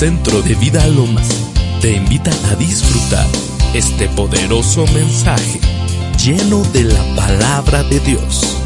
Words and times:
Centro 0.00 0.40
de 0.40 0.54
Vida 0.54 0.86
Lomas 0.86 1.28
te 1.82 1.92
invita 1.92 2.30
a 2.50 2.56
disfrutar 2.56 3.28
este 3.74 4.08
poderoso 4.08 4.86
mensaje 4.94 5.60
lleno 6.16 6.62
de 6.72 6.84
la 6.84 7.14
palabra 7.14 7.82
de 7.82 8.00
Dios. 8.00 8.56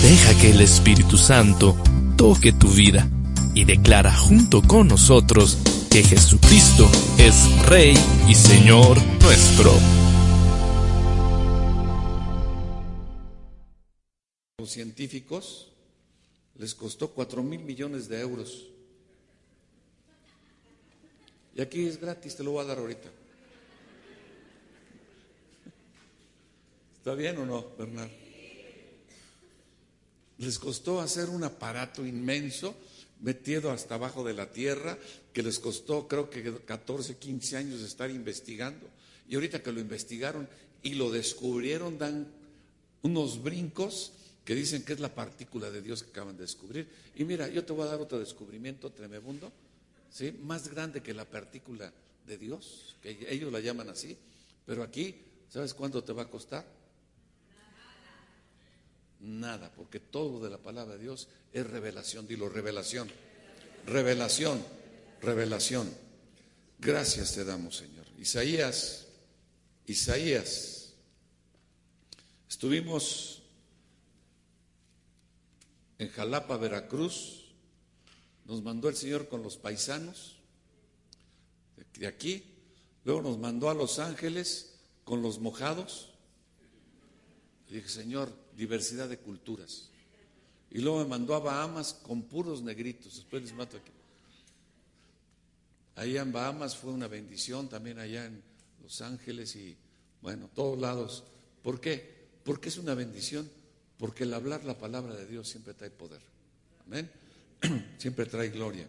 Deja 0.00 0.34
que 0.40 0.52
el 0.52 0.62
Espíritu 0.62 1.18
Santo 1.18 1.76
toque 2.16 2.54
tu 2.54 2.68
vida 2.68 3.06
y 3.52 3.66
declara 3.66 4.16
junto 4.16 4.62
con 4.62 4.88
nosotros 4.88 5.58
que 5.90 6.02
Jesucristo 6.02 6.90
es 7.18 7.46
Rey 7.66 7.94
y 8.26 8.34
Señor 8.34 8.96
nuestro. 9.20 9.72
Los 14.56 14.70
científicos 14.70 15.68
les 16.56 16.74
costó 16.74 17.10
cuatro 17.10 17.42
mil 17.42 17.60
millones 17.60 18.08
de 18.08 18.22
euros. 18.22 18.73
Y 21.54 21.60
aquí 21.60 21.86
es 21.86 22.00
gratis, 22.00 22.36
te 22.36 22.42
lo 22.42 22.52
voy 22.52 22.64
a 22.64 22.68
dar 22.68 22.78
ahorita. 22.78 23.08
¿Está 26.96 27.14
bien 27.14 27.36
o 27.38 27.46
no, 27.46 27.66
Bernard? 27.78 28.10
Les 30.38 30.58
costó 30.58 31.00
hacer 31.00 31.28
un 31.28 31.44
aparato 31.44 32.04
inmenso 32.04 32.74
metido 33.20 33.70
hasta 33.70 33.94
abajo 33.94 34.24
de 34.24 34.34
la 34.34 34.50
tierra, 34.50 34.98
que 35.32 35.42
les 35.42 35.58
costó 35.58 36.08
creo 36.08 36.28
que 36.28 36.54
14, 36.64 37.16
15 37.16 37.56
años 37.56 37.80
de 37.80 37.86
estar 37.86 38.10
investigando. 38.10 38.86
Y 39.28 39.36
ahorita 39.36 39.62
que 39.62 39.72
lo 39.72 39.80
investigaron 39.80 40.48
y 40.82 40.94
lo 40.94 41.10
descubrieron, 41.10 41.98
dan 41.98 42.26
unos 43.02 43.42
brincos 43.42 44.12
que 44.44 44.54
dicen 44.54 44.84
que 44.84 44.92
es 44.92 45.00
la 45.00 45.14
partícula 45.14 45.70
de 45.70 45.80
Dios 45.80 46.02
que 46.02 46.10
acaban 46.10 46.36
de 46.36 46.42
descubrir. 46.42 46.88
Y 47.16 47.24
mira, 47.24 47.48
yo 47.48 47.64
te 47.64 47.72
voy 47.72 47.86
a 47.86 47.90
dar 47.90 48.00
otro 48.00 48.18
descubrimiento 48.18 48.90
tremebundo, 48.90 49.52
¿sí? 50.14 50.30
más 50.30 50.68
grande 50.68 51.02
que 51.02 51.12
la 51.12 51.24
partícula 51.24 51.92
de 52.24 52.38
Dios, 52.38 52.96
que 53.02 53.26
ellos 53.28 53.52
la 53.52 53.60
llaman 53.60 53.88
así. 53.88 54.16
Pero 54.64 54.82
aquí, 54.82 55.20
¿sabes 55.50 55.74
cuánto 55.74 56.04
te 56.04 56.12
va 56.12 56.22
a 56.22 56.30
costar? 56.30 56.64
Nada, 59.20 59.72
porque 59.74 60.00
todo 60.00 60.42
de 60.42 60.50
la 60.50 60.58
palabra 60.58 60.94
de 60.94 61.02
Dios 61.02 61.28
es 61.52 61.66
revelación. 61.66 62.26
Dilo, 62.28 62.48
revelación. 62.48 63.10
Revelación, 63.86 64.64
revelación. 65.20 65.92
Gracias 66.78 67.34
te 67.34 67.44
damos, 67.44 67.76
Señor. 67.76 68.06
Isaías, 68.18 69.06
Isaías. 69.86 70.94
Estuvimos 72.48 73.42
en 75.98 76.08
Jalapa, 76.08 76.56
Veracruz. 76.56 77.43
Nos 78.44 78.62
mandó 78.62 78.88
el 78.88 78.96
Señor 78.96 79.28
con 79.28 79.42
los 79.42 79.56
paisanos 79.56 80.36
de 81.98 82.06
aquí. 82.06 82.44
Luego 83.04 83.22
nos 83.22 83.38
mandó 83.38 83.70
a 83.70 83.74
Los 83.74 83.98
Ángeles 83.98 84.74
con 85.04 85.22
los 85.22 85.38
mojados. 85.38 86.10
Y 87.68 87.74
dije, 87.74 87.88
Señor, 87.88 88.32
diversidad 88.56 89.08
de 89.08 89.18
culturas. 89.18 89.90
Y 90.70 90.78
luego 90.78 90.98
me 90.98 91.06
mandó 91.06 91.34
a 91.34 91.40
Bahamas 91.40 91.94
con 91.94 92.22
puros 92.22 92.62
negritos. 92.62 93.16
Después 93.16 93.42
les 93.42 93.52
mato 93.52 93.76
aquí. 93.76 93.92
Allá 95.96 96.22
en 96.22 96.32
Bahamas 96.32 96.76
fue 96.76 96.92
una 96.92 97.06
bendición, 97.06 97.68
también 97.68 97.98
allá 97.98 98.26
en 98.26 98.42
Los 98.82 99.00
Ángeles 99.00 99.54
y 99.54 99.76
bueno, 100.20 100.50
todos 100.52 100.78
lados. 100.78 101.24
¿Por 101.62 101.80
qué? 101.80 102.26
Porque 102.42 102.68
es 102.68 102.78
una 102.78 102.94
bendición, 102.94 103.48
porque 103.98 104.24
el 104.24 104.34
hablar 104.34 104.64
la 104.64 104.76
palabra 104.76 105.14
de 105.14 105.26
Dios 105.26 105.48
siempre 105.48 105.74
trae 105.74 105.90
poder. 105.90 106.20
Amén. 106.86 107.10
Siempre 107.98 108.26
trae 108.26 108.50
gloria. 108.50 108.88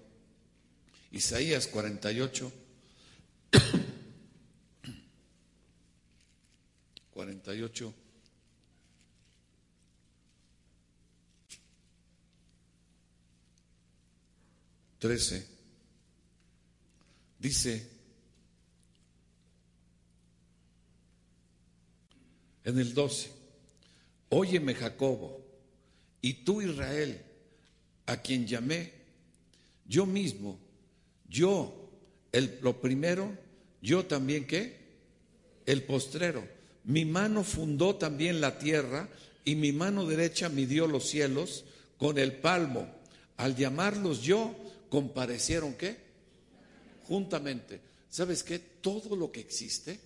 Isaías 1.12 1.68
48. 1.68 2.52
48. 7.12 7.94
Trece. 15.00 15.48
Dice 17.40 17.96
en 22.66 22.80
el 22.80 22.94
12, 22.94 23.32
óyeme 24.30 24.74
Jacobo, 24.74 25.46
y 26.22 26.34
tú 26.34 26.62
Israel, 26.62 27.24
a 28.06 28.18
quien 28.18 28.46
llamé, 28.46 28.92
yo 29.88 30.06
mismo, 30.06 30.60
yo, 31.28 31.90
el, 32.32 32.60
lo 32.62 32.80
primero, 32.82 33.32
yo 33.82 34.06
también 34.06 34.46
qué, 34.46 34.78
el 35.66 35.84
postrero. 35.84 36.48
Mi 36.84 37.06
mano 37.06 37.44
fundó 37.44 37.96
también 37.96 38.42
la 38.42 38.60
tierra 38.60 39.10
y 39.44 39.56
mi 39.56 39.72
mano 39.72 40.06
derecha 40.06 40.50
midió 40.50 40.88
los 40.88 41.08
cielos 41.08 41.66
con 41.98 42.18
el 42.18 42.34
palmo. 42.34 42.88
Al 43.38 43.56
llamarlos 43.56 44.22
yo, 44.22 44.56
comparecieron 44.90 45.74
qué? 45.74 45.98
Juntamente. 47.08 47.82
¿Sabes 48.10 48.44
qué? 48.44 48.60
Todo 48.60 49.16
lo 49.16 49.32
que 49.32 49.40
existe, 49.40 50.00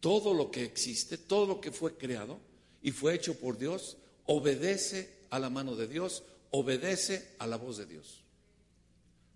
todo 0.00 0.34
lo 0.34 0.50
que 0.50 0.64
existe, 0.64 1.18
todo 1.18 1.46
lo 1.46 1.60
que 1.60 1.72
fue 1.72 1.96
creado 1.96 2.38
y 2.82 2.90
fue 2.90 3.14
hecho 3.14 3.38
por 3.38 3.58
Dios, 3.58 3.96
obedece 4.26 5.08
a 5.30 5.38
la 5.38 5.50
mano 5.50 5.76
de 5.76 5.88
Dios, 5.88 6.22
obedece 6.54 7.34
a 7.40 7.48
la 7.48 7.56
voz 7.56 7.78
de 7.78 7.86
Dios. 7.86 8.22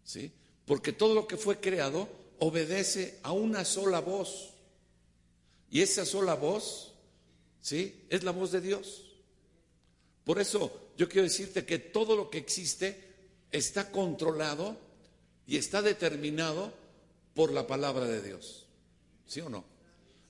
¿Sí? 0.05 0.31
Porque 0.65 0.93
todo 0.93 1.15
lo 1.15 1.27
que 1.27 1.37
fue 1.37 1.59
creado 1.59 2.09
obedece 2.39 3.19
a 3.25 3.33
una 3.33 3.65
sola 3.65 4.01
voz. 4.01 4.55
Y 5.69 5.83
esa 5.83 6.07
sola 6.07 6.35
voz, 6.35 6.95
¿sí? 7.61 8.05
Es 8.09 8.23
la 8.23 8.31
voz 8.31 8.53
de 8.53 8.61
Dios. 8.61 9.05
Por 10.23 10.41
eso 10.41 10.93
yo 10.97 11.09
quiero 11.09 11.25
decirte 11.25 11.67
que 11.67 11.81
todo 11.81 12.15
lo 12.15 12.31
que 12.31 12.39
existe 12.39 13.03
está 13.51 13.91
controlado 13.91 14.77
y 15.45 15.57
está 15.57 15.83
determinado 15.83 16.73
por 17.35 17.53
la 17.53 17.67
palabra 17.67 18.07
de 18.07 18.23
Dios. 18.23 18.67
¿Sí 19.27 19.41
o 19.41 19.49
no? 19.49 19.65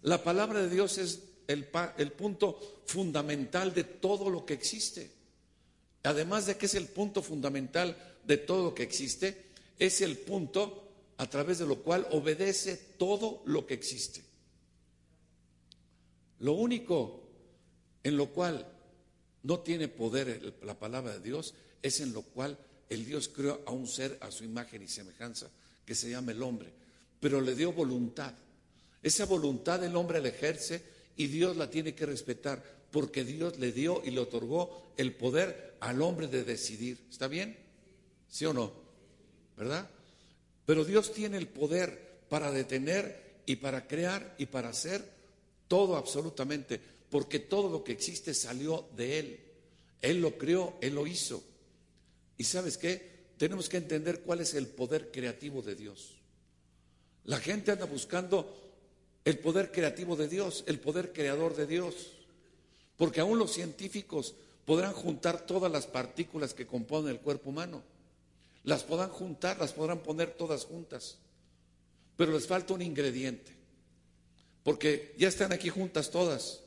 La 0.03 0.25
palabra 0.25 0.63
de 0.63 0.71
Dios 0.71 0.97
es 0.97 1.23
el, 1.47 1.69
el, 1.99 2.13
punto 2.13 2.83
fundamental 2.87 3.75
de 3.75 3.85
todo 3.85 4.31
lo 4.31 4.47
que 4.47 4.55
existe. 4.55 5.18
Además 6.03 6.47
de 6.47 6.57
que 6.57 6.67
es 6.67 6.75
el 6.75 6.87
punto 6.87 7.23
fundamental 7.23 7.97
de 8.25 8.37
todo 8.37 8.65
lo 8.65 8.75
que 8.75 8.83
existe, 8.83 9.47
es 9.79 10.01
el 10.01 10.17
punto 10.19 10.89
a 11.17 11.29
través 11.29 11.59
de 11.59 11.67
lo 11.67 11.83
cual 11.83 12.07
obedece 12.13 12.77
todo 12.99 13.43
lo 13.47 13.67
que 13.67 13.75
existe. 13.75 14.23
Lo 16.41 16.53
único 16.53 17.29
en 18.05 18.17
lo 18.17 18.29
cual 18.29 18.67
no 19.43 19.61
tiene 19.61 19.89
poder 19.89 20.55
la 20.63 20.79
palabra 20.79 21.15
de 21.15 21.21
Dios 21.21 21.55
es 21.83 22.01
en 22.01 22.13
lo 22.13 22.23
cual 22.23 22.59
el 22.89 23.05
Dios 23.05 23.29
creó 23.29 23.61
a 23.67 23.73
un 23.73 23.87
ser 23.87 24.19
a 24.21 24.31
su 24.31 24.45
imagen 24.45 24.83
y 24.83 24.89
semejanza, 24.89 25.51
que 25.85 25.95
se 25.95 26.11
llama 26.11 26.33
el 26.33 26.43
hombre, 26.43 26.73
pero 27.21 27.41
le 27.41 27.55
dio 27.55 27.73
voluntad. 27.73 28.33
Esa 29.03 29.27
voluntad 29.27 29.83
el 29.85 29.97
hombre 29.97 30.21
la 30.21 30.29
ejerce 30.29 30.83
y 31.17 31.27
Dios 31.27 31.57
la 31.57 31.69
tiene 31.71 31.95
que 31.95 32.07
respetar, 32.07 32.63
porque 32.91 33.25
Dios 33.25 33.59
le 33.59 33.73
dio 33.73 34.03
y 34.05 34.11
le 34.11 34.21
otorgó 34.21 34.93
el 34.97 35.15
poder 35.15 35.77
al 35.81 36.03
hombre 36.03 36.27
de 36.27 36.45
decidir. 36.45 36.99
¿Está 37.11 37.29
bien? 37.29 37.57
¿Sí 38.29 38.45
o 38.45 38.53
no? 38.53 38.73
¿Verdad? 39.57 39.89
Pero 40.67 40.85
Dios 40.85 41.13
tiene 41.13 41.37
el 41.39 41.49
poder 41.49 42.21
para 42.29 42.51
detener 42.51 43.43
y 43.47 43.57
para 43.57 43.87
crear 43.87 44.35
y 44.39 44.47
para 44.47 44.69
hacer 44.69 45.03
todo 45.67 45.97
absolutamente, 45.97 46.81
porque 47.11 47.39
todo 47.39 47.71
lo 47.71 47.85
que 47.85 47.93
existe 47.93 48.35
salió 48.35 48.89
de 48.97 49.19
Él. 49.19 49.41
Él 50.01 50.21
lo 50.21 50.37
creó, 50.37 50.77
Él 50.81 50.95
lo 50.95 51.07
hizo. 51.07 51.43
¿Y 52.37 52.45
sabes 52.45 52.77
qué? 52.79 53.19
Tenemos 53.37 53.69
que 53.69 53.79
entender 53.79 54.21
cuál 54.21 54.41
es 54.41 54.55
el 54.55 54.67
poder 54.67 55.11
creativo 55.11 55.63
de 55.63 55.75
Dios. 55.75 56.17
La 57.25 57.39
gente 57.39 57.71
anda 57.71 57.85
buscando 57.85 58.69
el 59.25 59.39
poder 59.39 59.71
creativo 59.71 60.17
de 60.17 60.29
Dios, 60.29 60.65
el 60.67 60.81
poder 60.81 61.13
creador 61.13 61.55
de 61.57 61.67
Dios. 61.67 62.18
Porque 62.99 63.21
aún 63.21 63.39
los 63.39 63.53
científicos 63.53 64.35
podrán 64.67 64.93
juntar 64.93 65.47
todas 65.47 65.73
las 65.73 65.87
partículas 65.87 66.53
que 66.53 66.67
componen 66.67 67.13
el 67.13 67.21
cuerpo 67.21 67.49
humano. 67.49 67.83
Las 68.65 68.83
podrán 68.83 69.09
juntar, 69.09 69.59
las 69.59 69.73
podrán 69.73 70.01
poner 70.01 70.33
todas 70.33 70.67
juntas. 70.67 71.17
Pero 72.17 72.33
les 72.33 72.47
falta 72.47 72.75
un 72.75 72.83
ingrediente. 72.83 73.57
Porque 74.65 75.15
ya 75.17 75.29
están 75.29 75.53
aquí 75.53 75.71
juntas 75.71 76.11
todas. 76.11 76.61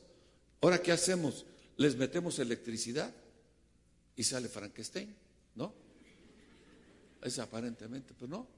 Ahora, 0.62 0.82
¿qué 0.82 0.90
hacemos? 0.90 1.44
Les 1.76 1.94
metemos 1.94 2.38
electricidad 2.38 3.14
y 4.16 4.24
sale 4.24 4.48
Frankenstein. 4.48 5.14
¿No? 5.54 5.74
Es 7.22 7.38
aparentemente, 7.38 8.14
pero 8.18 8.28
no. 8.28 8.48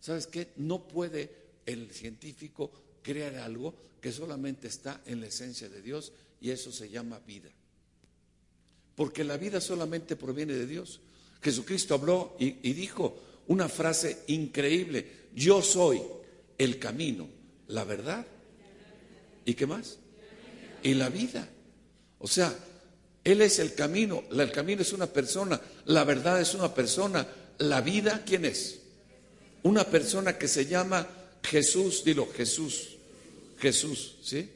¿Sabes 0.00 0.28
qué? 0.28 0.52
No 0.56 0.86
puede 0.86 1.30
el 1.66 1.90
científico 1.90 2.70
crear 3.02 3.34
algo 3.36 3.74
que 4.00 4.12
solamente 4.12 4.68
está 4.68 5.02
en 5.06 5.20
la 5.20 5.26
esencia 5.26 5.68
de 5.68 5.82
Dios 5.82 6.12
y 6.40 6.50
eso 6.50 6.72
se 6.72 6.88
llama 6.88 7.20
vida. 7.26 7.50
Porque 8.94 9.24
la 9.24 9.36
vida 9.36 9.60
solamente 9.60 10.16
proviene 10.16 10.54
de 10.54 10.66
Dios. 10.66 11.00
Jesucristo 11.42 11.94
habló 11.94 12.36
y, 12.38 12.68
y 12.68 12.72
dijo, 12.72 13.22
una 13.48 13.68
frase 13.68 14.24
increíble. 14.28 15.28
Yo 15.34 15.62
soy 15.62 16.02
el 16.58 16.78
camino, 16.78 17.28
la 17.68 17.84
verdad. 17.84 18.26
¿Y 19.44 19.54
qué 19.54 19.66
más? 19.66 19.98
Y 20.82 20.94
la 20.94 21.08
vida. 21.08 21.48
O 22.18 22.26
sea, 22.26 22.56
Él 23.22 23.42
es 23.42 23.58
el 23.58 23.74
camino. 23.74 24.24
El 24.30 24.50
camino 24.50 24.82
es 24.82 24.92
una 24.92 25.06
persona. 25.06 25.60
La 25.84 26.04
verdad 26.04 26.40
es 26.40 26.54
una 26.54 26.74
persona. 26.74 27.26
La 27.58 27.80
vida, 27.80 28.22
¿quién 28.26 28.44
es? 28.44 28.80
Una 29.62 29.84
persona 29.84 30.38
que 30.38 30.48
se 30.48 30.66
llama 30.66 31.06
Jesús. 31.42 32.02
Dilo, 32.04 32.28
Jesús. 32.32 32.96
Jesús, 33.58 34.16
¿sí? 34.22 34.50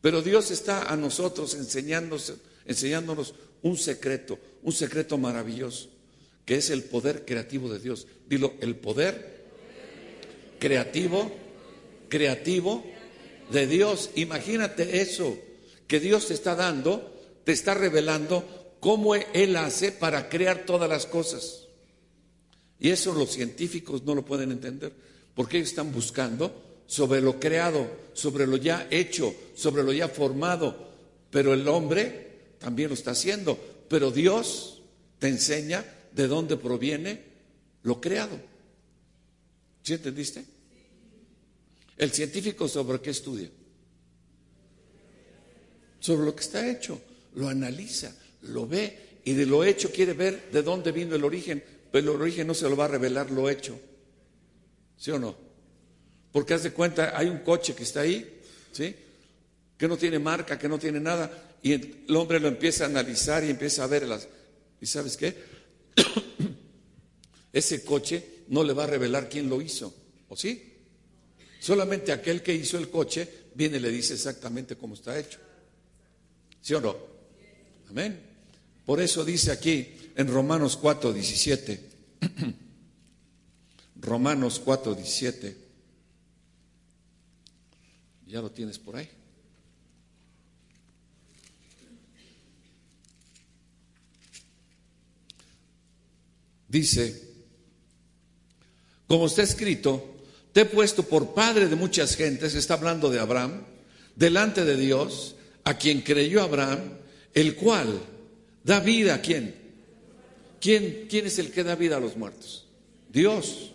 Pero 0.00 0.22
Dios 0.22 0.50
está 0.50 0.92
a 0.92 0.96
nosotros 0.96 1.54
enseñándonos, 1.54 2.34
enseñándonos 2.64 3.34
un 3.62 3.76
secreto, 3.76 4.38
un 4.62 4.72
secreto 4.72 5.18
maravilloso, 5.18 5.88
que 6.44 6.56
es 6.56 6.70
el 6.70 6.84
poder 6.84 7.24
creativo 7.24 7.68
de 7.72 7.78
Dios. 7.80 8.06
Dilo, 8.28 8.54
el 8.60 8.76
poder 8.76 9.44
creativo, 10.58 11.30
creativo 12.08 12.84
de 13.50 13.66
Dios. 13.66 14.10
Imagínate 14.14 15.00
eso, 15.00 15.36
que 15.86 16.00
Dios 16.00 16.28
te 16.28 16.34
está 16.34 16.54
dando, 16.54 17.14
te 17.44 17.52
está 17.52 17.74
revelando 17.74 18.76
cómo 18.80 19.14
Él 19.14 19.56
hace 19.56 19.90
para 19.90 20.28
crear 20.28 20.64
todas 20.64 20.88
las 20.88 21.06
cosas. 21.06 21.66
Y 22.78 22.90
eso 22.90 23.12
los 23.12 23.30
científicos 23.30 24.04
no 24.04 24.14
lo 24.14 24.24
pueden 24.24 24.52
entender, 24.52 24.92
porque 25.34 25.56
ellos 25.56 25.70
están 25.70 25.92
buscando 25.92 26.67
sobre 26.88 27.20
lo 27.20 27.38
creado, 27.38 27.86
sobre 28.14 28.46
lo 28.46 28.56
ya 28.56 28.88
hecho, 28.90 29.34
sobre 29.54 29.84
lo 29.84 29.92
ya 29.92 30.08
formado. 30.08 30.88
Pero 31.30 31.52
el 31.52 31.68
hombre 31.68 32.54
también 32.58 32.88
lo 32.88 32.94
está 32.94 33.10
haciendo. 33.10 33.56
Pero 33.88 34.10
Dios 34.10 34.80
te 35.18 35.28
enseña 35.28 35.84
de 36.12 36.26
dónde 36.26 36.56
proviene 36.56 37.22
lo 37.82 38.00
creado. 38.00 38.40
¿Sí 39.82 39.92
entendiste? 39.92 40.44
El 41.98 42.10
científico 42.10 42.66
sobre 42.66 43.00
qué 43.00 43.10
estudia? 43.10 43.50
Sobre 46.00 46.24
lo 46.24 46.34
que 46.34 46.42
está 46.42 46.68
hecho. 46.68 47.02
Lo 47.34 47.48
analiza, 47.48 48.16
lo 48.42 48.66
ve 48.66 49.20
y 49.24 49.34
de 49.34 49.44
lo 49.44 49.62
hecho 49.62 49.92
quiere 49.92 50.14
ver 50.14 50.50
de 50.50 50.62
dónde 50.62 50.90
vino 50.90 51.14
el 51.14 51.24
origen. 51.24 51.62
Pero 51.92 52.14
el 52.14 52.22
origen 52.22 52.46
no 52.46 52.54
se 52.54 52.66
lo 52.68 52.76
va 52.76 52.86
a 52.86 52.88
revelar 52.88 53.30
lo 53.30 53.50
hecho. 53.50 53.78
¿Sí 54.96 55.10
o 55.10 55.18
no? 55.18 55.47
Porque 56.32 56.54
haz 56.54 56.62
de 56.62 56.72
cuenta, 56.72 57.16
hay 57.16 57.28
un 57.28 57.38
coche 57.38 57.74
que 57.74 57.82
está 57.82 58.00
ahí, 58.00 58.40
¿sí? 58.72 58.94
Que 59.76 59.88
no 59.88 59.96
tiene 59.96 60.18
marca, 60.18 60.58
que 60.58 60.68
no 60.68 60.78
tiene 60.78 61.00
nada, 61.00 61.56
y 61.62 61.72
el 61.72 62.04
hombre 62.14 62.40
lo 62.40 62.48
empieza 62.48 62.84
a 62.84 62.88
analizar 62.88 63.44
y 63.44 63.50
empieza 63.50 63.84
a 63.84 63.86
ver 63.86 64.06
las. 64.06 64.28
¿Y 64.80 64.86
sabes 64.86 65.16
qué? 65.16 65.36
Ese 67.52 67.84
coche 67.84 68.44
no 68.48 68.62
le 68.62 68.72
va 68.72 68.84
a 68.84 68.88
revelar 68.88 69.28
quién 69.28 69.48
lo 69.48 69.60
hizo, 69.60 69.94
¿o 70.28 70.36
sí? 70.36 70.74
Solamente 71.60 72.12
aquel 72.12 72.42
que 72.42 72.54
hizo 72.54 72.78
el 72.78 72.88
coche 72.88 73.28
viene 73.54 73.78
y 73.78 73.80
le 73.80 73.90
dice 73.90 74.14
exactamente 74.14 74.76
cómo 74.76 74.94
está 74.94 75.18
hecho. 75.18 75.38
¿Sí 76.60 76.74
o 76.74 76.80
no? 76.80 76.96
Amén. 77.90 78.20
Por 78.84 79.00
eso 79.00 79.24
dice 79.24 79.50
aquí 79.50 79.94
en 80.14 80.28
Romanos 80.28 80.76
4, 80.76 81.12
17. 81.12 81.80
Romanos 84.00 84.60
4, 84.64 84.94
17. 84.94 85.67
Ya 88.28 88.42
lo 88.42 88.50
tienes 88.50 88.78
por 88.78 88.96
ahí. 88.96 89.08
Dice, 96.68 97.22
como 99.06 99.26
está 99.26 99.42
escrito, 99.42 100.16
te 100.52 100.60
he 100.60 100.64
puesto 100.66 101.02
por 101.02 101.32
padre 101.32 101.66
de 101.66 101.76
muchas 101.76 102.14
gentes, 102.14 102.54
está 102.54 102.74
hablando 102.74 103.08
de 103.08 103.18
Abraham, 103.18 103.62
delante 104.14 104.66
de 104.66 104.76
Dios, 104.76 105.36
a 105.64 105.78
quien 105.78 106.02
creyó 106.02 106.42
Abraham, 106.42 106.98
el 107.32 107.54
cual 107.54 107.98
da 108.62 108.80
vida 108.80 109.14
a 109.14 109.22
quién. 109.22 109.54
¿Quién, 110.60 111.06
quién 111.08 111.26
es 111.26 111.38
el 111.38 111.50
que 111.50 111.64
da 111.64 111.74
vida 111.74 111.96
a 111.96 112.00
los 112.00 112.16
muertos? 112.16 112.66
Dios. 113.08 113.72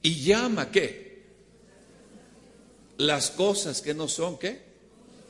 Y 0.00 0.22
llama 0.22 0.70
qué? 0.70 1.09
Las 3.00 3.30
cosas 3.30 3.80
que 3.80 3.94
no 3.94 4.08
son, 4.08 4.38
¿qué? 4.38 4.60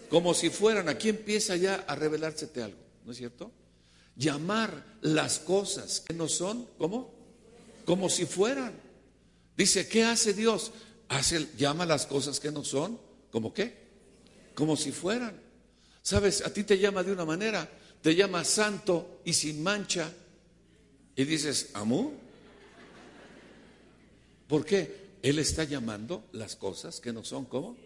Como 0.08 0.34
si 0.34 0.50
fueran. 0.50 0.88
Aquí 0.88 1.08
empieza 1.08 1.55
ya 1.56 1.76
a 1.87 1.94
revelársete 1.94 2.62
algo, 2.62 2.78
¿no 3.05 3.12
es 3.12 3.19
cierto? 3.19 3.52
Llamar 4.17 4.84
las 5.02 5.38
cosas 5.38 6.00
que 6.00 6.12
no 6.12 6.28
son, 6.28 6.67
¿cómo? 6.78 7.14
Como 7.84 8.11
si 8.11 8.26
fueran. 8.26 8.75
Dice, 9.56 9.87
¿qué 9.87 10.02
hace 10.02 10.34
Dios? 10.34 10.72
Hace, 11.08 11.49
llama 11.56 11.87
las 11.87 12.06
cosas 12.06 12.40
que 12.40 12.50
no 12.50 12.64
son, 12.64 12.99
¿como 13.31 13.55
qué? 13.55 13.88
Como 14.55 14.76
si 14.76 14.90
fueran. 14.90 15.40
¿Sabes? 16.02 16.44
A 16.44 16.52
ti 16.52 16.64
te 16.64 16.76
llama 16.76 17.05
de 17.05 17.12
una 17.12 17.25
manera, 17.25 17.70
te 18.02 18.17
llama 18.17 18.43
santo 18.44 19.20
y 19.25 19.32
sin 19.32 19.62
mancha. 19.62 20.12
Y 21.14 21.25
dices, 21.25 21.70
¿amú? 21.75 22.14
¿Por 24.49 24.64
qué? 24.64 25.09
Él 25.22 25.38
está 25.38 25.64
llamando 25.64 26.25
las 26.32 26.56
cosas 26.56 27.00
que 27.00 27.12
no 27.12 27.25
son 27.25 27.44
como 27.44 27.76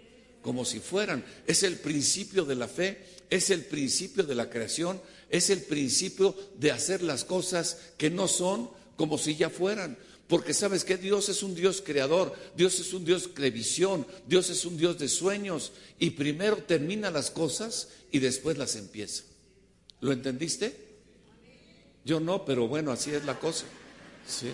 como 0.44 0.66
si 0.66 0.78
fueran. 0.78 1.24
Es 1.46 1.62
el 1.62 1.78
principio 1.78 2.44
de 2.44 2.54
la 2.54 2.68
fe, 2.68 3.02
es 3.30 3.48
el 3.48 3.64
principio 3.64 4.24
de 4.24 4.34
la 4.34 4.50
creación, 4.50 5.00
es 5.30 5.48
el 5.48 5.62
principio 5.62 6.36
de 6.58 6.70
hacer 6.70 7.02
las 7.02 7.24
cosas 7.24 7.78
que 7.96 8.10
no 8.10 8.28
son 8.28 8.68
como 8.96 9.16
si 9.16 9.36
ya 9.36 9.48
fueran. 9.48 9.96
Porque 10.28 10.52
sabes 10.52 10.84
que 10.84 10.98
Dios 10.98 11.30
es 11.30 11.42
un 11.42 11.54
Dios 11.54 11.82
creador, 11.84 12.34
Dios 12.56 12.78
es 12.78 12.92
un 12.92 13.06
Dios 13.06 13.34
de 13.34 13.50
visión, 13.50 14.06
Dios 14.26 14.50
es 14.50 14.66
un 14.66 14.76
Dios 14.76 14.98
de 14.98 15.08
sueños 15.08 15.72
y 15.98 16.10
primero 16.10 16.58
termina 16.58 17.10
las 17.10 17.30
cosas 17.30 17.88
y 18.12 18.18
después 18.18 18.58
las 18.58 18.76
empieza. 18.76 19.24
¿Lo 20.00 20.12
entendiste? 20.12 20.76
Yo 22.04 22.20
no, 22.20 22.44
pero 22.44 22.68
bueno, 22.68 22.92
así 22.92 23.12
es 23.12 23.24
la 23.24 23.38
cosa. 23.40 23.64
¿Sí? 24.28 24.52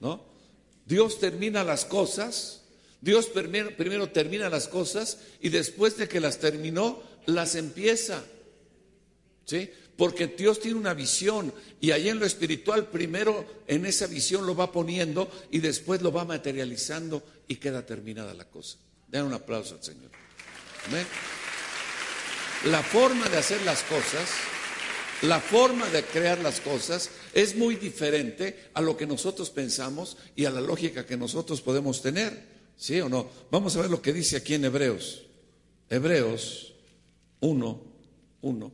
¿No? 0.00 0.35
Dios 0.86 1.18
termina 1.18 1.64
las 1.64 1.84
cosas, 1.84 2.62
Dios 3.00 3.26
primero, 3.26 4.10
termina 4.10 4.48
las 4.48 4.68
cosas 4.68 5.18
y 5.40 5.48
después 5.48 5.96
de 5.96 6.08
que 6.08 6.20
las 6.20 6.38
terminó, 6.38 7.02
las 7.26 7.56
empieza. 7.56 8.24
¿Sí? 9.44 9.70
Porque 9.96 10.26
Dios 10.28 10.60
tiene 10.60 10.78
una 10.78 10.94
visión 10.94 11.52
y 11.80 11.90
ahí 11.90 12.08
en 12.08 12.18
lo 12.18 12.26
espiritual 12.26 12.86
primero 12.88 13.62
en 13.66 13.86
esa 13.86 14.06
visión 14.06 14.46
lo 14.46 14.54
va 14.54 14.72
poniendo 14.72 15.30
y 15.50 15.60
después 15.60 16.02
lo 16.02 16.12
va 16.12 16.24
materializando 16.24 17.22
y 17.48 17.56
queda 17.56 17.84
terminada 17.84 18.34
la 18.34 18.44
cosa. 18.48 18.78
Den 19.08 19.24
un 19.24 19.34
aplauso 19.34 19.74
al 19.74 19.82
Señor. 19.82 20.10
Amén. 20.86 21.06
La 22.66 22.82
forma 22.82 23.28
de 23.28 23.38
hacer 23.38 23.62
las 23.62 23.82
cosas 23.82 24.28
la 25.22 25.40
forma 25.40 25.86
de 25.88 26.04
crear 26.04 26.38
las 26.38 26.60
cosas 26.60 27.10
es 27.36 27.54
muy 27.54 27.76
diferente 27.76 28.70
a 28.72 28.80
lo 28.80 28.96
que 28.96 29.06
nosotros 29.06 29.50
pensamos 29.50 30.16
y 30.34 30.46
a 30.46 30.50
la 30.50 30.62
lógica 30.62 31.04
que 31.04 31.18
nosotros 31.18 31.60
podemos 31.60 32.00
tener. 32.00 32.32
¿Sí 32.78 32.98
o 32.98 33.10
no? 33.10 33.28
Vamos 33.50 33.76
a 33.76 33.82
ver 33.82 33.90
lo 33.90 34.00
que 34.00 34.14
dice 34.14 34.38
aquí 34.38 34.54
en 34.54 34.64
Hebreos. 34.64 35.26
Hebreos 35.90 36.72
1, 37.40 37.82
1. 38.40 38.72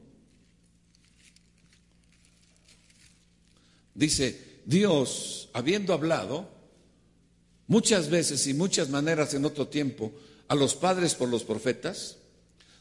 Dice, 3.97 4.61
Dios, 4.65 5.49
habiendo 5.55 5.93
hablado 5.93 6.49
muchas 7.67 8.11
veces 8.11 8.47
y 8.47 8.55
muchas 8.55 8.91
maneras 8.91 9.35
en 9.35 9.45
otro 9.45 9.67
tiempo 9.67 10.13
a 10.47 10.55
los 10.55 10.77
padres 10.77 11.17
por 11.17 11.29
los 11.29 11.43
profetas, 11.43 12.19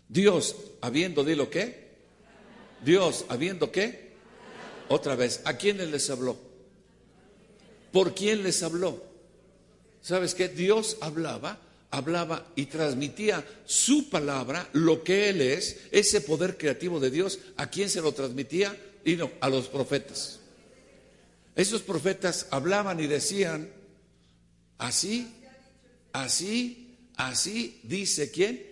Dios, 0.08 0.56
habiendo, 0.80 1.24
lo 1.24 1.50
qué? 1.50 1.90
Dios, 2.86 3.26
habiendo 3.30 3.72
qué? 3.72 4.11
Otra 4.92 5.16
vez, 5.16 5.40
¿a 5.46 5.56
quiénes 5.56 5.90
les 5.90 6.10
habló? 6.10 6.38
¿Por 7.94 8.14
quién 8.14 8.44
les 8.44 8.62
habló? 8.62 9.02
¿Sabes 10.02 10.36
qué? 10.36 10.50
Dios 10.50 10.98
hablaba, 11.00 11.62
hablaba 11.92 12.46
y 12.58 12.66
transmitía 12.66 13.46
su 13.64 14.10
palabra, 14.10 14.68
lo 14.74 15.02
que 15.02 15.30
Él 15.30 15.40
es, 15.40 15.78
ese 15.92 16.20
poder 16.20 16.58
creativo 16.58 17.00
de 17.00 17.10
Dios. 17.10 17.40
¿A 17.56 17.70
quién 17.70 17.90
se 17.90 18.02
lo 18.02 18.12
transmitía? 18.12 18.78
Y 19.06 19.16
no, 19.16 19.32
a 19.40 19.48
los 19.48 19.70
profetas. 19.70 20.40
Esos 21.56 21.84
profetas 21.84 22.48
hablaban 22.52 23.00
y 23.00 23.08
decían, 23.08 23.72
así, 24.78 25.34
así, 26.12 26.98
así, 27.16 27.80
dice 27.84 28.30
quién? 28.30 28.71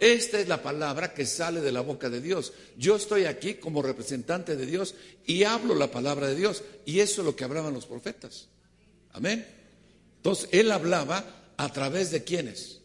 Esta 0.00 0.40
es 0.40 0.48
la 0.48 0.62
palabra 0.62 1.12
que 1.12 1.26
sale 1.26 1.60
de 1.60 1.70
la 1.70 1.82
boca 1.82 2.08
de 2.08 2.22
Dios. 2.22 2.54
Yo 2.78 2.96
estoy 2.96 3.26
aquí 3.26 3.54
como 3.54 3.82
representante 3.82 4.56
de 4.56 4.64
Dios 4.64 4.94
y 5.26 5.44
hablo 5.44 5.74
la 5.74 5.90
palabra 5.90 6.26
de 6.26 6.34
Dios. 6.34 6.62
Y 6.86 7.00
eso 7.00 7.20
es 7.20 7.26
lo 7.26 7.36
que 7.36 7.44
hablaban 7.44 7.74
los 7.74 7.84
profetas. 7.84 8.48
Amén. 9.12 9.46
Entonces, 10.16 10.48
él 10.52 10.72
hablaba 10.72 11.52
a 11.58 11.70
través 11.70 12.10
de 12.10 12.24
quiénes? 12.24 12.80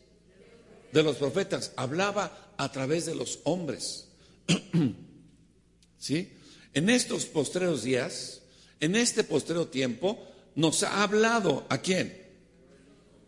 De 0.91 1.03
los 1.03 1.15
profetas. 1.15 1.72
Hablaba 1.77 2.51
a 2.57 2.69
través 2.74 3.05
de 3.05 3.15
los 3.15 3.39
hombres. 3.45 4.10
¿Sí? 5.98 6.34
En 6.74 6.89
estos 6.89 7.25
postreros 7.25 7.84
días, 7.84 8.41
en 8.81 8.98
este 8.98 9.24
postrero 9.24 9.67
tiempo, 9.67 10.19
nos 10.55 10.84
ha 10.84 11.01
hablado 11.01 11.65
a 11.69 11.77
quién? 11.77 12.25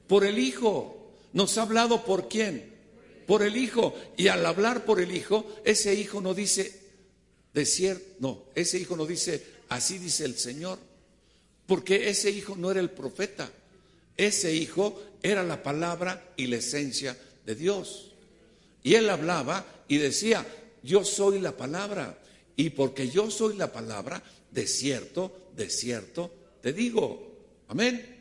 Por 0.08 0.26
el 0.26 0.40
Hijo. 0.40 1.14
Nos 1.32 1.58
ha 1.58 1.62
hablado 1.62 2.04
por 2.04 2.28
quién? 2.28 2.77
Por 3.28 3.44
el 3.44 3.58
Hijo. 3.58 3.94
Y 4.16 4.30
al 4.30 4.44
hablar 4.46 4.86
por 4.86 5.00
el 5.00 5.16
Hijo, 5.16 5.46
ese 5.64 5.94
Hijo 5.94 6.22
no 6.22 6.34
dice, 6.34 6.82
de 7.54 7.66
cierto, 7.66 8.06
no, 8.20 8.46
ese 8.56 8.80
Hijo 8.80 8.96
no 8.96 9.06
dice, 9.06 9.46
así 9.70 10.00
dice 10.00 10.26
el 10.26 10.38
Señor. 10.38 10.80
Porque 11.68 12.10
ese 12.10 12.32
Hijo 12.32 12.56
no 12.56 12.72
era 12.72 12.80
el 12.80 12.90
profeta. 12.90 13.52
Ese 14.16 14.56
Hijo 14.56 15.00
era 15.22 15.44
la 15.44 15.62
palabra 15.62 16.34
y 16.38 16.48
la 16.48 16.56
esencia 16.56 17.16
de 17.46 17.54
Dios. 17.54 18.14
Y 18.82 18.96
él 18.96 19.10
hablaba 19.10 19.66
y 19.88 19.98
decía, 19.98 20.46
yo 20.82 21.04
soy 21.04 21.40
la 21.40 21.56
palabra. 21.56 22.18
Y 22.56 22.72
porque 22.72 23.10
yo 23.10 23.30
soy 23.30 23.56
la 23.58 23.72
palabra, 23.72 24.24
de 24.52 24.66
cierto, 24.66 25.52
de 25.56 25.70
cierto, 25.70 26.32
te 26.62 26.74
digo. 26.74 27.36
Amén. 27.68 28.16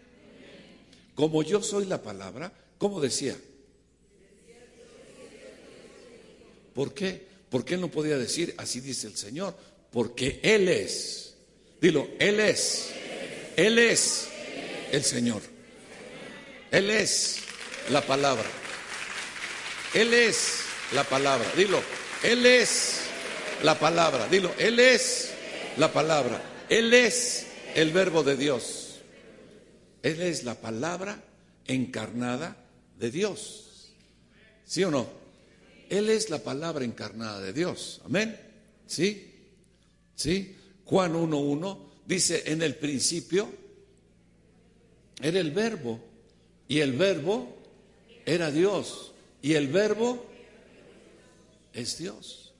Como 1.15 1.43
yo 1.43 1.63
soy 1.63 1.87
la 1.87 2.03
palabra, 2.03 2.53
¿cómo 2.77 3.01
decía? 3.01 3.37
¿Por 6.77 6.93
qué? 6.93 7.27
Porque 7.49 7.73
él 7.73 7.81
no 7.81 7.91
podía 7.91 8.19
decir, 8.19 8.55
así 8.59 8.81
dice 8.81 9.07
el 9.07 9.17
Señor, 9.17 9.57
porque 9.91 10.41
Él 10.43 10.69
es. 10.69 11.35
Dilo, 11.81 12.07
Él 12.19 12.39
es. 12.39 12.91
Él 13.57 13.79
es 13.79 14.29
el 14.93 15.03
Señor. 15.03 15.41
Él 16.71 16.91
es 16.91 17.39
la 17.89 18.03
palabra. 18.03 18.45
Él 19.95 20.13
es 20.13 20.65
la 20.93 21.03
palabra. 21.05 21.51
Dilo, 21.57 21.81
Él 22.23 22.45
es 22.45 23.01
la 23.63 23.79
palabra. 23.79 24.29
Dilo, 24.29 24.53
Él 24.59 24.79
es 24.79 25.31
la 25.79 25.91
palabra. 25.91 26.43
Él 26.69 26.93
es 26.93 27.47
el 27.75 27.91
verbo 27.91 28.23
de 28.23 28.37
Dios. 28.37 28.97
Él 30.03 30.21
es 30.21 30.45
la 30.45 30.57
palabra 30.57 31.25
encarnada 31.67 32.55
de 32.99 33.11
Dios. 33.11 33.95
¿Sí 34.67 34.85
o 34.85 34.91
no? 34.91 35.26
Él 35.89 36.11
es 36.11 36.31
la 36.31 36.39
palabra 36.39 36.85
encarnada 36.85 37.41
de 37.41 37.53
Dios. 37.53 38.01
Amén. 38.05 38.39
¿Sí? 38.87 39.33
¿Sí? 40.15 40.57
Juan 40.85 41.15
1.1 41.15 41.79
dice, 42.07 42.45
en 42.47 42.63
el 42.63 42.77
principio 42.77 43.49
era 45.21 45.41
el 45.41 45.51
verbo 45.51 46.01
y 46.69 46.81
el 46.81 46.93
verbo 46.93 47.57
era 48.25 48.51
Dios 48.51 49.13
y 49.43 49.55
el 49.55 49.69
verbo 49.69 50.25
es 51.73 51.99
Dios. 51.99 52.53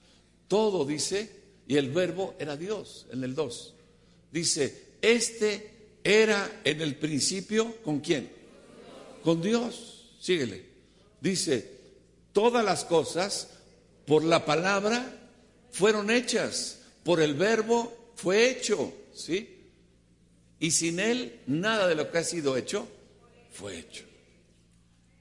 Todo 0.47 0.85
dice, 0.85 1.29
y 1.67 1.75
el 1.75 1.91
verbo 1.91 2.35
era 2.39 2.55
Dios 2.55 3.07
en 3.11 3.23
el 3.23 3.35
2. 3.35 3.73
Dice, 4.31 4.93
este 5.01 5.71
era 6.03 6.61
en 6.63 6.81
el 6.81 6.95
principio 6.95 7.75
con 7.83 7.99
quién? 7.99 8.29
Con 9.23 9.41
Dios. 9.41 10.15
Síguele. 10.19 10.63
Dice, 11.19 11.76
todas 12.37 12.63
las 12.63 12.85
cosas 12.85 13.47
por 14.05 14.23
la 14.23 14.45
palabra 14.45 15.11
fueron 15.71 16.11
hechas, 16.11 16.81
por 17.03 17.19
el 17.19 17.33
verbo 17.33 18.11
fue 18.13 18.51
hecho, 18.51 18.93
¿sí? 19.11 19.71
Y 20.59 20.69
sin 20.69 20.99
él 20.99 21.41
nada 21.47 21.87
de 21.87 21.95
lo 21.95 22.11
que 22.11 22.19
ha 22.19 22.23
sido 22.23 22.55
hecho 22.55 22.87
fue 23.49 23.79
hecho. 23.79 24.05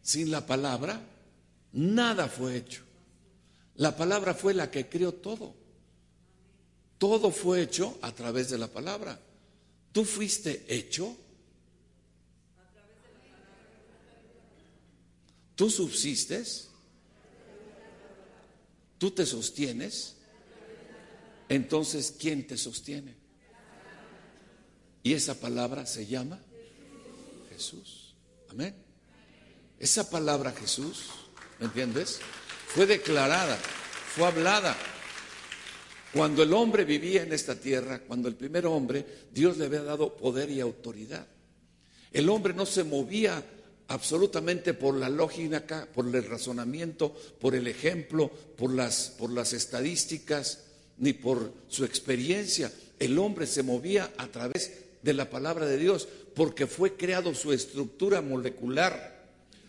Sin 0.03 0.31
la 0.31 0.45
palabra 0.45 1.01
nada 1.73 2.29
fue 2.29 2.55
hecho. 2.55 2.83
La 3.77 3.97
palabra 3.97 4.35
fue 4.35 4.53
la 4.53 4.71
que 4.71 4.87
creó 4.87 5.15
todo. 5.15 5.55
Todo 6.99 7.31
fue 7.31 7.63
hecho 7.63 7.97
a 8.03 8.13
través 8.13 8.51
de 8.51 8.59
la 8.59 8.69
palabra. 8.69 9.19
Tú 9.91 10.05
fuiste 10.05 10.67
hecho. 10.69 11.17
Tú 15.55 15.71
subsistes 15.71 16.73
tú 18.99 19.11
te 19.11 19.26
sostienes, 19.26 20.17
entonces 21.49 22.15
¿quién 22.19 22.47
te 22.47 22.57
sostiene? 22.57 23.15
Y 25.03 25.15
esa 25.15 25.38
palabra 25.38 25.87
se 25.87 26.07
llama 26.07 26.41
Jesús. 27.50 28.15
Amén. 28.50 28.75
Esa 29.79 30.11
palabra 30.11 30.53
Jesús, 30.53 31.07
¿me 31.61 31.67
entiendes? 31.67 32.19
Fue 32.67 32.87
declarada, 32.87 33.57
fue 33.57 34.26
hablada. 34.26 34.76
Cuando 36.12 36.43
el 36.43 36.53
hombre 36.53 36.85
vivía 36.85 37.23
en 37.23 37.33
esta 37.33 37.55
tierra, 37.55 38.00
cuando 38.00 38.29
el 38.29 38.37
primer 38.37 38.67
hombre, 38.67 39.26
Dios 39.31 39.59
le 39.59 39.67
había 39.67 39.83
dado 39.83 40.17
poder 40.17 40.50
y 40.50 40.61
autoridad. 40.61 41.26
El 42.11 42.29
hombre 42.29 42.55
no 42.55 42.65
se 42.65 42.85
movía 42.85 43.45
absolutamente 43.88 44.75
por 44.75 44.95
la 44.95 45.09
lógica, 45.09 45.88
por 45.95 46.07
el 46.14 46.25
razonamiento, 46.25 47.14
por 47.40 47.55
el 47.55 47.66
ejemplo, 47.69 48.31
por 48.57 48.73
las, 48.73 49.14
por 49.19 49.31
las 49.31 49.52
estadísticas, 49.52 50.64
ni 50.99 51.12
por 51.12 51.52
su 51.69 51.85
experiencia. 51.85 52.73
El 52.99 53.19
hombre 53.19 53.47
se 53.47 53.62
movía 53.62 54.12
a 54.16 54.26
través 54.28 54.73
de 55.02 55.12
la 55.14 55.31
palabra 55.31 55.66
de 55.66 55.78
Dios 55.78 56.09
porque 56.35 56.66
fue 56.66 56.97
creado 56.97 57.35
su 57.35 57.52
estructura 57.52 58.21
molecular, 58.23 59.25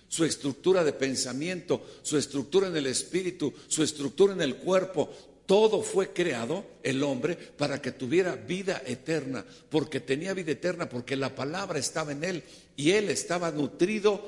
su 0.07 0.25
estructura 0.25 0.83
de 0.83 0.93
pensamiento, 0.93 1.86
su 2.01 2.17
estructura 2.17 2.67
en 2.67 2.77
el 2.77 2.88
espíritu, 2.88 3.53
su 3.67 3.83
estructura 3.83 4.33
en 4.33 4.41
el 4.41 4.55
cuerpo. 4.55 5.09
Todo 5.45 5.81
fue 5.81 6.12
creado, 6.12 6.65
el 6.83 7.03
hombre, 7.03 7.36
para 7.36 7.81
que 7.81 7.93
tuviera 7.93 8.36
vida 8.36 8.81
eterna, 8.86 9.45
porque 9.69 10.01
tenía 10.01 10.33
vida 10.33 10.51
eterna, 10.51 10.89
porque 10.89 11.15
la 11.15 11.36
palabra 11.36 11.79
estaba 11.79 12.12
en 12.12 12.24
él 12.25 12.43
y 12.77 12.91
él 12.91 13.10
estaba 13.10 13.51
nutrido 13.51 14.22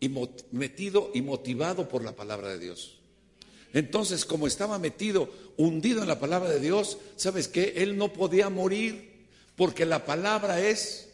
y 0.00 0.10
metido 0.50 1.10
y 1.14 1.22
motivado 1.22 1.88
por 1.88 2.04
la 2.04 2.14
palabra 2.14 2.48
de 2.48 2.58
Dios. 2.58 2.98
Entonces, 3.72 4.24
como 4.24 4.46
estaba 4.46 4.78
metido, 4.78 5.30
hundido 5.56 6.02
en 6.02 6.08
la 6.08 6.18
palabra 6.20 6.50
de 6.50 6.60
Dios, 6.60 6.98
¿sabes 7.16 7.48
qué? 7.48 7.74
Él 7.76 7.96
no 7.96 8.12
podía 8.12 8.50
morir 8.50 9.26
porque 9.56 9.86
la 9.86 10.04
palabra 10.04 10.60
es 10.60 11.08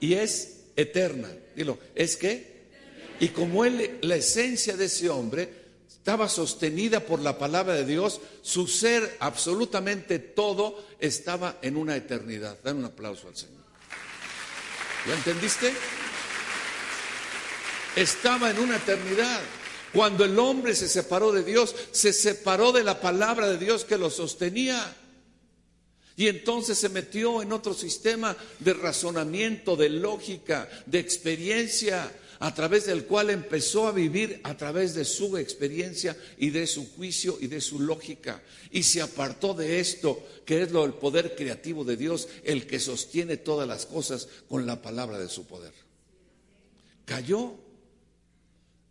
y 0.00 0.14
es 0.14 0.60
eterna. 0.76 1.28
Dilo, 1.54 1.78
¿es 1.94 2.16
qué? 2.16 2.52
Y 3.20 3.28
como 3.28 3.64
él, 3.64 3.98
la 4.02 4.16
esencia 4.16 4.76
de 4.76 4.86
ese 4.86 5.10
hombre 5.10 5.62
estaba 5.88 6.28
sostenida 6.28 7.00
por 7.00 7.20
la 7.20 7.38
palabra 7.38 7.74
de 7.74 7.84
Dios, 7.84 8.20
su 8.42 8.66
ser, 8.66 9.16
absolutamente 9.20 10.18
todo, 10.18 10.82
estaba 10.98 11.58
en 11.62 11.76
una 11.76 11.96
eternidad. 11.96 12.58
Dan 12.64 12.78
un 12.78 12.86
aplauso 12.86 13.28
al 13.28 13.36
Señor. 13.36 13.61
¿Ya 15.06 15.14
entendiste? 15.14 15.72
Estaba 17.96 18.50
en 18.50 18.58
una 18.58 18.76
eternidad. 18.76 19.40
Cuando 19.92 20.24
el 20.24 20.38
hombre 20.38 20.74
se 20.74 20.88
separó 20.88 21.32
de 21.32 21.42
Dios, 21.42 21.74
se 21.90 22.12
separó 22.12 22.72
de 22.72 22.84
la 22.84 23.00
palabra 23.00 23.48
de 23.48 23.58
Dios 23.58 23.84
que 23.84 23.98
lo 23.98 24.10
sostenía. 24.10 24.96
Y 26.16 26.28
entonces 26.28 26.78
se 26.78 26.88
metió 26.88 27.42
en 27.42 27.52
otro 27.52 27.74
sistema 27.74 28.36
de 28.60 28.74
razonamiento, 28.74 29.76
de 29.76 29.88
lógica, 29.88 30.68
de 30.86 30.98
experiencia, 30.98 32.10
a 32.42 32.52
través 32.52 32.86
del 32.86 33.04
cual 33.04 33.30
empezó 33.30 33.86
a 33.86 33.92
vivir 33.92 34.40
a 34.42 34.56
través 34.56 34.94
de 34.94 35.04
su 35.04 35.38
experiencia 35.38 36.16
y 36.38 36.50
de 36.50 36.66
su 36.66 36.92
juicio 36.92 37.38
y 37.40 37.46
de 37.46 37.60
su 37.60 37.78
lógica. 37.78 38.42
Y 38.72 38.82
se 38.82 39.00
apartó 39.00 39.54
de 39.54 39.78
esto, 39.78 40.20
que 40.44 40.62
es 40.62 40.72
lo 40.72 40.82
del 40.82 40.94
poder 40.94 41.36
creativo 41.36 41.84
de 41.84 41.96
Dios, 41.96 42.26
el 42.42 42.66
que 42.66 42.80
sostiene 42.80 43.36
todas 43.36 43.68
las 43.68 43.86
cosas 43.86 44.26
con 44.48 44.66
la 44.66 44.82
palabra 44.82 45.20
de 45.20 45.28
su 45.28 45.44
poder. 45.44 45.72
Cayó, 47.04 47.54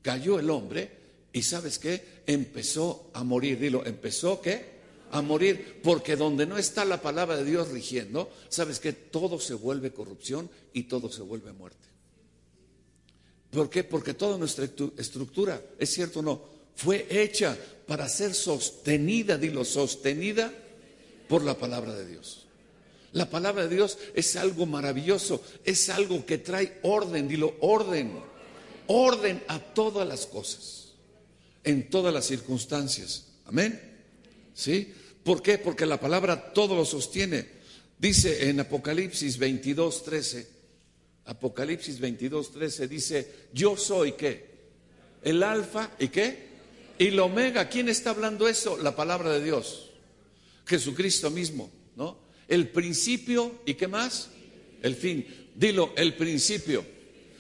cayó 0.02 0.40
el 0.40 0.50
hombre 0.50 0.90
y 1.34 1.42
sabes 1.42 1.78
qué, 1.78 2.22
empezó 2.28 3.12
a 3.14 3.26
morir. 3.26 3.60
Dilo, 3.60 3.86
empezó 3.86 4.40
qué? 4.40 4.80
A 5.12 5.22
morir, 5.22 5.82
porque 5.84 6.16
donde 6.16 6.46
no 6.46 6.58
está 6.58 6.86
la 6.86 7.02
palabra 7.02 7.36
de 7.36 7.44
Dios 7.44 7.68
rigiendo, 7.68 8.32
sabes 8.48 8.80
que 8.80 8.94
todo 8.94 9.42
se 9.42 9.56
vuelve 9.56 9.92
corrupción 9.92 10.50
y 10.72 10.84
todo 10.84 11.12
se 11.12 11.22
vuelve 11.22 11.52
muerte. 11.52 11.91
¿Por 13.52 13.70
qué? 13.70 13.84
Porque 13.84 14.14
toda 14.14 14.38
nuestra 14.38 14.66
estructura, 14.98 15.62
es 15.78 15.94
cierto 15.94 16.20
o 16.20 16.24
no, 16.24 16.42
fue 16.76 17.06
hecha 17.10 17.58
para 17.86 18.08
ser 18.08 18.34
sostenida, 18.34 19.38
dilo, 19.38 19.66
sostenida 19.66 20.52
por 21.28 21.44
la 21.44 21.58
palabra 21.58 21.94
de 21.94 22.08
Dios. 22.08 22.46
La 23.12 23.30
palabra 23.30 23.68
de 23.68 23.76
Dios 23.76 23.98
es 24.16 24.38
algo 24.38 24.66
maravilloso, 24.66 25.44
es 25.66 25.90
algo 25.90 26.26
que 26.26 26.38
trae 26.38 26.80
orden, 26.84 27.28
dilo, 27.28 27.56
orden, 27.60 28.14
orden 28.88 29.44
a 29.50 29.60
todas 29.60 30.08
las 30.08 30.26
cosas, 30.26 30.94
en 31.66 31.90
todas 31.90 32.14
las 32.14 32.26
circunstancias. 32.26 33.26
Amén. 33.46 33.80
¿Sí? 34.54 34.94
¿Por 35.26 35.42
qué? 35.42 35.58
Porque 35.58 35.86
la 35.86 36.00
palabra 36.00 36.54
todo 36.54 36.74
lo 36.74 36.86
sostiene. 36.86 37.48
Dice 38.00 38.50
en 38.50 38.62
Apocalipsis 38.62 39.38
22, 39.38 40.04
13. 40.04 40.61
Apocalipsis 41.26 42.00
22, 42.00 42.52
13 42.52 42.88
dice, 42.88 43.32
yo 43.54 43.78
soy 43.78 44.14
qué? 44.14 44.52
El 45.24 45.44
alfa 45.44 45.92
y 46.00 46.08
qué? 46.08 46.52
Y 46.98 47.08
el 47.08 47.20
omega. 47.20 47.70
¿Quién 47.70 47.90
está 47.90 48.10
hablando 48.12 48.48
eso? 48.48 48.78
La 48.78 48.96
palabra 48.96 49.32
de 49.32 49.44
Dios. 49.44 49.92
Jesucristo 50.66 51.30
mismo, 51.30 51.70
¿no? 51.96 52.18
El 52.48 52.70
principio 52.70 53.62
y 53.66 53.76
qué 53.76 53.88
más? 53.88 54.30
el 54.82 54.96
fin. 54.96 55.26
Dilo, 55.56 55.94
el 55.96 56.16
principio. 56.16 56.84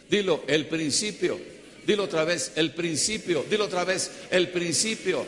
Dilo, 0.09 0.43
el 0.47 0.67
principio. 0.67 1.39
Dilo 1.85 2.03
otra 2.03 2.23
vez, 2.23 2.53
el 2.55 2.73
principio. 2.73 3.45
Dilo 3.49 3.65
otra 3.65 3.83
vez, 3.83 4.11
el 4.29 4.49
principio. 4.49 5.25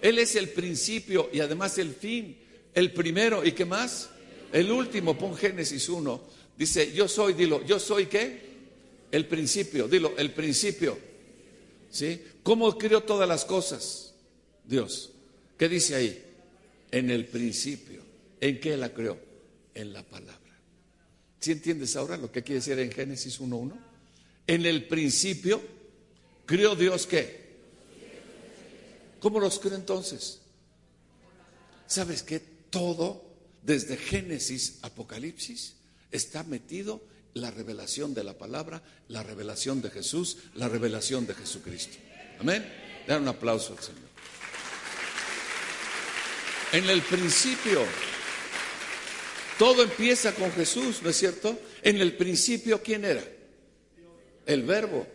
Él 0.00 0.18
es 0.18 0.36
el 0.36 0.50
principio 0.50 1.28
y 1.32 1.40
además 1.40 1.78
el 1.78 1.92
fin. 1.94 2.36
El 2.74 2.92
primero. 2.92 3.44
¿Y 3.44 3.52
qué 3.52 3.64
más? 3.64 4.10
El 4.52 4.70
último. 4.70 5.16
Pon 5.16 5.36
Génesis 5.36 5.88
1. 5.88 6.20
Dice, 6.56 6.92
yo 6.92 7.06
soy, 7.06 7.34
dilo, 7.34 7.64
yo 7.64 7.78
soy 7.78 8.06
qué? 8.06 8.48
El 9.10 9.26
principio. 9.26 9.88
Dilo, 9.88 10.14
el 10.16 10.32
principio. 10.32 10.98
¿Sí? 11.90 12.22
¿Cómo 12.42 12.76
creó 12.76 13.02
todas 13.02 13.28
las 13.28 13.44
cosas? 13.44 14.14
Dios. 14.64 15.10
¿Qué 15.56 15.68
dice 15.68 15.94
ahí? 15.94 16.24
En 16.90 17.10
el 17.10 17.26
principio. 17.26 18.02
¿En 18.40 18.60
qué 18.60 18.76
la 18.76 18.92
creó? 18.92 19.18
En 19.74 19.92
la 19.92 20.02
palabra. 20.02 20.38
¿Sí 21.40 21.52
entiendes 21.52 21.94
ahora 21.96 22.16
lo 22.16 22.30
que 22.30 22.42
quiere 22.42 22.60
decir 22.60 22.78
en 22.78 22.90
Génesis 22.90 23.40
1.1? 23.40 23.72
En 24.46 24.66
el 24.66 24.86
principio 24.86 25.60
crió 26.44 26.74
Dios 26.74 27.06
qué? 27.06 27.48
¿Cómo 29.20 29.40
los 29.40 29.58
creó 29.58 29.76
entonces? 29.76 30.40
¿Sabes 31.86 32.22
que 32.22 32.58
Todo, 32.70 33.27
desde 33.62 33.96
Génesis, 33.96 34.78
Apocalipsis, 34.82 35.74
está 36.10 36.42
metido 36.42 37.02
la 37.34 37.50
revelación 37.50 38.14
de 38.14 38.24
la 38.24 38.36
palabra, 38.36 38.82
la 39.08 39.22
revelación 39.22 39.82
de 39.82 39.90
Jesús, 39.90 40.38
la 40.54 40.68
revelación 40.68 41.26
de 41.26 41.34
Jesucristo. 41.34 41.96
Amén. 42.40 42.66
Dan 43.06 43.22
un 43.22 43.28
aplauso 43.28 43.72
al 43.72 43.82
Señor. 43.82 44.08
En 46.72 46.88
el 46.90 47.00
principio, 47.02 47.82
todo 49.58 49.82
empieza 49.82 50.34
con 50.34 50.52
Jesús, 50.52 51.02
¿no 51.02 51.10
es 51.10 51.16
cierto? 51.16 51.58
En 51.82 51.96
el 51.96 52.16
principio, 52.16 52.82
¿quién 52.82 53.04
era? 53.04 53.24
El 54.44 54.62
verbo. 54.62 55.06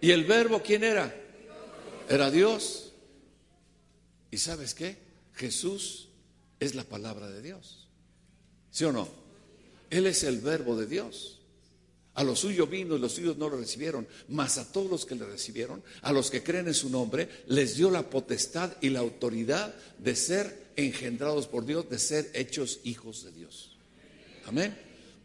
¿Y 0.00 0.10
el 0.10 0.24
verbo 0.24 0.62
quién 0.62 0.84
era? 0.84 1.14
Era 2.08 2.30
Dios. 2.30 2.92
¿Y 4.30 4.38
sabes 4.38 4.74
qué? 4.74 4.96
Jesús 5.34 6.05
es 6.60 6.74
la 6.74 6.84
palabra 6.84 7.30
de 7.30 7.42
Dios. 7.42 7.88
¿Sí 8.70 8.84
o 8.84 8.92
no? 8.92 9.08
Él 9.90 10.06
es 10.06 10.22
el 10.24 10.40
verbo 10.40 10.76
de 10.76 10.86
Dios. 10.86 11.40
A 12.14 12.24
los 12.24 12.40
suyos 12.40 12.68
vino 12.68 12.96
y 12.96 12.98
los 12.98 13.12
suyos 13.12 13.36
no 13.36 13.50
lo 13.50 13.58
recibieron, 13.58 14.08
mas 14.28 14.56
a 14.56 14.72
todos 14.72 14.90
los 14.90 15.04
que 15.04 15.14
le 15.14 15.26
recibieron, 15.26 15.82
a 16.00 16.12
los 16.12 16.30
que 16.30 16.42
creen 16.42 16.66
en 16.66 16.74
su 16.74 16.88
nombre, 16.88 17.28
les 17.46 17.76
dio 17.76 17.90
la 17.90 18.08
potestad 18.08 18.72
y 18.80 18.88
la 18.88 19.00
autoridad 19.00 19.74
de 19.98 20.16
ser 20.16 20.72
engendrados 20.76 21.46
por 21.46 21.66
Dios, 21.66 21.90
de 21.90 21.98
ser 21.98 22.30
hechos 22.32 22.80
hijos 22.84 23.22
de 23.24 23.32
Dios. 23.32 23.76
Amén. 24.46 24.74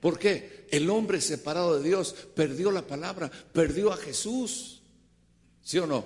¿Por 0.02 0.20
qué? 0.20 0.66
El 0.70 0.90
hombre 0.90 1.22
separado 1.22 1.80
de 1.80 1.88
Dios 1.88 2.14
perdió 2.36 2.72
la 2.72 2.86
palabra, 2.86 3.32
perdió 3.54 3.94
a 3.94 3.98
Jesús. 3.98 4.82
¿Sí 5.64 5.78
o 5.78 5.88
no? 5.88 6.06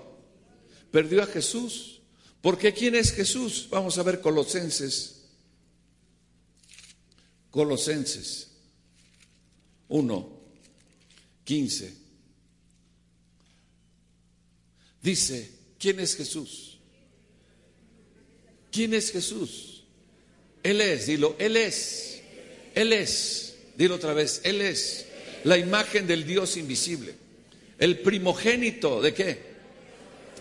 Perdió 0.91 1.23
a 1.23 1.27
Jesús. 1.27 2.01
¿Por 2.41 2.59
qué 2.59 2.73
quién 2.73 2.93
es 2.93 3.11
Jesús? 3.11 3.67
Vamos 3.71 3.97
a 3.97 4.03
ver 4.03 4.21
Colosenses. 4.21 5.14
Colosenses 7.55 8.49
1. 9.87 10.35
15. 11.45 11.93
Dice, 15.01 15.51
¿quién 15.79 16.01
es 16.01 16.17
Jesús? 16.17 16.79
¿Quién 18.71 18.93
es 18.93 19.09
Jesús? 19.09 19.85
Él 20.63 20.81
es, 20.81 21.07
dilo, 21.07 21.37
Él 21.39 21.55
es. 21.55 22.21
Él 22.73 22.91
es, 22.91 23.55
dilo 23.77 23.95
otra 23.95 24.13
vez, 24.13 24.41
Él 24.43 24.59
es 24.59 25.05
la 25.45 25.57
imagen 25.57 26.07
del 26.07 26.25
Dios 26.25 26.57
invisible. 26.57 27.15
El 27.79 27.99
primogénito 27.99 29.01
de 29.01 29.13
qué? 29.13 29.39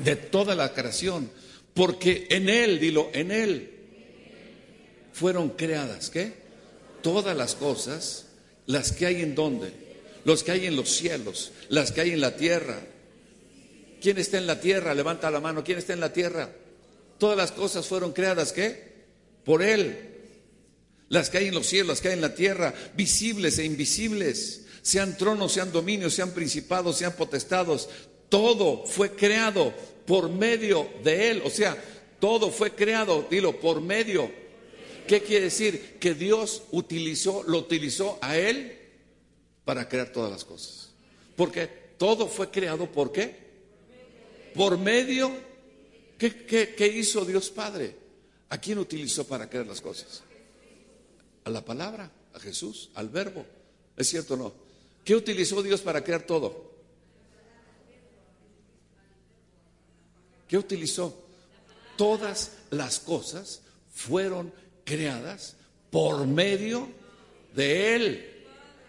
De 0.03 0.17
toda 0.17 0.57
la 0.57 0.75
creación. 0.75 1.31
Porque 1.75 2.27
en 2.31 2.49
Él, 2.49 2.81
dilo, 2.81 3.11
en 3.15 3.31
Él 3.31 3.71
fueron 5.13 5.51
creadas, 5.51 6.11
¿qué? 6.11 6.44
Todas 7.05 7.37
las 7.37 7.55
cosas, 7.55 8.27
las 8.67 8.91
que 8.91 9.07
hay 9.07 9.23
en 9.23 9.37
donde? 9.37 9.85
los 10.25 10.43
que 10.43 10.53
hay 10.53 10.67
en 10.67 10.77
los 10.77 10.89
cielos, 10.89 11.53
las 11.69 11.93
que 11.93 12.01
hay 12.01 12.11
en 12.11 12.21
la 12.21 12.37
tierra. 12.37 12.81
¿Quién 14.01 14.19
está 14.19 14.39
en 14.39 14.47
la 14.47 14.61
tierra? 14.61 14.95
Levanta 14.95 15.31
la 15.31 15.41
mano. 15.41 15.63
¿Quién 15.63 15.79
está 15.79 15.93
en 15.93 16.01
la 16.01 16.13
tierra? 16.13 16.51
Todas 17.19 17.37
las 17.37 17.53
cosas 17.53 17.87
fueron 17.87 18.13
creadas, 18.13 18.53
¿qué? 18.53 19.05
Por 19.45 19.63
Él. 19.63 20.11
Las 21.09 21.31
que 21.31 21.39
hay 21.39 21.49
en 21.49 21.55
los 21.55 21.67
cielos, 21.67 21.89
las 21.89 22.01
que 22.01 22.09
hay 22.09 22.15
en 22.15 22.21
la 22.23 22.35
tierra, 22.35 22.75
visibles 22.95 23.59
e 23.59 23.65
invisibles, 23.65 24.63
sean 24.83 25.17
tronos, 25.17 25.53
sean 25.53 25.71
dominios, 25.71 26.15
sean 26.15 26.33
principados, 26.33 26.97
sean 26.97 27.13
potestados, 27.13 27.89
todo 28.29 28.85
fue 28.87 29.13
creado 29.13 29.73
por 30.07 30.31
medio 30.31 30.89
de 31.03 31.31
Él. 31.31 31.43
O 31.45 31.51
sea, 31.51 31.77
todo 32.19 32.51
fue 32.51 32.75
creado, 32.75 33.27
dilo, 33.31 33.61
por 33.61 33.81
medio. 33.81 34.31
¿Qué 35.07 35.23
quiere 35.23 35.47
decir? 35.47 35.99
Que 36.01 36.15
Dios 36.15 36.63
utilizó, 36.71 37.43
lo 37.45 37.59
utilizó 37.59 38.19
a 38.23 38.37
Él 38.37 38.79
para 39.65 39.89
crear 39.89 40.13
todas 40.13 40.31
las 40.31 40.45
cosas. 40.45 40.91
Porque 41.37 41.67
todo 41.99 42.29
fue 42.29 42.51
creado 42.51 42.91
por 42.91 43.13
qué? 43.13 43.37
Por 44.55 44.79
medio. 44.79 45.31
¿Qué, 46.19 46.93
hizo 46.95 47.25
Dios 47.25 47.51
Padre? 47.51 47.97
¿A 48.49 48.59
quién 48.59 48.79
utilizó 48.79 49.27
para 49.27 49.49
crear 49.49 49.67
las 49.67 49.81
cosas? 49.81 50.23
A 51.45 51.51
la 51.51 51.65
palabra, 51.65 52.11
a 52.33 52.41
Jesús, 52.41 52.91
al 52.95 53.09
verbo. 53.09 53.45
¿Es 53.97 54.09
cierto 54.09 54.35
o 54.35 54.37
no? 54.37 54.53
¿Qué 55.05 55.15
utilizó 55.15 55.63
Dios 55.63 55.83
para 55.83 56.03
crear 56.03 56.23
todo? 56.23 56.73
¿Qué 60.49 60.57
utilizó? 60.57 61.19
Todas 61.97 62.53
las 62.71 63.01
cosas 63.01 63.61
fueron 63.93 64.53
creadas 64.85 65.57
por 65.91 66.27
medio 66.27 66.89
de 67.55 67.95
Él 67.95 68.47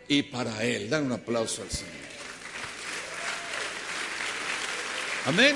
y 0.08 0.24
para 0.24 0.64
Él. 0.64 0.90
Dan 0.90 1.06
un 1.06 1.12
aplauso 1.14 1.62
al 1.62 1.70
Señor. 1.72 1.94
Amén. 5.26 5.56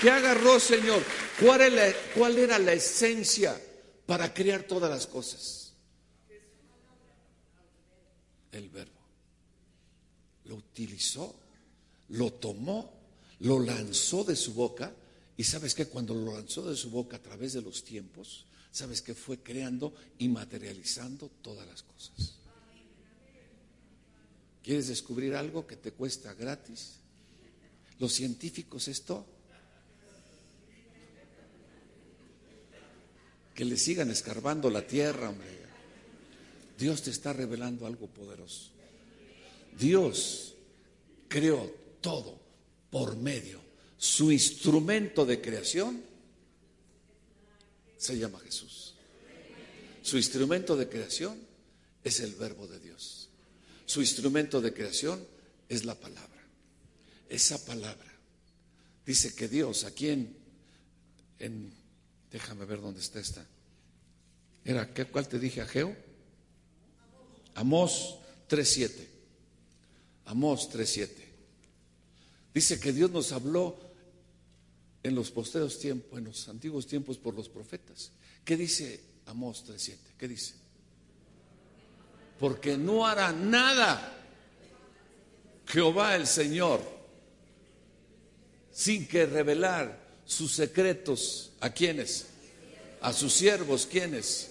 ¿Qué 0.00 0.10
agarró, 0.10 0.58
Señor? 0.58 1.02
¿Cuál, 1.40 1.94
¿Cuál 2.14 2.38
era 2.38 2.58
la 2.58 2.72
esencia 2.72 3.60
para 4.06 4.32
crear 4.32 4.62
todas 4.64 4.90
las 4.90 5.06
cosas? 5.06 5.74
El 8.50 8.68
verbo. 8.68 9.00
Lo 10.44 10.56
utilizó, 10.56 11.34
lo 12.08 12.32
tomó, 12.32 12.92
lo 13.40 13.60
lanzó 13.60 14.24
de 14.24 14.36
su 14.36 14.54
boca. 14.54 14.92
Y 15.36 15.44
sabes 15.44 15.74
que 15.74 15.86
cuando 15.86 16.14
lo 16.14 16.34
lanzó 16.34 16.68
de 16.68 16.76
su 16.76 16.90
boca 16.90 17.16
a 17.16 17.22
través 17.22 17.52
de 17.52 17.62
los 17.62 17.84
tiempos, 17.84 18.46
sabes 18.72 19.02
que 19.02 19.14
fue 19.14 19.38
creando 19.38 19.94
y 20.18 20.28
materializando 20.28 21.30
todas 21.42 21.66
las 21.66 21.82
cosas. 21.82 22.36
¿Quieres 24.62 24.88
descubrir 24.88 25.34
algo 25.34 25.66
que 25.66 25.76
te 25.76 25.92
cuesta 25.92 26.32
gratis? 26.34 26.94
Los 27.98 28.14
científicos 28.14 28.88
esto. 28.88 29.26
Que 33.54 33.64
le 33.64 33.76
sigan 33.76 34.10
escarbando 34.10 34.70
la 34.70 34.86
tierra, 34.86 35.28
hombre. 35.28 35.62
Dios 36.78 37.02
te 37.02 37.10
está 37.10 37.32
revelando 37.32 37.86
algo 37.86 38.06
poderoso. 38.06 38.70
Dios 39.78 40.54
creó 41.28 41.70
todo 42.00 42.40
por 42.90 43.16
medio. 43.16 43.60
Su 43.98 44.32
instrumento 44.32 45.26
de 45.26 45.40
creación 45.40 46.11
se 48.02 48.18
llama 48.18 48.40
Jesús. 48.40 48.94
Su 50.02 50.16
instrumento 50.16 50.76
de 50.76 50.88
creación 50.88 51.38
es 52.02 52.18
el 52.18 52.34
verbo 52.34 52.66
de 52.66 52.80
Dios. 52.80 53.28
Su 53.86 54.00
instrumento 54.00 54.60
de 54.60 54.74
creación 54.74 55.24
es 55.68 55.84
la 55.84 55.94
palabra. 55.94 56.42
Esa 57.28 57.64
palabra 57.64 58.12
dice 59.06 59.34
que 59.34 59.48
Dios, 59.48 59.84
aquí 59.84 60.08
en, 60.08 60.36
en 61.38 61.72
déjame 62.32 62.64
ver 62.64 62.80
dónde 62.80 63.00
está 63.00 63.20
esta. 63.20 63.46
Era, 64.64 64.92
¿cuál 64.92 65.28
te 65.28 65.38
dije, 65.38 65.60
Ageo? 65.60 65.96
Amós 67.54 68.16
3.7. 68.48 68.90
Amós 70.24 70.68
3.7. 70.70 71.08
Dice 72.52 72.80
que 72.80 72.92
Dios 72.92 73.12
nos 73.12 73.30
habló 73.30 73.78
en 75.02 75.14
los 75.14 75.30
posteros 75.30 75.78
tiempos, 75.78 76.18
en 76.18 76.24
los 76.24 76.48
antiguos 76.48 76.86
tiempos 76.86 77.18
por 77.18 77.34
los 77.34 77.48
profetas. 77.48 78.12
¿Qué 78.44 78.56
dice 78.56 79.00
Amós 79.26 79.64
3.7? 79.66 79.96
¿Qué 80.18 80.28
dice? 80.28 80.62
porque 82.42 82.76
no 82.76 83.06
hará 83.06 83.30
nada 83.30 84.18
Jehová 85.64 86.16
el 86.16 86.26
Señor 86.26 86.82
sin 88.72 89.06
que 89.06 89.26
revelar 89.26 89.96
sus 90.24 90.50
secretos 90.50 91.52
a 91.60 91.70
quienes, 91.70 92.26
a 93.00 93.12
sus 93.12 93.32
siervos, 93.32 93.86
quienes, 93.86 94.50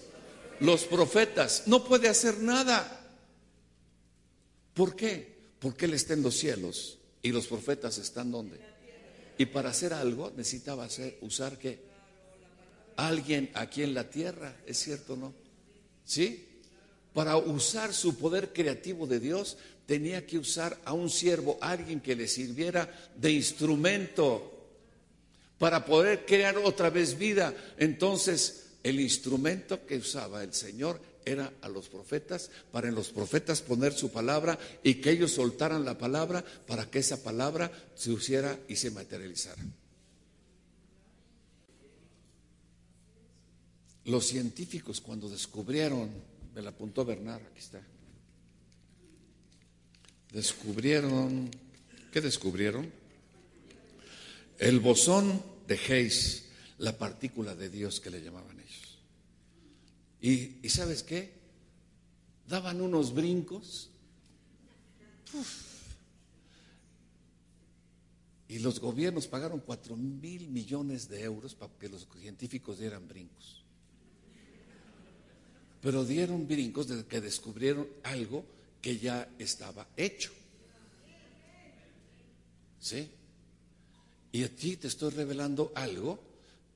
los 0.61 0.85
profetas. 0.85 1.63
No 1.65 1.83
puede 1.83 2.07
hacer 2.07 2.37
nada 2.37 2.97
¿Por 4.73 4.95
qué? 4.95 5.35
Porque 5.59 5.83
Él 5.83 5.93
está 5.93 6.13
en 6.13 6.23
los 6.23 6.37
cielos 6.37 6.97
y 7.21 7.33
los 7.33 7.47
profetas 7.47 7.97
están 7.97 8.31
donde. 8.31 8.70
Y 9.41 9.47
para 9.47 9.71
hacer 9.71 9.91
algo 9.91 10.31
necesitaba 10.37 10.87
usar 11.21 11.57
que 11.57 11.79
alguien 12.95 13.49
aquí 13.55 13.81
en 13.81 13.95
la 13.95 14.07
tierra, 14.07 14.55
¿es 14.67 14.77
cierto 14.77 15.13
o 15.13 15.15
no? 15.15 15.33
¿Sí? 16.05 16.47
Para 17.11 17.37
usar 17.37 17.91
su 17.91 18.19
poder 18.19 18.53
creativo 18.53 19.07
de 19.07 19.19
Dios 19.19 19.57
tenía 19.87 20.27
que 20.27 20.37
usar 20.37 20.77
a 20.85 20.93
un 20.93 21.09
siervo, 21.09 21.57
alguien 21.59 22.01
que 22.01 22.15
le 22.15 22.27
sirviera 22.27 22.87
de 23.15 23.31
instrumento 23.31 24.69
para 25.57 25.83
poder 25.85 26.23
crear 26.23 26.59
otra 26.59 26.91
vez 26.91 27.17
vida. 27.17 27.51
Entonces, 27.79 28.73
el 28.83 28.99
instrumento 28.99 29.87
que 29.87 29.97
usaba 29.97 30.43
el 30.43 30.53
Señor 30.53 31.01
era 31.25 31.53
a 31.61 31.69
los 31.69 31.89
profetas, 31.89 32.49
para 32.71 32.87
en 32.87 32.95
los 32.95 33.09
profetas 33.09 33.61
poner 33.61 33.93
su 33.93 34.11
palabra 34.11 34.57
y 34.83 34.95
que 34.95 35.11
ellos 35.11 35.31
soltaran 35.31 35.85
la 35.85 35.97
palabra 35.97 36.43
para 36.67 36.89
que 36.89 36.99
esa 36.99 37.21
palabra 37.23 37.71
se 37.95 38.11
hiciera 38.11 38.57
y 38.67 38.75
se 38.75 38.91
materializara. 38.91 39.63
Los 44.05 44.25
científicos 44.25 44.99
cuando 44.99 45.29
descubrieron, 45.29 46.09
me 46.55 46.61
la 46.61 46.71
apuntó 46.71 47.05
Bernard, 47.05 47.43
aquí 47.43 47.59
está, 47.59 47.81
descubrieron, 50.31 51.51
¿qué 52.11 52.21
descubrieron? 52.21 52.91
El 54.57 54.79
bosón 54.79 55.43
de 55.67 55.75
Hayes, 55.75 56.45
la 56.79 56.97
partícula 56.97 57.55
de 57.55 57.69
Dios 57.69 57.99
que 57.99 58.09
le 58.09 58.21
llamaban 58.21 58.50
Y, 60.21 60.69
sabes 60.69 61.01
qué? 61.01 61.33
Daban 62.47 62.79
unos 62.79 63.13
brincos. 63.13 63.89
Y 68.47 68.59
los 68.59 68.79
gobiernos 68.79 69.27
pagaron 69.27 69.61
cuatro 69.61 69.95
mil 69.95 70.47
millones 70.49 71.09
de 71.09 71.23
euros 71.23 71.55
para 71.55 71.73
que 71.79 71.89
los 71.89 72.07
científicos 72.19 72.77
dieran 72.77 73.07
brincos. 73.07 73.63
Pero 75.81 76.05
dieron 76.05 76.47
brincos 76.47 76.87
desde 76.87 77.05
que 77.05 77.21
descubrieron 77.21 77.87
algo 78.03 78.45
que 78.81 78.99
ya 78.99 79.27
estaba 79.39 79.87
hecho. 79.97 80.31
¿Sí? 82.79 83.09
Y 84.31 84.43
a 84.43 84.55
ti 84.55 84.77
te 84.77 84.87
estoy 84.87 85.11
revelando 85.11 85.71
algo 85.73 86.19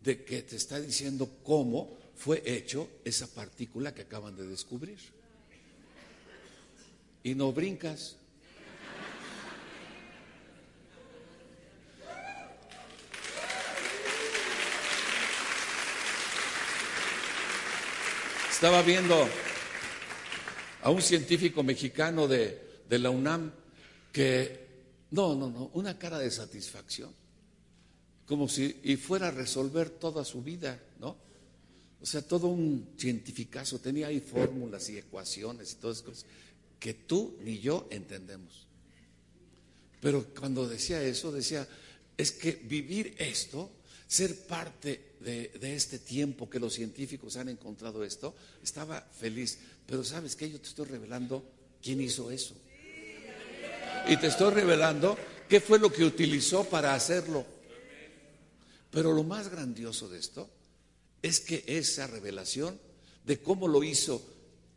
de 0.04 0.24
que 0.24 0.42
te 0.44 0.56
está 0.56 0.80
diciendo 0.80 1.30
cómo 1.44 2.05
fue 2.16 2.42
hecho 2.46 2.90
esa 3.04 3.28
partícula 3.28 3.94
que 3.94 4.04
acaban 4.04 4.36
de 4.36 4.48
descubrir. 4.48 4.98
Y 7.24 7.36
no 7.36 7.52
brincas. 7.52 8.16
Estaba 18.52 18.82
viendo 18.84 19.28
a 20.82 20.90
un 20.90 21.02
científico 21.02 21.62
mexicano 21.62 22.28
de, 22.28 22.82
de 22.88 23.00
la 23.00 23.10
UNAM 23.10 23.52
que, 24.12 24.68
no, 25.12 25.36
no, 25.36 25.50
no, 25.50 25.72
una 25.74 26.00
cara 26.00 26.18
de 26.20 26.32
satisfacción 26.32 27.14
como 28.26 28.48
si 28.48 28.80
y 28.84 28.96
fuera 28.96 29.28
a 29.28 29.32
resolver 29.32 29.90
toda 29.90 30.26
su 30.26 30.42
vida. 30.42 30.80
O 32.02 32.06
sea, 32.06 32.22
todo 32.22 32.48
un 32.48 32.90
cientificazo, 32.98 33.80
tenía 33.80 34.08
ahí 34.08 34.20
fórmulas 34.20 34.90
y 34.90 34.98
ecuaciones 34.98 35.74
y 35.74 35.76
todas 35.76 35.98
esas 35.98 36.08
cosas 36.08 36.26
que 36.80 36.94
tú 36.94 37.38
ni 37.42 37.60
yo 37.60 37.88
entendemos. 37.90 38.68
Pero 40.02 40.26
cuando 40.40 40.68
decía 40.68 41.02
eso, 41.02 41.32
decía, 41.32 41.68
es 42.18 42.32
que 42.32 42.52
vivir 42.52 43.16
esto, 43.18 43.72
ser 44.08 44.36
parte 44.42 45.14
de, 45.20 45.50
de, 45.60 45.76
este 45.76 45.98
tiempo 45.98 46.50
que 46.50 46.60
los 46.60 46.74
científicos 46.74 47.38
han 47.38 47.50
encontrado 47.50 48.04
esto, 48.04 48.36
estaba 48.64 49.02
feliz. 49.02 49.58
Pero 49.88 50.04
sabes 50.04 50.36
que 50.36 50.50
yo 50.50 50.60
te 50.60 50.68
estoy 50.68 50.86
revelando 50.86 51.44
quién 51.82 52.02
hizo 52.02 52.30
eso. 52.30 52.56
Y 54.08 54.18
te 54.18 54.28
estoy 54.28 54.54
revelando 54.54 55.18
qué 55.50 55.60
fue 55.60 55.80
lo 55.80 55.92
que 55.92 56.04
utilizó 56.04 56.66
para 56.66 56.94
hacerlo. 56.94 57.46
Pero 58.92 59.12
lo 59.12 59.24
más 59.24 59.50
grandioso 59.50 60.08
de 60.08 60.20
esto 60.20 60.50
es 61.26 61.40
que 61.40 61.64
esa 61.66 62.06
revelación 62.06 62.80
de 63.26 63.40
cómo 63.40 63.68
lo 63.68 63.84
hizo 63.84 64.22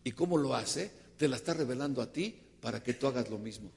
y 0.02 0.12
cómo 0.12 0.38
lo 0.38 0.54
hace, 0.54 0.90
te 1.18 1.28
la 1.28 1.36
está 1.36 1.52
revelando 1.52 2.00
a 2.00 2.10
ti 2.10 2.34
para 2.62 2.82
que 2.82 2.94
tú 2.94 3.06
hagas 3.06 3.28
lo 3.28 3.38
mismo. 3.38 3.70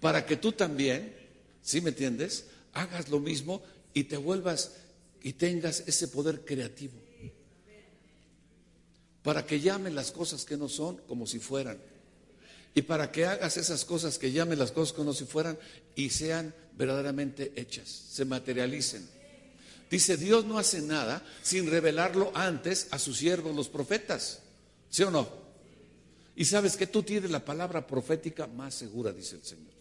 Para 0.00 0.26
que 0.26 0.36
tú 0.36 0.50
también, 0.50 1.14
¿sí 1.62 1.80
me 1.80 1.90
entiendes? 1.90 2.46
Hagas 2.72 3.08
lo 3.08 3.20
mismo 3.20 3.62
y 3.94 4.04
te 4.04 4.16
vuelvas 4.16 4.72
y 5.22 5.34
tengas 5.34 5.84
ese 5.86 6.08
poder 6.08 6.44
creativo. 6.44 6.98
Para 9.22 9.46
que 9.46 9.60
llamen 9.60 9.94
las 9.94 10.10
cosas 10.10 10.44
que 10.44 10.56
no 10.56 10.68
son 10.68 10.96
como 11.06 11.28
si 11.28 11.38
fueran. 11.38 11.78
Y 12.74 12.82
para 12.82 13.12
que 13.12 13.26
hagas 13.26 13.56
esas 13.58 13.84
cosas 13.84 14.18
que 14.18 14.32
llamen 14.32 14.58
las 14.58 14.72
cosas 14.72 14.92
como 14.92 15.12
si 15.12 15.24
fueran 15.24 15.56
y 15.94 16.10
sean 16.10 16.52
verdaderamente 16.76 17.52
hechas, 17.54 17.88
se 17.88 18.24
materialicen. 18.24 19.17
Dice, 19.90 20.16
Dios 20.16 20.44
no 20.44 20.58
hace 20.58 20.82
nada 20.82 21.24
sin 21.42 21.70
revelarlo 21.70 22.30
antes 22.34 22.88
a 22.90 22.98
sus 22.98 23.16
siervos 23.16 23.54
los 23.54 23.68
profetas. 23.68 24.40
¿Sí 24.90 25.02
o 25.02 25.10
no? 25.10 25.28
Y 26.36 26.44
sabes 26.44 26.76
que 26.76 26.86
tú 26.86 27.02
tienes 27.02 27.30
la 27.30 27.44
palabra 27.44 27.86
profética 27.86 28.46
más 28.46 28.74
segura, 28.74 29.12
dice 29.12 29.36
el 29.36 29.44
Señor. 29.44 29.72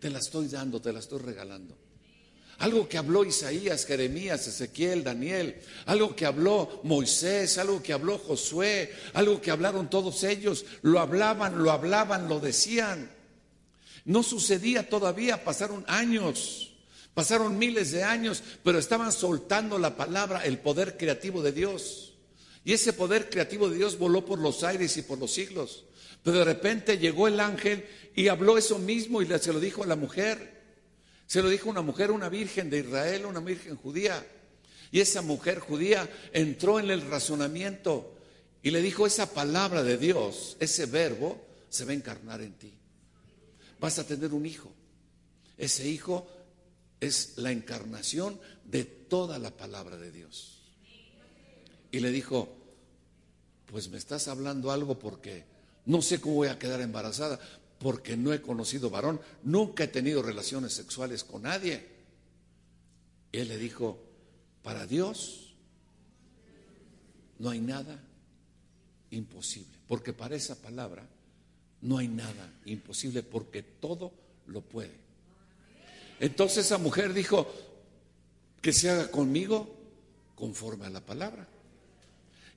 Te 0.00 0.10
la 0.10 0.18
estoy 0.18 0.48
dando, 0.48 0.80
te 0.80 0.92
la 0.92 0.98
estoy 0.98 1.20
regalando. 1.20 1.76
Algo 2.58 2.88
que 2.88 2.98
habló 2.98 3.24
Isaías, 3.24 3.86
Jeremías, 3.86 4.46
Ezequiel, 4.46 5.02
Daniel, 5.02 5.62
algo 5.86 6.14
que 6.14 6.26
habló 6.26 6.80
Moisés, 6.82 7.56
algo 7.56 7.82
que 7.82 7.92
habló 7.92 8.18
Josué, 8.18 8.92
algo 9.14 9.40
que 9.40 9.50
hablaron 9.50 9.88
todos 9.88 10.24
ellos, 10.24 10.66
lo 10.82 11.00
hablaban, 11.00 11.62
lo 11.62 11.70
hablaban, 11.70 12.28
lo 12.28 12.38
decían. 12.38 13.10
No 14.04 14.22
sucedía 14.22 14.88
todavía, 14.88 15.44
pasaron 15.44 15.84
años, 15.86 16.69
pasaron 17.14 17.58
miles 17.58 17.92
de 17.92 18.02
años, 18.02 18.42
pero 18.62 18.78
estaban 18.78 19.12
soltando 19.12 19.78
la 19.78 19.96
palabra, 19.96 20.44
el 20.44 20.58
poder 20.58 20.96
creativo 20.96 21.42
de 21.42 21.52
Dios. 21.52 22.14
Y 22.64 22.72
ese 22.72 22.92
poder 22.92 23.30
creativo 23.30 23.68
de 23.68 23.76
Dios 23.76 23.98
voló 23.98 24.24
por 24.24 24.38
los 24.38 24.64
aires 24.64 24.96
y 24.96 25.02
por 25.02 25.18
los 25.18 25.32
siglos. 25.32 25.84
Pero 26.22 26.38
de 26.38 26.44
repente 26.44 26.98
llegó 26.98 27.28
el 27.28 27.40
ángel 27.40 27.86
y 28.14 28.28
habló 28.28 28.58
eso 28.58 28.78
mismo 28.78 29.22
y 29.22 29.26
se 29.26 29.52
lo 29.52 29.60
dijo 29.60 29.82
a 29.82 29.86
la 29.86 29.96
mujer. 29.96 30.60
Se 31.26 31.42
lo 31.42 31.48
dijo 31.48 31.70
una 31.70 31.82
mujer, 31.82 32.10
una 32.10 32.28
virgen 32.28 32.68
de 32.68 32.80
Israel, 32.80 33.26
una 33.26 33.40
virgen 33.40 33.76
judía. 33.76 34.26
Y 34.90 35.00
esa 35.00 35.22
mujer 35.22 35.60
judía 35.60 36.08
entró 36.32 36.80
en 36.80 36.90
el 36.90 37.02
razonamiento 37.02 38.16
y 38.62 38.70
le 38.70 38.82
dijo, 38.82 39.06
esa 39.06 39.32
palabra 39.32 39.82
de 39.82 39.96
Dios, 39.96 40.56
ese 40.60 40.86
verbo, 40.86 41.40
se 41.68 41.84
va 41.84 41.92
a 41.92 41.94
encarnar 41.94 42.42
en 42.42 42.52
ti 42.54 42.80
vas 43.80 43.98
a 43.98 44.06
tener 44.06 44.32
un 44.32 44.46
hijo. 44.46 44.70
Ese 45.56 45.88
hijo 45.88 46.28
es 47.00 47.38
la 47.38 47.50
encarnación 47.50 48.38
de 48.64 48.84
toda 48.84 49.38
la 49.38 49.50
palabra 49.50 49.96
de 49.96 50.12
Dios. 50.12 50.58
Y 51.90 52.00
le 52.00 52.10
dijo, 52.10 52.48
pues 53.66 53.88
me 53.88 53.98
estás 53.98 54.28
hablando 54.28 54.70
algo 54.70 54.98
porque 54.98 55.44
no 55.86 56.02
sé 56.02 56.20
cómo 56.20 56.36
voy 56.36 56.48
a 56.48 56.58
quedar 56.58 56.80
embarazada, 56.80 57.40
porque 57.78 58.16
no 58.16 58.32
he 58.32 58.42
conocido 58.42 58.90
varón, 58.90 59.20
nunca 59.42 59.84
he 59.84 59.88
tenido 59.88 60.22
relaciones 60.22 60.74
sexuales 60.74 61.24
con 61.24 61.42
nadie. 61.42 61.86
Y 63.32 63.38
él 63.38 63.48
le 63.48 63.56
dijo, 63.56 63.98
para 64.62 64.86
Dios 64.86 65.54
no 67.38 67.50
hay 67.50 67.60
nada 67.60 67.98
imposible, 69.10 69.78
porque 69.88 70.12
para 70.12 70.36
esa 70.36 70.56
palabra 70.56 71.08
no 71.80 71.98
hay 71.98 72.08
nada 72.08 72.52
imposible 72.66 73.22
porque 73.22 73.62
todo 73.62 74.12
lo 74.46 74.60
puede. 74.60 75.09
Entonces 76.20 76.66
esa 76.66 76.78
mujer 76.78 77.12
dijo, 77.12 77.52
que 78.60 78.72
se 78.72 78.90
haga 78.90 79.10
conmigo 79.10 79.74
conforme 80.36 80.86
a 80.86 80.90
la 80.90 81.00
palabra. 81.00 81.48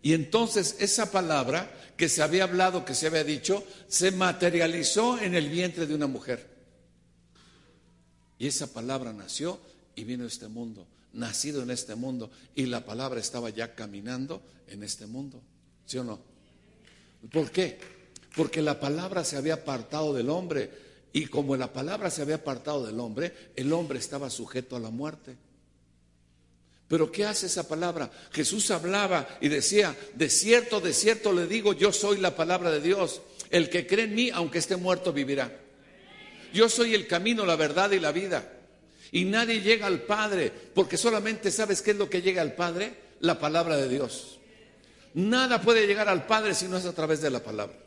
Y 0.02 0.14
entonces 0.14 0.76
esa 0.80 1.12
palabra 1.12 1.72
que 1.98 2.10
se 2.10 2.22
había 2.22 2.44
hablado, 2.44 2.86
que 2.86 2.94
se 2.94 3.08
había 3.08 3.24
dicho, 3.24 3.66
se 3.88 4.12
materializó 4.12 5.20
en 5.20 5.34
el 5.34 5.50
vientre 5.50 5.88
de 5.88 5.96
una 5.96 6.08
mujer. 6.08 6.48
Y 8.38 8.48
esa 8.48 8.68
palabra 8.72 9.14
nació 9.14 9.60
y 9.96 10.04
vino 10.04 10.26
a 10.26 10.28
este 10.28 10.50
mundo, 10.50 10.86
nacido 11.14 11.64
en 11.64 11.72
este 11.72 11.96
mundo. 11.96 12.30
Y 12.54 12.66
la 12.66 12.86
palabra 12.86 13.20
estaba 13.20 13.50
ya 13.50 13.74
caminando 13.74 14.44
en 14.68 14.84
este 14.84 15.08
mundo. 15.08 15.42
¿Sí 15.86 15.98
o 15.98 16.04
no? 16.04 16.20
¿Por 17.32 17.50
qué? 17.50 17.80
porque 18.36 18.62
la 18.62 18.80
palabra 18.80 19.24
se 19.24 19.38
había 19.38 19.56
apartado 19.56 20.14
del 20.14 20.30
hombre 20.30 20.70
y 21.14 21.28
como 21.28 21.56
la 21.56 21.72
palabra 21.72 22.10
se 22.10 22.24
había 22.24 22.36
apartado 22.36 22.86
del 22.86 23.00
hombre, 23.00 23.52
el 23.56 23.72
hombre 23.72 24.00
estaba 24.00 24.32
sujeto 24.32 24.76
a 24.76 24.80
la 24.80 24.90
muerte. 24.90 25.38
Pero 26.88 27.12
¿qué 27.12 27.24
hace 27.26 27.46
esa 27.46 27.68
palabra? 27.68 28.12
Jesús 28.32 28.72
hablaba 28.72 29.28
y 29.40 29.48
decía, 29.48 29.96
de 30.16 30.28
cierto, 30.30 30.82
de 30.82 30.92
cierto 30.92 31.32
le 31.32 31.46
digo, 31.46 31.74
yo 31.74 31.94
soy 31.94 32.18
la 32.18 32.36
palabra 32.36 32.72
de 32.72 32.82
Dios. 32.82 33.22
El 33.52 33.70
que 33.70 33.86
cree 33.86 34.06
en 34.06 34.16
mí, 34.16 34.32
aunque 34.32 34.58
esté 34.58 34.76
muerto, 34.76 35.14
vivirá. 35.14 35.56
Yo 36.52 36.68
soy 36.68 36.96
el 36.96 37.08
camino, 37.08 37.46
la 37.46 37.56
verdad 37.56 37.92
y 37.92 38.00
la 38.00 38.12
vida. 38.12 38.52
Y 39.12 39.26
nadie 39.26 39.62
llega 39.62 39.86
al 39.86 40.02
Padre, 40.02 40.52
porque 40.74 40.98
solamente 40.98 41.52
sabes 41.52 41.84
qué 41.84 41.92
es 41.92 41.98
lo 41.98 42.10
que 42.10 42.24
llega 42.24 42.42
al 42.42 42.56
Padre, 42.56 42.96
la 43.20 43.40
palabra 43.40 43.78
de 43.78 43.88
Dios. 43.88 44.40
Nada 45.14 45.62
puede 45.62 45.86
llegar 45.86 46.10
al 46.10 46.26
Padre 46.26 46.56
si 46.56 46.68
no 46.68 46.78
es 46.78 46.86
a 46.86 46.94
través 46.94 47.22
de 47.22 47.30
la 47.30 47.44
palabra. 47.44 47.83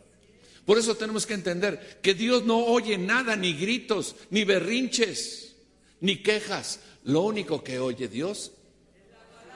Por 0.67 0.79
eso 0.79 0.97
tenemos 0.97 1.25
que 1.25 1.35
entender 1.35 2.01
que 2.03 2.13
Dios 2.13 2.45
no 2.45 2.59
oye 2.59 2.99
nada, 2.99 3.37
ni 3.37 3.55
gritos, 3.55 4.17
ni 4.31 4.45
berrinches, 4.45 5.55
ni 6.01 6.17
quejas. 6.17 6.81
Lo 7.05 7.21
único 7.21 7.63
que 7.63 7.79
oye 7.79 8.09
Dios 8.09 8.51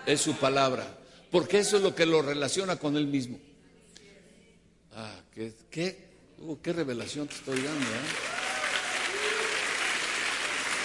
es 0.07 0.21
su 0.21 0.35
palabra, 0.35 0.99
porque 1.33 1.59
eso 1.59 1.79
es 1.79 1.83
lo 1.83 1.97
que 1.97 2.07
lo 2.07 2.23
relaciona 2.23 2.77
con 2.77 2.97
Él 2.97 3.09
mismo. 3.09 3.41
Ah, 4.95 5.21
qué, 5.35 5.97
uh, 6.39 6.57
revelación 6.63 7.27
te 7.27 7.35
estoy 7.35 7.61
dando. 7.61 7.87
¿eh? 7.87 8.41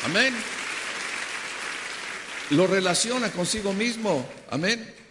Amén. 0.05 0.35
Lo 2.49 2.65
relaciona 2.65 3.31
consigo 3.31 3.73
mismo. 3.73 4.27
Amén. 4.49 5.04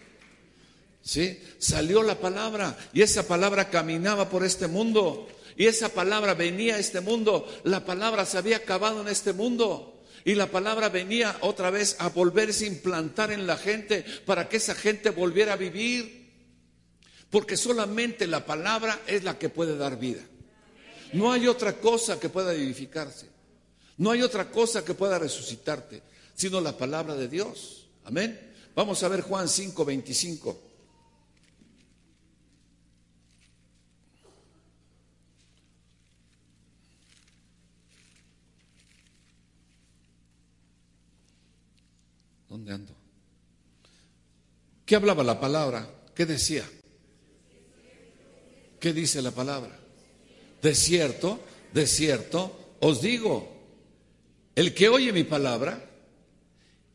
¿Sí? 1.05 1.39
Salió 1.59 2.01
la 2.01 2.19
palabra 2.19 2.75
y 2.91 3.03
esa 3.03 3.27
palabra 3.27 3.69
caminaba 3.69 4.27
por 4.27 4.43
este 4.43 4.65
mundo 4.65 5.27
y 5.55 5.67
esa 5.67 5.89
palabra 5.89 6.33
venía 6.33 6.75
a 6.75 6.79
este 6.79 6.99
mundo. 6.99 7.47
La 7.63 7.85
palabra 7.85 8.25
se 8.25 8.39
había 8.39 8.57
acabado 8.57 9.01
en 9.01 9.07
este 9.07 9.31
mundo 9.31 10.03
y 10.25 10.33
la 10.33 10.47
palabra 10.47 10.89
venía 10.89 11.37
otra 11.41 11.69
vez 11.69 11.95
a 11.99 12.09
volverse 12.09 12.65
a 12.65 12.69
implantar 12.69 13.31
en 13.31 13.45
la 13.45 13.55
gente 13.55 14.03
para 14.25 14.49
que 14.49 14.57
esa 14.57 14.73
gente 14.73 15.11
volviera 15.11 15.53
a 15.53 15.57
vivir. 15.57 16.25
Porque 17.29 17.55
solamente 17.55 18.25
la 18.25 18.43
palabra 18.43 18.99
es 19.05 19.23
la 19.23 19.37
que 19.37 19.49
puede 19.49 19.77
dar 19.77 19.99
vida. 19.99 20.21
No 21.13 21.31
hay 21.31 21.47
otra 21.47 21.73
cosa 21.73 22.19
que 22.19 22.29
pueda 22.29 22.51
edificarse. 22.51 23.27
No 23.97 24.09
hay 24.09 24.23
otra 24.23 24.49
cosa 24.49 24.83
que 24.83 24.95
pueda 24.95 25.19
resucitarte, 25.19 26.01
sino 26.33 26.59
la 26.59 26.75
palabra 26.75 27.15
de 27.15 27.27
Dios. 27.27 27.85
Amén. 28.05 28.53
Vamos 28.73 29.03
a 29.03 29.07
ver 29.07 29.21
Juan 29.21 29.47
5, 29.47 29.85
25. 29.85 30.64
¿Dónde 42.55 42.71
ando? 42.71 42.95
¿Qué 44.85 44.95
hablaba 44.95 45.25
la 45.25 45.41
palabra? 45.41 45.89
¿Qué 46.15 46.25
decía? 46.25 46.63
¿Qué 48.79 48.93
dice 48.93 49.21
la 49.21 49.31
palabra? 49.31 49.77
De 50.61 50.73
cierto, 50.73 51.41
de 51.73 51.85
cierto, 51.85 52.77
os 52.79 53.01
digo, 53.01 53.45
el 54.55 54.73
que 54.73 54.87
oye 54.87 55.11
mi 55.11 55.25
palabra 55.25 55.85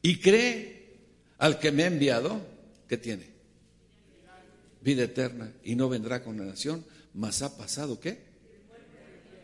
y 0.00 0.18
cree 0.18 0.96
al 1.36 1.58
que 1.58 1.72
me 1.72 1.82
ha 1.82 1.88
enviado, 1.88 2.40
¿qué 2.88 2.96
tiene? 2.96 3.26
Vida 4.80 5.02
eterna 5.02 5.52
y 5.62 5.74
no 5.74 5.90
vendrá 5.90 6.24
condenación, 6.24 6.86
mas 7.12 7.42
ha 7.42 7.54
pasado 7.58 8.00
¿qué? 8.00 8.18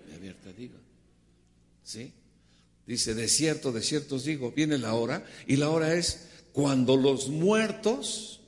Me 0.08 0.14
abierta 0.14 0.50
digo. 0.54 0.78
¿Sí? 1.84 2.10
Dice, 2.86 3.14
de 3.14 3.28
cierto, 3.28 3.72
de 3.72 3.82
cierto 3.82 4.14
os 4.14 4.24
digo, 4.24 4.52
viene 4.52 4.78
la 4.78 4.94
hora, 4.94 5.26
y 5.46 5.56
la 5.56 5.70
hora 5.70 5.94
es 5.94 6.28
cuando 6.52 6.96
los 6.96 7.28
muertos, 7.28 8.40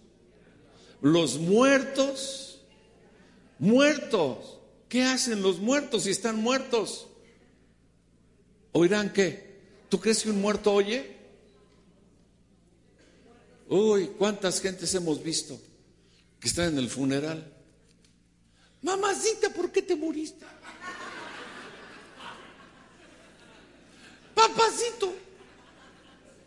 los 1.00 1.38
muertos, 1.38 2.60
muertos, 3.58 4.58
¿qué 4.88 5.02
hacen 5.02 5.42
los 5.42 5.58
muertos 5.58 6.04
si 6.04 6.10
están 6.10 6.36
muertos? 6.36 7.08
¿Oirán 8.72 9.12
qué? 9.12 9.58
¿Tú 9.88 9.98
crees 10.00 10.22
que 10.22 10.30
un 10.30 10.40
muerto 10.40 10.72
oye? 10.72 11.16
Uy, 13.68 14.12
¿cuántas 14.16 14.60
gentes 14.60 14.94
hemos 14.94 15.22
visto 15.22 15.60
que 16.40 16.48
están 16.48 16.68
en 16.68 16.78
el 16.78 16.88
funeral? 16.88 17.52
Mamacita, 18.82 19.50
¿por 19.50 19.72
qué 19.72 19.82
te 19.82 19.96
moriste? 19.96 20.46
Papacito, 24.38 25.12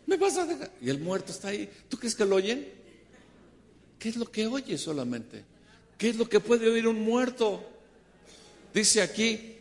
me 0.06 0.16
vas 0.16 0.36
a 0.36 0.46
dejar. 0.46 0.70
Y 0.80 0.88
el 0.88 0.98
muerto 0.98 1.32
está 1.32 1.48
ahí. 1.48 1.70
¿Tú 1.88 1.98
crees 1.98 2.14
que 2.14 2.24
lo 2.24 2.36
oyen? 2.36 2.66
¿Qué 3.98 4.08
es 4.08 4.16
lo 4.16 4.30
que 4.30 4.46
oye 4.46 4.78
solamente? 4.78 5.44
¿Qué 5.98 6.08
es 6.08 6.16
lo 6.16 6.28
que 6.28 6.40
puede 6.40 6.68
oír 6.68 6.88
un 6.88 7.02
muerto? 7.02 7.64
Dice 8.74 9.02
aquí, 9.02 9.56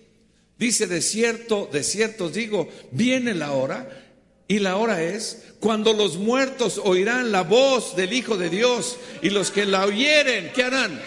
dice 0.57 0.87
de 0.87 1.01
cierto, 1.01 1.69
de 1.71 1.83
cierto 1.83 2.29
digo, 2.29 2.69
viene 2.91 3.35
la 3.35 3.51
hora 3.51 4.07
y 4.47 4.59
la 4.59 4.77
hora 4.77 5.03
es 5.03 5.43
cuando 5.59 5.93
los 5.93 6.17
muertos 6.17 6.79
oirán 6.83 7.31
la 7.31 7.43
voz 7.43 7.95
del 7.95 8.13
Hijo 8.13 8.37
de 8.37 8.49
Dios 8.49 8.97
y 9.21 9.29
los 9.29 9.51
que 9.51 9.65
la 9.65 9.85
oyeren, 9.85 10.51
¿qué 10.53 10.63
harán? 10.63 10.99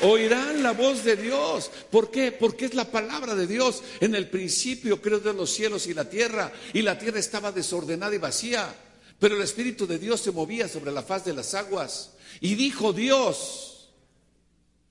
Oirán 0.00 0.62
la 0.62 0.72
voz 0.72 1.04
de 1.04 1.16
Dios. 1.16 1.70
¿Por 1.90 2.10
qué? 2.10 2.32
Porque 2.32 2.66
es 2.66 2.74
la 2.74 2.90
palabra 2.90 3.34
de 3.34 3.46
Dios. 3.46 3.82
En 4.00 4.14
el 4.14 4.28
principio 4.28 5.02
creo 5.02 5.20
de 5.20 5.32
los 5.32 5.50
cielos 5.50 5.86
y 5.86 5.94
la 5.94 6.08
tierra, 6.08 6.52
y 6.72 6.82
la 6.82 6.98
tierra 6.98 7.18
estaba 7.18 7.52
desordenada 7.52 8.14
y 8.14 8.18
vacía, 8.18 8.74
pero 9.18 9.36
el 9.36 9.42
Espíritu 9.42 9.86
de 9.86 9.98
Dios 9.98 10.20
se 10.20 10.30
movía 10.30 10.68
sobre 10.68 10.92
la 10.92 11.02
faz 11.02 11.24
de 11.24 11.34
las 11.34 11.54
aguas. 11.54 12.12
Y 12.40 12.54
dijo 12.54 12.92
Dios, 12.92 13.90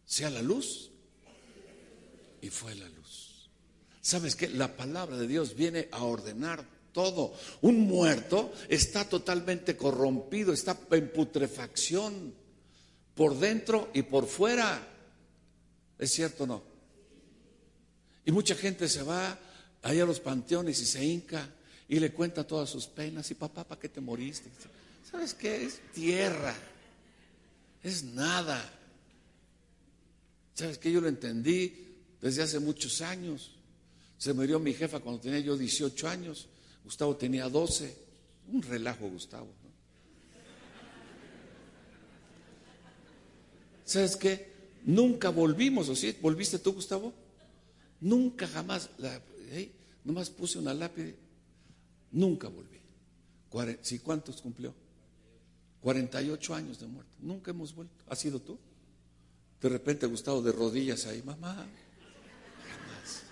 sea 0.06 0.30
la 0.30 0.41
luz. 0.41 0.91
Y 2.41 2.50
fue 2.50 2.76
la 2.76 2.88
luz. 2.89 3.50
¿Sabes 4.02 4.36
qué? 4.36 4.50
La 4.50 4.76
palabra 4.76 5.17
de 5.17 5.28
Dios 5.28 5.56
viene 5.56 5.88
a 5.91 6.04
ordenar 6.04 6.65
todo. 6.93 7.34
Un 7.62 7.82
muerto 7.82 8.52
está 8.70 9.08
totalmente 9.08 9.78
corrompido, 9.78 10.54
está 10.54 10.78
en 10.91 11.12
putrefacción 11.12 12.34
por 13.15 13.38
dentro 13.38 13.89
y 13.93 14.04
por 14.04 14.28
fuera. 14.28 14.96
¿Es 15.97 16.12
cierto 16.12 16.43
o 16.43 16.47
no? 16.47 16.63
Y 18.25 18.31
mucha 18.31 18.55
gente 18.55 18.88
se 18.89 19.03
va 19.03 19.38
allá 19.81 20.03
a 20.03 20.05
los 20.05 20.19
panteones 20.19 20.79
y 20.81 20.86
se 20.86 21.03
hinca 21.03 21.49
y 21.88 21.99
le 21.99 22.12
cuenta 22.12 22.45
todas 22.45 22.69
sus 22.69 22.88
penas. 22.88 23.31
Y 23.31 23.36
papá, 23.36 23.63
¿para 23.63 23.79
qué 23.79 23.89
te 23.89 24.01
moriste? 24.01 24.49
¿Sabes 25.10 25.33
qué? 25.33 25.63
Es 25.63 25.79
tierra. 25.93 26.53
Es 27.81 28.03
nada. 28.03 28.62
¿Sabes 30.53 30.77
qué? 30.77 30.91
Yo 30.91 31.01
lo 31.01 31.07
entendí 31.07 31.88
desde 32.19 32.43
hace 32.43 32.60
muchos 32.60 33.01
años. 33.01 33.55
Se 34.17 34.33
murió 34.33 34.60
mi 34.60 34.73
jefa 34.73 34.99
cuando 34.99 35.21
tenía 35.21 35.39
yo 35.39 35.55
18 35.55 36.07
años. 36.07 36.47
Gustavo 36.83 37.15
tenía 37.15 37.47
12. 37.47 37.95
Un 38.49 38.62
relajo, 38.62 39.07
Gustavo. 39.07 39.47
¿Sabes 43.86 44.17
qué? 44.17 44.57
Nunca 44.88 45.32
volvimos, 45.32 45.89
¿o 45.89 45.95
sí? 45.97 46.15
¿Volviste 46.21 46.60
tú, 46.60 46.71
Gustavo? 46.71 47.13
Nunca 48.00 48.47
jamás, 48.47 48.89
la, 48.97 49.21
nomás 50.06 50.30
puse 50.30 50.60
una 50.60 50.73
lápida, 50.73 51.12
nunca 52.12 52.47
volví. 52.47 52.80
¿Sí, 53.82 54.00
¿Cuántos 54.00 54.41
cumplió? 54.41 54.73
48 55.82 56.56
años 56.56 56.80
de 56.80 56.88
muerte. 56.88 57.12
Nunca 57.19 57.52
hemos 57.52 57.76
vuelto. 57.76 58.06
¿Has 58.08 58.19
sido 58.19 58.39
tú? 58.39 58.58
De 59.62 59.67
repente 59.67 60.06
Gustavo 60.06 60.41
de 60.41 60.54
rodillas 60.54 61.06
ahí, 61.06 61.21
mamá. 61.21 61.67
Jamás. 62.69 63.23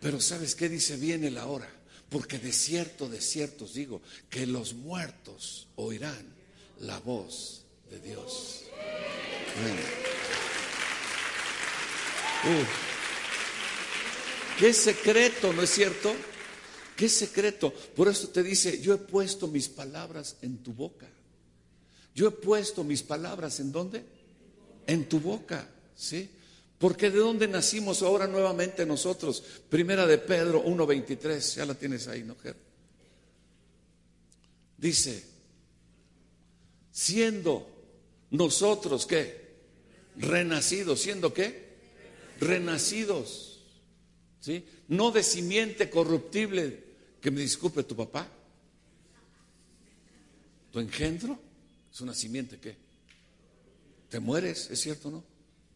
Pero 0.00 0.18
¿sabes 0.18 0.54
qué 0.54 0.70
dice? 0.70 0.96
Viene 0.96 1.30
la 1.30 1.46
hora. 1.46 1.68
Porque 2.08 2.38
de 2.38 2.52
cierto, 2.52 3.06
de 3.06 3.20
cierto 3.20 3.66
os 3.66 3.74
digo, 3.74 4.00
que 4.30 4.46
los 4.46 4.72
muertos 4.72 5.68
oirán 5.76 6.24
la 6.78 6.98
voz 7.00 7.66
de 7.90 8.00
Dios. 8.00 8.64
Qué 14.58 14.72
secreto, 14.72 15.52
¿no 15.52 15.62
es 15.62 15.70
cierto? 15.70 16.14
Qué 16.96 17.08
secreto. 17.08 17.72
Por 17.72 18.08
eso 18.08 18.28
te 18.28 18.42
dice, 18.42 18.80
yo 18.80 18.94
he 18.94 18.98
puesto 18.98 19.46
mis 19.46 19.68
palabras 19.68 20.36
en 20.42 20.58
tu 20.58 20.72
boca. 20.72 21.08
Yo 22.14 22.28
he 22.28 22.30
puesto 22.30 22.84
mis 22.84 23.02
palabras 23.02 23.60
en 23.60 23.72
dónde? 23.72 24.04
En 24.86 25.08
tu 25.08 25.20
boca, 25.20 25.68
¿sí? 25.96 26.28
Porque 26.78 27.10
de 27.10 27.18
dónde 27.18 27.46
nacimos 27.46 28.02
ahora 28.02 28.26
nuevamente 28.26 28.84
nosotros. 28.84 29.42
Primera 29.68 30.06
de 30.06 30.18
Pedro 30.18 30.64
1.23, 30.64 31.56
ya 31.56 31.66
la 31.66 31.74
tienes 31.74 32.08
ahí, 32.08 32.22
¿no, 32.22 32.36
Dice, 34.76 35.24
siendo 36.90 37.68
nosotros, 38.30 39.04
¿qué? 39.04 39.40
renacidos, 40.16 41.00
siendo 41.00 41.32
qué? 41.32 41.69
Renacidos. 42.40 43.60
¿Sí? 44.40 44.64
No 44.88 45.10
de 45.10 45.22
simiente 45.22 45.90
corruptible, 45.90 46.82
que 47.20 47.30
me 47.30 47.40
disculpe 47.40 47.82
tu 47.84 47.94
papá. 47.94 48.26
tu 50.72 50.80
engendro 50.80 51.38
es 51.92 52.00
una 52.00 52.14
simiente 52.14 52.58
que 52.58 52.76
te 54.08 54.20
mueres, 54.20 54.70
¿es 54.70 54.80
cierto 54.80 55.10
no? 55.10 55.24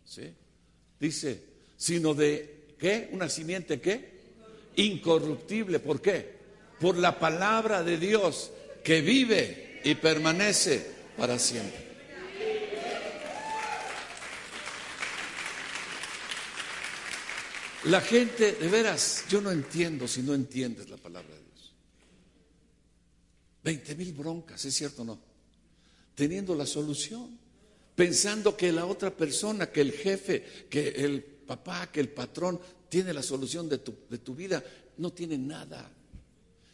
Sí. 0.04 0.32
Dice, 0.98 1.42
sino 1.76 2.14
de 2.14 2.74
¿qué? 2.78 3.08
Una 3.12 3.28
simiente 3.28 3.80
qué? 3.80 4.14
Incorruptible, 4.76 5.78
¿por 5.78 6.00
qué? 6.00 6.34
Por 6.80 6.96
la 6.96 7.18
palabra 7.18 7.82
de 7.82 7.98
Dios 7.98 8.50
que 8.82 9.00
vive 9.00 9.80
y 9.84 9.94
permanece 9.94 10.86
para 11.16 11.38
siempre. 11.38 11.83
La 17.86 18.00
gente, 18.00 18.52
de 18.52 18.68
veras, 18.68 19.24
yo 19.28 19.42
no 19.42 19.50
entiendo 19.50 20.08
si 20.08 20.22
no 20.22 20.34
entiendes 20.34 20.88
la 20.88 20.96
palabra 20.96 21.34
de 21.34 21.42
Dios. 21.42 21.72
Veinte 23.62 23.94
mil 23.94 24.12
broncas, 24.12 24.64
¿es 24.64 24.74
cierto 24.74 25.02
o 25.02 25.04
no? 25.04 25.18
Teniendo 26.14 26.54
la 26.54 26.64
solución, 26.64 27.38
pensando 27.94 28.56
que 28.56 28.72
la 28.72 28.86
otra 28.86 29.14
persona, 29.14 29.70
que 29.70 29.82
el 29.82 29.92
jefe, 29.92 30.66
que 30.70 30.88
el 30.88 31.22
papá, 31.22 31.90
que 31.92 32.00
el 32.00 32.08
patrón 32.08 32.58
tiene 32.88 33.12
la 33.12 33.22
solución 33.22 33.68
de 33.68 33.78
tu, 33.78 33.94
de 34.08 34.18
tu 34.18 34.34
vida, 34.34 34.64
no 34.96 35.12
tiene 35.12 35.36
nada. 35.36 35.90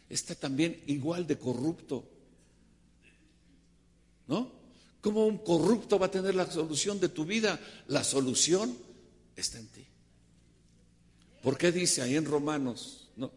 Está 0.09 0.35
también 0.35 0.81
igual 0.87 1.27
de 1.27 1.37
corrupto. 1.37 2.07
¿No? 4.27 4.51
¿Cómo 5.01 5.25
un 5.25 5.39
corrupto 5.39 5.99
va 5.99 6.05
a 6.05 6.11
tener 6.11 6.35
la 6.35 6.49
solución 6.49 7.01
de 7.01 7.09
tu 7.09 7.25
vida? 7.25 7.59
La 7.87 8.03
solución 8.03 8.77
está 9.35 9.59
en 9.59 9.67
ti. 9.67 9.90
¿Por 11.41 11.57
qué 11.57 11.71
dice 11.71 12.01
ahí 12.01 12.15
en 12.15 12.25
Romanos? 12.25 13.09
No. 13.15 13.31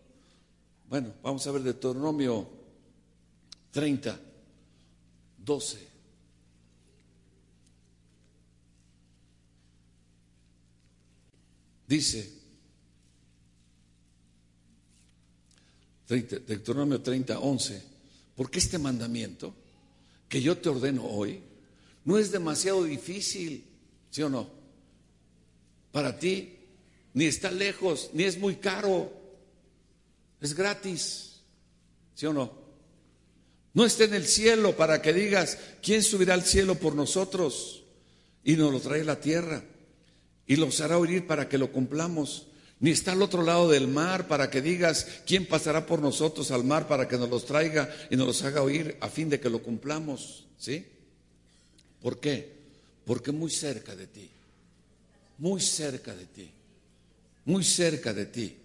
Bueno, 0.89 1.15
vamos 1.23 1.47
a 1.47 1.53
ver 1.53 1.63
Deuteronomio 1.63 2.49
30, 3.71 4.21
12. 5.39 5.95
Dice, 11.87 12.33
Deuteronomio 16.09 17.01
30, 17.01 17.39
11, 17.39 17.83
porque 18.37 18.59
este 18.59 18.79
mandamiento 18.79 19.55
que 20.29 20.41
yo 20.43 20.59
te 20.59 20.69
ordeno 20.69 21.05
hoy 21.05 21.41
no 22.05 22.19
es 22.19 22.31
demasiado 22.31 22.85
difícil, 22.85 23.65
¿sí 24.11 24.23
o 24.23 24.29
no? 24.29 24.49
Para 25.93 26.19
ti 26.19 26.54
ni 27.15 27.27
está 27.27 27.51
lejos, 27.51 28.11
ni 28.13 28.25
es 28.25 28.39
muy 28.39 28.57
caro. 28.57 29.11
Es 30.41 30.53
gratis. 30.55 31.41
¿Sí 32.15 32.27
o 32.27 32.33
no? 32.33 32.53
No 33.73 33.87
está 33.87 34.05
en 34.05 34.15
el 34.15 34.27
cielo 34.27 34.77
para 34.77 35.01
que 35.01 35.13
digas, 35.13 35.59
¿quién 35.81 36.03
subirá 36.03 36.35
al 36.35 36.45
cielo 36.45 36.75
por 36.75 36.95
nosotros? 36.95 37.85
Y 38.43 38.57
nos 38.57 38.73
lo 38.73 38.81
trae 38.81 39.01
a 39.01 39.05
la 39.05 39.21
tierra. 39.21 39.65
Y 40.47 40.57
los 40.57 40.81
hará 40.81 40.99
oír 40.99 41.27
para 41.27 41.49
que 41.49 41.57
lo 41.57 41.73
cumplamos. 41.73 42.49
Ni 42.81 42.91
está 42.91 43.13
al 43.13 43.23
otro 43.23 43.43
lado 43.43 43.69
del 43.69 43.89
mar 43.89 44.27
para 44.27 44.51
que 44.51 44.61
digas, 44.61 45.07
¿quién 45.25 45.47
pasará 45.47 45.87
por 45.87 46.01
nosotros 46.01 46.51
al 46.51 46.65
mar 46.65 46.89
para 46.89 47.09
que 47.09 47.17
nos 47.17 47.31
los 47.31 47.47
traiga 47.47 47.89
y 48.11 48.17
nos 48.17 48.27
los 48.27 48.43
haga 48.43 48.63
oír 48.63 48.97
a 49.01 49.09
fin 49.09 49.31
de 49.31 49.41
que 49.41 49.49
lo 49.49 49.63
cumplamos? 49.63 50.47
¿Sí? 50.59 50.85
¿Por 52.03 52.19
qué? 52.19 52.53
Porque 53.07 53.31
muy 53.33 53.51
cerca 53.51 53.95
de 53.95 54.09
ti, 54.09 54.29
muy 55.39 55.61
cerca 55.61 56.15
de 56.15 56.27
ti 56.27 56.51
muy 57.45 57.63
cerca 57.63 58.13
de 58.13 58.27
ti, 58.27 58.57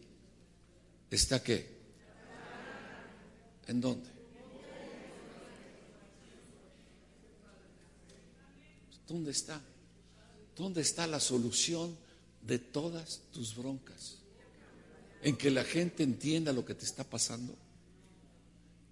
¿está 1.09 1.43
qué? 1.43 1.79
¿En 3.67 3.81
dónde? 3.81 4.09
¿Dónde 9.07 9.31
está? 9.31 9.61
¿Dónde 10.55 10.81
está 10.81 11.07
la 11.07 11.19
solución 11.19 11.97
de 12.41 12.59
todas 12.59 13.21
tus 13.31 13.55
broncas? 13.55 14.19
En 15.21 15.35
que 15.35 15.51
la 15.51 15.63
gente 15.63 16.03
entienda 16.03 16.53
lo 16.53 16.63
que 16.63 16.75
te 16.75 16.85
está 16.85 17.03
pasando. 17.03 17.55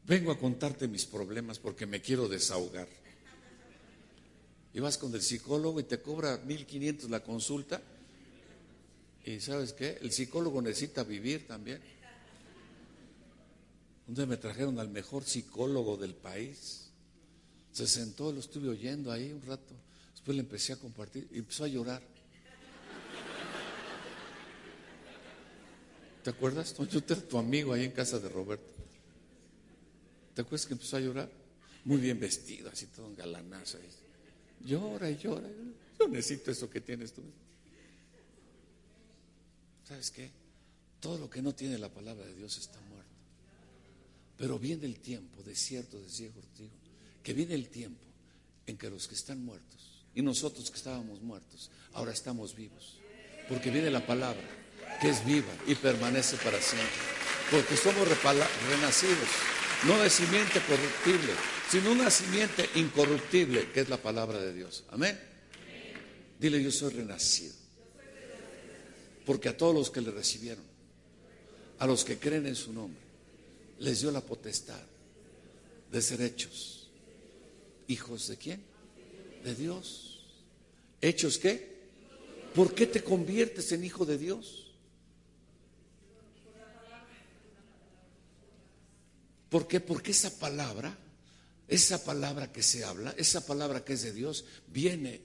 Vengo 0.06 0.32
a 0.32 0.40
contarte 0.40 0.88
mis 0.88 1.06
problemas 1.06 1.60
porque 1.60 1.86
me 1.86 2.02
quiero 2.02 2.28
desahogar. 2.28 2.88
Y 4.74 4.80
vas 4.80 4.98
con 4.98 5.14
el 5.14 5.22
psicólogo 5.22 5.80
y 5.80 5.84
te 5.84 6.02
cobra 6.02 6.38
1500 6.38 7.10
la 7.10 7.24
consulta 7.24 7.82
y 9.28 9.42
sabes 9.42 9.74
qué, 9.74 9.98
el 10.00 10.14
psicólogo 10.14 10.62
necesita 10.62 11.04
vivir 11.04 11.46
también. 11.46 11.82
Día 14.08 14.26
me 14.26 14.38
trajeron 14.38 14.80
al 14.80 14.88
mejor 14.88 15.26
psicólogo 15.26 15.98
del 15.98 16.16
país. 16.16 16.92
Se 17.74 17.88
sentó, 17.88 18.32
lo 18.32 18.40
estuve 18.40 18.70
oyendo 18.70 19.12
ahí 19.12 19.34
un 19.34 19.42
rato. 19.42 19.76
Después 20.14 20.34
le 20.38 20.44
empecé 20.44 20.72
a 20.72 20.78
compartir 20.78 21.28
y 21.30 21.40
empezó 21.40 21.66
a 21.66 21.68
llorar. 21.68 22.02
¿Te 26.24 26.30
acuerdas? 26.30 26.74
Yo 26.90 27.02
era 27.06 27.22
tu 27.22 27.38
amigo 27.38 27.74
ahí 27.74 27.84
en 27.84 27.92
casa 27.92 28.20
de 28.20 28.30
Roberto. 28.30 28.74
¿Te 30.36 30.42
acuerdas 30.42 30.68
que 30.68 30.74
empezó 30.74 30.96
a 30.96 31.02
llorar? 31.02 31.30
Muy 31.84 31.98
bien 31.98 32.18
vestido, 32.18 32.70
así 32.70 32.86
todo 32.86 33.08
en 33.08 33.16
galanazo. 33.18 33.78
Llora 34.62 35.10
y 35.10 35.18
llora. 35.18 35.50
Yo 36.00 36.08
necesito 36.08 36.50
eso 36.50 36.70
que 36.70 36.80
tienes 36.80 37.12
tú. 37.12 37.24
¿Sabes 39.88 40.12
qué? 40.12 40.30
Todo 41.00 41.18
lo 41.18 41.30
que 41.30 41.42
no 41.42 41.56
tiene 41.56 41.78
la 41.78 41.88
palabra 41.88 42.26
de 42.26 42.36
Dios 42.36 42.58
está 42.58 42.80
muerto. 42.82 43.08
Pero 44.38 44.60
viene 44.60 44.86
el 44.86 45.00
tiempo, 45.00 45.42
de 45.44 45.56
cierto, 45.56 46.00
decía 46.00 46.30
contigo, 46.32 46.72
que 47.24 47.34
viene 47.34 47.54
el 47.54 47.70
tiempo 47.70 48.04
en 48.66 48.78
que 48.78 48.90
los 48.90 49.08
que 49.08 49.16
están 49.16 49.44
muertos 49.46 50.04
y 50.14 50.22
nosotros 50.22 50.70
que 50.70 50.78
estábamos 50.78 51.22
muertos, 51.22 51.72
ahora 51.94 52.12
estamos 52.12 52.56
vivos. 52.56 52.98
Porque 53.48 53.72
viene 53.72 53.90
la 53.90 54.06
palabra 54.06 54.44
que 55.00 55.10
es 55.10 55.26
viva 55.26 55.54
y 55.66 55.76
permanece 55.76 56.36
para 56.38 56.62
siempre. 56.62 56.90
Porque 57.50 57.78
somos 57.78 58.08
renacidos, 58.70 59.30
no 59.86 59.98
de 60.00 60.10
simiente 60.10 60.60
corruptible, 60.68 61.34
sino 61.72 61.94
una 61.94 62.12
simiente 62.12 62.70
incorruptible, 62.76 63.72
que 63.72 63.82
es 63.82 63.90
la 63.90 64.02
palabra 64.02 64.40
de 64.40 64.54
Dios. 64.54 64.84
Amén. 64.90 65.18
Dile, 66.40 66.62
yo 66.62 66.72
soy 66.72 66.92
renacido. 66.94 67.67
Porque 69.28 69.50
a 69.50 69.58
todos 69.58 69.76
los 69.76 69.92
que 69.92 70.00
le 70.00 70.10
recibieron, 70.10 70.64
a 71.80 71.86
los 71.86 72.06
que 72.06 72.18
creen 72.18 72.48
en 72.48 72.56
su 72.56 72.72
nombre, 72.72 73.02
les 73.80 74.00
dio 74.00 74.10
la 74.10 74.22
potestad 74.22 74.80
de 75.92 76.02
ser 76.02 76.22
hechos. 76.22 76.88
¿Hijos 77.90 78.30
de 78.30 78.38
quién? 78.38 78.64
De 79.44 79.54
Dios. 79.54 80.22
¿Hechos 81.02 81.38
qué? 81.40 81.76
¿Por 82.56 82.74
qué 82.74 82.88
te 82.88 83.04
conviertes 83.04 83.70
en 83.74 83.84
hijo 83.84 84.06
de 84.06 84.18
Dios? 84.18 84.72
¿Por 89.50 89.68
qué? 89.68 89.82
Porque 89.82 90.12
esa 90.12 90.40
palabra, 90.40 90.98
esa 91.68 92.02
palabra 92.02 92.50
que 92.54 92.64
se 92.64 92.86
habla, 92.86 93.14
esa 93.18 93.46
palabra 93.46 93.84
que 93.84 93.92
es 93.92 94.04
de 94.04 94.14
Dios, 94.14 94.46
viene 94.68 95.20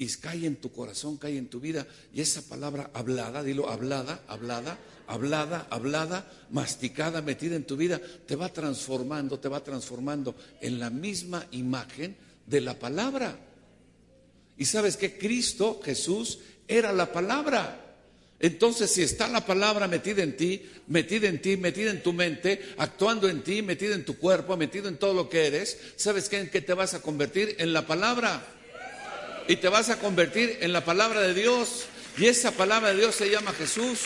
y 0.00 0.08
cae 0.16 0.46
en 0.46 0.56
tu 0.56 0.72
corazón, 0.72 1.18
cae 1.18 1.36
en 1.36 1.48
tu 1.48 1.60
vida. 1.60 1.86
Y 2.14 2.22
esa 2.22 2.40
palabra 2.40 2.90
hablada, 2.94 3.42
dilo, 3.42 3.68
hablada, 3.68 4.24
hablada, 4.28 4.78
hablada, 5.06 5.66
hablada, 5.68 6.26
masticada, 6.50 7.20
metida 7.20 7.54
en 7.54 7.64
tu 7.64 7.76
vida, 7.76 8.00
te 8.26 8.34
va 8.34 8.50
transformando, 8.50 9.38
te 9.38 9.50
va 9.50 9.62
transformando 9.62 10.34
en 10.62 10.78
la 10.78 10.88
misma 10.88 11.46
imagen 11.50 12.16
de 12.46 12.62
la 12.62 12.78
palabra. 12.78 13.38
Y 14.56 14.64
sabes 14.64 14.96
que 14.96 15.18
Cristo, 15.18 15.82
Jesús, 15.84 16.38
era 16.66 16.94
la 16.94 17.12
palabra. 17.12 17.98
Entonces, 18.38 18.90
si 18.90 19.02
está 19.02 19.28
la 19.28 19.44
palabra 19.44 19.86
metida 19.86 20.22
en 20.22 20.34
ti, 20.34 20.62
metida 20.86 21.28
en 21.28 21.42
ti, 21.42 21.58
metida 21.58 21.90
en 21.90 22.02
tu 22.02 22.14
mente, 22.14 22.58
actuando 22.78 23.28
en 23.28 23.42
ti, 23.42 23.60
metida 23.60 23.94
en 23.94 24.06
tu 24.06 24.16
cuerpo, 24.16 24.56
metido 24.56 24.88
en 24.88 24.96
todo 24.96 25.12
lo 25.12 25.28
que 25.28 25.46
eres, 25.46 25.76
¿sabes 25.96 26.30
qué? 26.30 26.38
en 26.38 26.48
qué 26.48 26.62
te 26.62 26.72
vas 26.72 26.94
a 26.94 27.02
convertir? 27.02 27.54
En 27.58 27.74
la 27.74 27.86
palabra 27.86 28.56
y 29.50 29.56
te 29.56 29.68
vas 29.68 29.90
a 29.90 29.98
convertir 29.98 30.58
en 30.60 30.72
la 30.72 30.84
palabra 30.84 31.22
de 31.22 31.34
Dios. 31.34 31.86
Y 32.16 32.26
esa 32.26 32.52
palabra 32.52 32.90
de 32.90 32.98
Dios 32.98 33.16
se 33.16 33.28
llama 33.28 33.52
Jesús. 33.52 33.98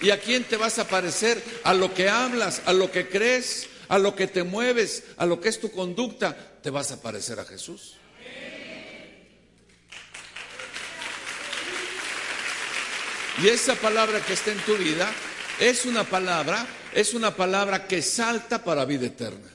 ¿Y 0.00 0.10
a 0.10 0.20
quién 0.20 0.44
te 0.44 0.56
vas 0.56 0.78
a 0.78 0.86
parecer? 0.86 1.42
A 1.64 1.74
lo 1.74 1.92
que 1.92 2.08
hablas, 2.08 2.62
a 2.66 2.72
lo 2.72 2.92
que 2.92 3.08
crees, 3.08 3.66
a 3.88 3.98
lo 3.98 4.14
que 4.14 4.28
te 4.28 4.44
mueves, 4.44 5.02
a 5.16 5.26
lo 5.26 5.40
que 5.40 5.48
es 5.48 5.58
tu 5.58 5.72
conducta, 5.72 6.36
te 6.62 6.70
vas 6.70 6.92
a 6.92 7.02
parecer 7.02 7.40
a 7.40 7.44
Jesús. 7.44 7.94
Y 13.42 13.48
esa 13.48 13.74
palabra 13.74 14.20
que 14.20 14.34
está 14.34 14.52
en 14.52 14.60
tu 14.60 14.76
vida 14.76 15.12
es 15.58 15.86
una 15.86 16.04
palabra, 16.04 16.64
es 16.94 17.14
una 17.14 17.34
palabra 17.34 17.88
que 17.88 18.00
salta 18.00 18.62
para 18.62 18.84
vida 18.84 19.06
eterna. 19.06 19.50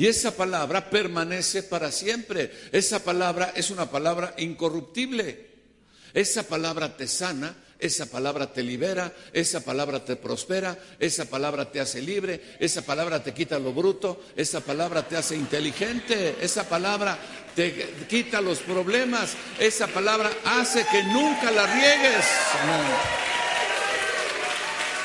Y 0.00 0.06
esa 0.06 0.34
palabra 0.34 0.88
permanece 0.88 1.62
para 1.62 1.92
siempre. 1.92 2.50
Esa 2.72 3.04
palabra 3.04 3.52
es 3.54 3.68
una 3.68 3.90
palabra 3.90 4.32
incorruptible. 4.38 5.50
Esa 6.14 6.42
palabra 6.42 6.96
te 6.96 7.06
sana, 7.06 7.54
esa 7.78 8.06
palabra 8.06 8.50
te 8.50 8.62
libera, 8.62 9.12
esa 9.34 9.60
palabra 9.60 10.02
te 10.02 10.16
prospera, 10.16 10.78
esa 10.98 11.26
palabra 11.26 11.70
te 11.70 11.80
hace 11.80 12.00
libre, 12.00 12.40
esa 12.60 12.80
palabra 12.80 13.22
te 13.22 13.34
quita 13.34 13.58
lo 13.58 13.74
bruto, 13.74 14.24
esa 14.36 14.60
palabra 14.60 15.06
te 15.06 15.18
hace 15.18 15.36
inteligente, 15.36 16.34
esa 16.40 16.66
palabra 16.66 17.18
te 17.54 18.06
quita 18.08 18.40
los 18.40 18.60
problemas, 18.60 19.34
esa 19.58 19.86
palabra 19.86 20.30
hace 20.46 20.82
que 20.90 21.02
nunca 21.02 21.50
la 21.50 21.66
riegues. 21.66 22.24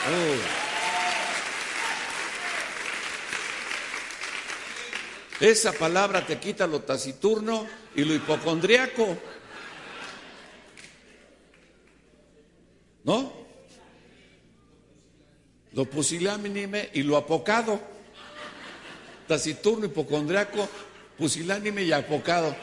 Oh. 0.07 0.64
Esa 5.39 5.73
palabra 5.73 6.25
te 6.25 6.39
quita 6.39 6.65
lo 6.65 6.81
taciturno 6.81 7.67
y 7.95 8.03
lo 8.05 8.13
hipocondriaco. 8.13 9.17
¿No? 13.03 13.33
Lo 15.73 15.86
pusilánime 15.86 16.89
y 16.93 17.03
lo 17.03 17.17
apocado. 17.17 17.81
Taciturno, 19.27 19.88
hipocondriaco, 19.88 20.69
pusilánime 21.17 21.83
y 21.83 21.91
apocado. 21.91 22.55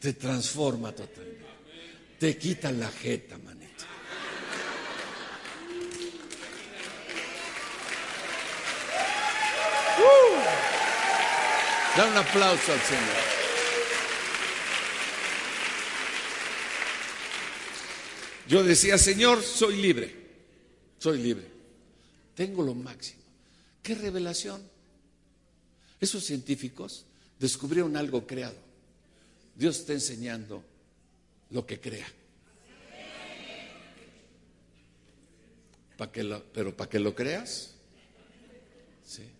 Te 0.00 0.12
transforma 0.14 0.92
totalmente. 0.92 1.46
Te 2.18 2.36
quita 2.36 2.70
la 2.70 2.88
jeta, 2.88 3.38
man. 3.38 3.59
Da 11.96 12.06
un 12.06 12.16
aplauso 12.16 12.72
al 12.72 12.80
Señor. 12.80 13.30
Yo 18.48 18.64
decía, 18.64 18.98
Señor, 18.98 19.42
soy 19.42 19.76
libre, 19.76 20.14
soy 20.98 21.18
libre. 21.18 21.46
Tengo 22.34 22.62
lo 22.62 22.74
máximo. 22.74 23.22
¿Qué 23.82 23.94
revelación? 23.94 24.62
Esos 26.00 26.24
científicos 26.24 27.04
descubrieron 27.38 27.96
algo 27.96 28.26
creado. 28.26 28.56
Dios 29.54 29.80
está 29.80 29.92
enseñando 29.92 30.64
lo 31.50 31.66
que 31.66 31.80
crea. 31.80 32.06
¿Para 35.96 36.10
que 36.10 36.42
pero 36.54 36.74
para 36.74 36.88
que 36.88 36.98
lo 36.98 37.14
creas, 37.14 37.74
sí. 39.04 39.30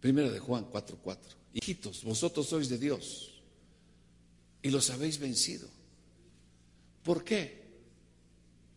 Primera 0.00 0.30
de 0.30 0.38
Juan 0.38 0.66
4:4. 0.70 1.18
Hijitos, 1.52 2.04
vosotros 2.04 2.46
sois 2.46 2.68
de 2.68 2.78
Dios 2.78 3.32
y 4.62 4.70
los 4.70 4.90
habéis 4.90 5.18
vencido. 5.18 5.68
¿Por 7.02 7.24
qué? 7.24 7.62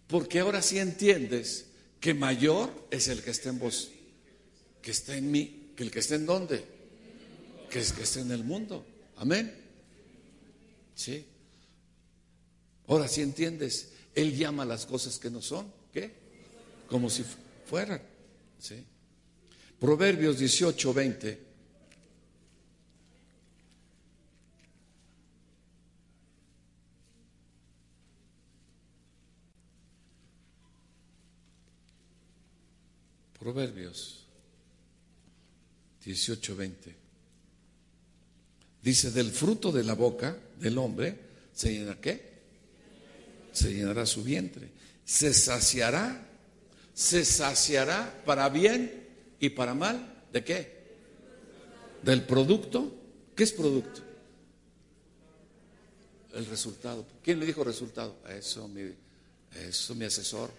Porque 0.07 0.39
ahora 0.39 0.61
sí 0.61 0.79
entiendes 0.79 1.65
que 1.99 2.13
mayor 2.13 2.71
es 2.91 3.07
el 3.07 3.21
que 3.21 3.31
está 3.31 3.49
en 3.49 3.59
vos, 3.59 3.89
que 4.81 4.91
está 4.91 5.17
en 5.17 5.31
mí, 5.31 5.71
que 5.75 5.83
el 5.83 5.91
que 5.91 5.99
está 5.99 6.15
en 6.15 6.25
dónde, 6.25 6.63
que 7.69 7.79
es 7.79 7.91
que 7.91 8.03
está 8.03 8.21
en 8.21 8.31
el 8.31 8.43
mundo. 8.43 8.85
Amén. 9.17 9.53
Sí. 10.95 11.25
Ahora 12.87 13.07
sí 13.07 13.21
entiendes, 13.21 13.89
Él 14.15 14.35
llama 14.35 14.65
las 14.65 14.85
cosas 14.85 15.19
que 15.19 15.29
no 15.29 15.41
son, 15.41 15.71
¿qué? 15.93 16.11
Como 16.87 17.09
si 17.09 17.23
fueran. 17.65 18.01
Sí. 18.59 18.83
Proverbios 19.79 20.37
18, 20.37 20.93
20. 20.93 21.49
Proverbios 33.39 34.25
18, 36.03 36.55
20. 36.55 36.95
Dice, 38.81 39.11
del 39.11 39.31
fruto 39.31 39.71
de 39.71 39.83
la 39.85 39.93
boca 39.93 40.37
del 40.59 40.77
hombre 40.77 41.17
se 41.53 41.71
llenará 41.71 42.01
qué? 42.01 42.29
Se 43.53 43.73
llenará 43.73 44.05
su 44.05 44.23
vientre. 44.23 44.69
Se 45.05 45.33
saciará, 45.33 46.27
se 46.93 47.23
saciará 47.23 48.23
para 48.25 48.49
bien 48.49 49.08
y 49.39 49.49
para 49.49 49.73
mal, 49.73 50.23
¿de 50.31 50.43
qué? 50.43 50.79
Del 52.03 52.25
producto. 52.25 52.93
¿Qué 53.35 53.43
es 53.43 53.51
producto? 53.53 54.01
El 56.33 56.45
resultado. 56.45 57.05
¿Quién 57.23 57.39
le 57.39 57.45
dijo 57.45 57.63
resultado? 57.63 58.17
Eso, 58.27 58.67
mi, 58.67 58.93
eso, 59.55 59.95
mi 59.95 60.05
asesor. 60.05 60.51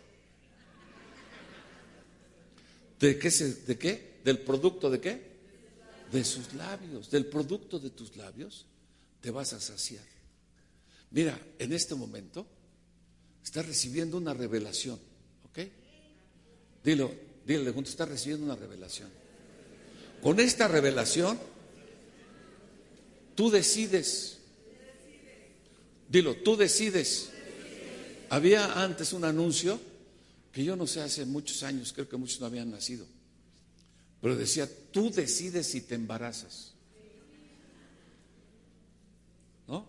¿De 2.98 3.18
qué, 3.18 3.30
¿De 3.30 3.78
qué? 3.78 4.20
¿Del 4.24 4.38
producto 4.40 4.90
de 4.90 5.00
qué? 5.00 5.30
De 6.10 6.24
sus 6.24 6.52
labios. 6.54 7.10
Del 7.10 7.26
producto 7.26 7.78
de 7.78 7.90
tus 7.90 8.16
labios 8.16 8.66
te 9.20 9.30
vas 9.30 9.52
a 9.52 9.60
saciar. 9.60 10.04
Mira, 11.10 11.38
en 11.58 11.72
este 11.72 11.94
momento 11.94 12.46
estás 13.42 13.66
recibiendo 13.66 14.16
una 14.16 14.34
revelación. 14.34 14.98
¿Ok? 15.44 15.58
Dilo, 16.84 17.12
Dile 17.50 17.72
junto, 17.72 17.90
está 17.90 18.04
recibiendo 18.04 18.46
una 18.46 18.54
revelación. 18.54 19.08
Con 20.22 20.38
esta 20.38 20.68
revelación, 20.68 21.36
tú 23.34 23.50
decides. 23.50 24.38
Dilo, 26.08 26.36
tú 26.36 26.56
decides. 26.56 27.30
Había 28.28 28.80
antes 28.80 29.12
un 29.12 29.24
anuncio 29.24 29.80
que 30.52 30.62
yo 30.62 30.76
no 30.76 30.86
sé, 30.86 31.00
hace 31.00 31.24
muchos 31.24 31.64
años, 31.64 31.92
creo 31.92 32.08
que 32.08 32.16
muchos 32.16 32.38
no 32.38 32.46
habían 32.46 32.70
nacido, 32.70 33.04
pero 34.20 34.36
decía, 34.36 34.68
tú 34.92 35.10
decides 35.10 35.66
si 35.66 35.80
te 35.80 35.96
embarazas. 35.96 36.74
¿No? 39.66 39.88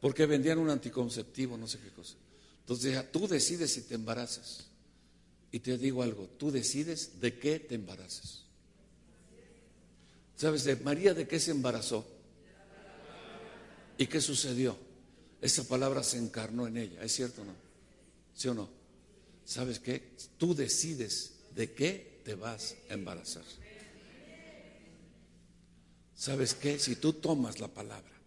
Porque 0.00 0.24
vendían 0.24 0.58
un 0.58 0.70
anticonceptivo, 0.70 1.58
no 1.58 1.68
sé 1.68 1.78
qué 1.80 1.90
cosa. 1.90 2.14
Entonces 2.60 2.84
decía, 2.86 3.12
tú 3.12 3.28
decides 3.28 3.74
si 3.74 3.82
te 3.82 3.94
embarazas. 3.94 4.68
Y 5.50 5.60
te 5.60 5.78
digo 5.78 6.02
algo, 6.02 6.28
tú 6.38 6.50
decides 6.50 7.20
de 7.20 7.38
qué 7.38 7.58
te 7.58 7.74
embarazas. 7.74 8.44
¿Sabes 10.36 10.64
de 10.64 10.76
María 10.76 11.14
de 11.14 11.26
qué 11.26 11.40
se 11.40 11.50
embarazó? 11.50 12.06
¿Y 13.96 14.06
qué 14.06 14.20
sucedió? 14.20 14.76
Esa 15.40 15.64
palabra 15.64 16.02
se 16.02 16.18
encarnó 16.18 16.66
en 16.66 16.76
ella, 16.76 17.02
¿es 17.02 17.12
cierto 17.12 17.42
o 17.42 17.44
no? 17.44 17.54
¿Sí 18.34 18.48
o 18.48 18.54
no? 18.54 18.68
¿Sabes 19.44 19.80
qué? 19.80 20.10
Tú 20.36 20.54
decides 20.54 21.32
de 21.54 21.72
qué 21.72 22.20
te 22.24 22.34
vas 22.34 22.76
a 22.90 22.94
embarazar. 22.94 23.44
¿Sabes 26.14 26.54
qué? 26.54 26.78
Si 26.78 26.96
tú 26.96 27.14
tomas 27.14 27.58
la 27.58 27.68
palabra 27.68 28.17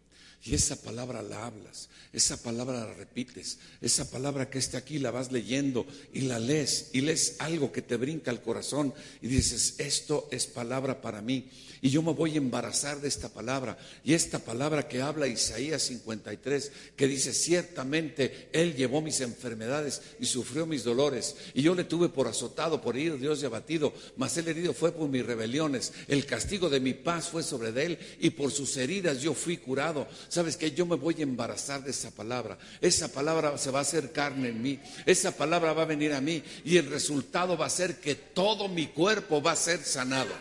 y 0.43 0.55
esa 0.55 0.75
palabra 0.75 1.21
la 1.21 1.45
hablas, 1.45 1.89
esa 2.13 2.41
palabra 2.41 2.79
la 2.79 2.93
repites, 2.93 3.59
esa 3.79 4.09
palabra 4.09 4.49
que 4.49 4.57
está 4.57 4.79
aquí 4.79 4.97
la 4.97 5.11
vas 5.11 5.31
leyendo 5.31 5.85
y 6.13 6.21
la 6.21 6.39
lees 6.39 6.89
y 6.93 7.01
lees 7.01 7.35
algo 7.39 7.71
que 7.71 7.81
te 7.81 7.95
brinca 7.95 8.31
al 8.31 8.41
corazón 8.41 8.93
y 9.21 9.27
dices, 9.27 9.75
esto 9.77 10.27
es 10.31 10.47
palabra 10.47 11.01
para 11.01 11.21
mí 11.21 11.49
y 11.81 11.89
yo 11.89 12.03
me 12.03 12.13
voy 12.13 12.35
a 12.35 12.37
embarazar 12.37 13.01
de 13.01 13.07
esta 13.07 13.27
palabra. 13.29 13.75
Y 14.03 14.13
esta 14.13 14.37
palabra 14.37 14.87
que 14.87 15.01
habla 15.01 15.27
Isaías 15.27 15.81
53, 15.81 16.71
que 16.95 17.07
dice, 17.07 17.33
ciertamente 17.33 18.49
Él 18.53 18.75
llevó 18.75 19.01
mis 19.01 19.19
enfermedades 19.21 20.01
y 20.19 20.27
sufrió 20.27 20.67
mis 20.67 20.83
dolores. 20.83 21.35
Y 21.55 21.63
yo 21.63 21.73
le 21.73 21.83
tuve 21.83 22.09
por 22.09 22.27
azotado, 22.27 22.81
por 22.81 22.95
herido, 22.95 23.17
Dios 23.17 23.41
y 23.41 23.47
abatido, 23.47 23.93
mas 24.15 24.37
el 24.37 24.47
herido 24.47 24.73
fue 24.73 24.91
por 24.91 25.09
mis 25.09 25.25
rebeliones. 25.25 25.91
El 26.07 26.27
castigo 26.27 26.69
de 26.69 26.79
mi 26.79 26.93
paz 26.93 27.29
fue 27.29 27.41
sobre 27.41 27.69
Él 27.83 27.97
y 28.19 28.29
por 28.29 28.51
sus 28.51 28.77
heridas 28.77 29.19
yo 29.19 29.33
fui 29.33 29.57
curado. 29.57 30.07
Sabes 30.31 30.55
que 30.55 30.71
yo 30.71 30.85
me 30.85 30.95
voy 30.95 31.15
a 31.19 31.23
embarazar 31.23 31.83
de 31.83 31.91
esa 31.91 32.09
palabra. 32.09 32.57
Esa 32.79 33.09
palabra 33.09 33.57
se 33.57 33.69
va 33.69 33.79
a 33.79 33.81
hacer 33.81 34.13
carne 34.13 34.47
en 34.47 34.61
mí. 34.61 34.79
Esa 35.05 35.35
palabra 35.35 35.73
va 35.73 35.81
a 35.81 35.85
venir 35.85 36.13
a 36.13 36.21
mí 36.21 36.41
y 36.63 36.77
el 36.77 36.89
resultado 36.89 37.57
va 37.57 37.65
a 37.65 37.69
ser 37.69 37.99
que 37.99 38.15
todo 38.15 38.69
mi 38.69 38.87
cuerpo 38.87 39.41
va 39.41 39.51
a 39.51 39.55
ser 39.57 39.83
sanado. 39.83 40.31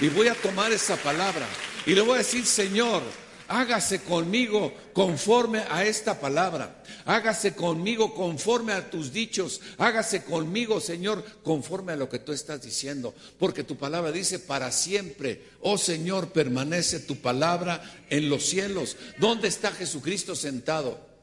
Y 0.00 0.08
voy 0.08 0.26
a 0.26 0.34
tomar 0.34 0.72
esa 0.72 0.96
palabra 0.96 1.46
y 1.86 1.94
le 1.94 2.00
voy 2.00 2.16
a 2.16 2.18
decir, 2.18 2.44
Señor, 2.44 3.04
hágase 3.48 4.02
conmigo 4.02 4.72
conforme 4.92 5.64
a 5.70 5.84
esta 5.84 6.20
palabra. 6.20 6.82
Hágase 7.04 7.54
conmigo 7.54 8.14
conforme 8.14 8.72
a 8.72 8.90
tus 8.90 9.12
dichos. 9.12 9.60
Hágase 9.78 10.24
conmigo, 10.24 10.80
Señor, 10.80 11.24
conforme 11.42 11.92
a 11.92 11.96
lo 11.96 12.08
que 12.08 12.18
tú 12.18 12.32
estás 12.32 12.62
diciendo. 12.62 13.14
Porque 13.38 13.64
tu 13.64 13.76
palabra 13.76 14.12
dice 14.12 14.38
para 14.38 14.70
siempre. 14.72 15.42
Oh 15.60 15.78
Señor, 15.78 16.32
permanece 16.32 17.00
tu 17.00 17.16
palabra 17.16 17.82
en 18.10 18.28
los 18.28 18.44
cielos. 18.44 18.96
¿Dónde 19.18 19.48
está 19.48 19.70
Jesucristo 19.72 20.34
sentado? 20.34 21.14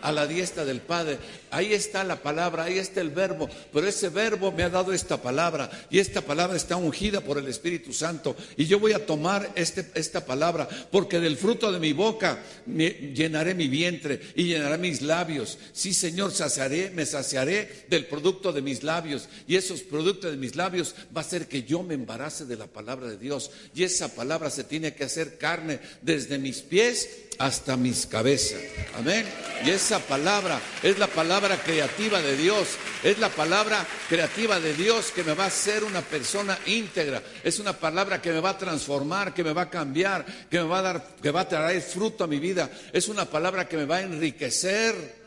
a 0.00 0.12
la 0.12 0.26
diestra 0.26 0.64
del 0.64 0.80
Padre. 0.80 1.18
Ahí 1.50 1.72
está 1.72 2.04
la 2.04 2.22
palabra, 2.22 2.64
ahí 2.64 2.78
está 2.78 3.00
el 3.00 3.10
verbo, 3.10 3.48
pero 3.72 3.86
ese 3.86 4.08
verbo 4.08 4.52
me 4.52 4.62
ha 4.62 4.70
dado 4.70 4.92
esta 4.92 5.20
palabra 5.20 5.70
y 5.90 5.98
esta 5.98 6.20
palabra 6.20 6.56
está 6.56 6.76
ungida 6.76 7.20
por 7.20 7.38
el 7.38 7.48
Espíritu 7.48 7.92
Santo 7.92 8.36
y 8.56 8.66
yo 8.66 8.78
voy 8.78 8.92
a 8.92 9.06
tomar 9.06 9.50
este, 9.54 9.86
esta 9.94 10.24
palabra 10.24 10.68
porque 10.90 11.20
del 11.20 11.36
fruto 11.36 11.72
de 11.72 11.78
mi 11.78 11.92
boca 11.92 12.38
me 12.66 12.90
llenaré 12.90 13.54
mi 13.54 13.68
vientre 13.68 14.20
y 14.34 14.44
llenaré 14.44 14.78
mis 14.78 15.02
labios. 15.02 15.58
Sí, 15.72 15.94
Señor, 15.94 16.32
saciaré, 16.32 16.90
me 16.90 17.06
saciaré 17.06 17.86
del 17.88 18.06
producto 18.06 18.52
de 18.52 18.62
mis 18.62 18.82
labios 18.82 19.28
y 19.46 19.56
esos 19.56 19.80
productos 19.80 20.30
de 20.30 20.36
mis 20.36 20.56
labios 20.56 20.94
va 21.16 21.22
a 21.22 21.24
ser 21.24 21.48
que 21.48 21.62
yo 21.62 21.82
me 21.82 21.94
embarace 21.94 22.44
de 22.44 22.56
la 22.56 22.66
palabra 22.66 23.08
de 23.08 23.18
Dios 23.18 23.50
y 23.74 23.84
esa 23.84 24.14
palabra 24.14 24.50
se 24.50 24.64
tiene 24.64 24.94
que 24.94 25.04
hacer 25.04 25.38
carne 25.38 25.80
desde 26.02 26.38
mis 26.38 26.60
pies 26.62 27.08
hasta 27.38 27.76
mis 27.76 28.06
cabezas. 28.06 28.60
Amén. 28.96 29.24
Y 29.64 29.70
esa 29.70 30.00
palabra 30.00 30.60
es 30.82 30.98
la 30.98 31.06
palabra 31.06 31.37
creativa 31.40 32.20
de 32.20 32.36
Dios. 32.36 32.76
Es 33.02 33.18
la 33.18 33.28
palabra 33.28 33.86
creativa 34.08 34.58
de 34.58 34.74
Dios 34.74 35.12
que 35.12 35.22
me 35.22 35.34
va 35.34 35.44
a 35.44 35.48
hacer 35.48 35.84
una 35.84 36.00
persona 36.00 36.58
íntegra. 36.66 37.22
Es 37.44 37.58
una 37.58 37.72
palabra 37.72 38.20
que 38.20 38.32
me 38.32 38.40
va 38.40 38.50
a 38.50 38.58
transformar, 38.58 39.32
que 39.32 39.44
me 39.44 39.52
va 39.52 39.62
a 39.62 39.70
cambiar, 39.70 40.26
que 40.50 40.58
me 40.58 40.64
va 40.64 40.80
a 40.80 40.82
dar, 40.82 41.06
que 41.22 41.30
va 41.30 41.40
a 41.40 41.48
traer 41.48 41.80
fruto 41.80 42.24
a 42.24 42.26
mi 42.26 42.38
vida. 42.38 42.68
Es 42.92 43.08
una 43.08 43.24
palabra 43.24 43.68
que 43.68 43.76
me 43.76 43.84
va 43.84 43.96
a 43.96 44.02
enriquecer. 44.02 45.17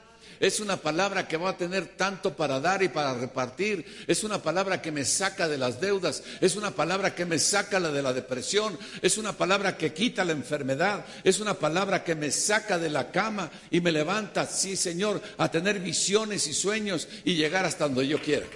Es 0.42 0.60
una 0.60 0.76
palabra 0.76 1.28
que 1.28 1.38
va 1.38 1.52
a 1.52 1.58
tener 1.58 1.86
tanto 1.96 2.36
para 2.36 2.60
dar 2.60 2.82
y 2.82 2.90
para 2.90 3.14
repartir. 3.14 3.86
Es 4.08 4.24
una 4.24 4.42
palabra 4.42 4.82
que 4.82 4.92
me 4.92 5.06
saca 5.06 5.48
de 5.48 5.60
las 5.60 5.80
deudas. 5.80 6.24
Es 6.42 6.56
una 6.56 6.72
palabra 6.72 7.14
que 7.14 7.28
me 7.28 7.38
saca 7.38 7.80
de 7.80 8.02
la 8.02 8.12
depresión. 8.12 8.76
Es 9.04 9.20
una 9.20 9.34
palabra 9.34 9.78
que 9.78 9.94
quita 9.94 10.26
la 10.26 10.32
enfermedad. 10.32 11.06
Es 11.24 11.40
una 11.40 11.54
palabra 11.54 12.04
que 12.04 12.16
me 12.16 12.32
saca 12.32 12.80
de 12.80 12.90
la 12.90 13.12
cama 13.12 13.52
y 13.70 13.82
me 13.82 13.92
levanta, 13.92 14.48
sí 14.48 14.76
Señor, 14.76 15.22
a 15.38 15.52
tener 15.52 15.80
visiones 15.80 16.48
y 16.48 16.56
sueños 16.56 17.08
y 17.24 17.36
llegar 17.36 17.64
hasta 17.64 17.84
donde 17.84 18.08
yo 18.08 18.20
quiera. 18.20 18.48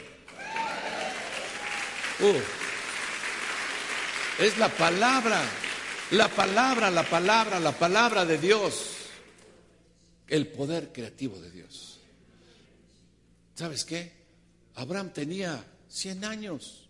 Es 4.40 4.58
la 4.58 4.70
palabra, 4.70 5.40
la 6.10 6.30
palabra, 6.30 6.90
la 6.90 7.04
palabra, 7.04 7.60
la 7.60 7.74
palabra 7.74 8.26
de 8.26 8.40
Dios 8.40 8.95
el 10.28 10.48
poder 10.48 10.92
creativo 10.92 11.40
de 11.40 11.52
Dios. 11.52 12.00
¿Sabes 13.56 13.86
qué? 13.86 14.12
Abraham 14.76 15.14
tenía 15.14 15.66
100 15.90 16.26
años. 16.26 16.88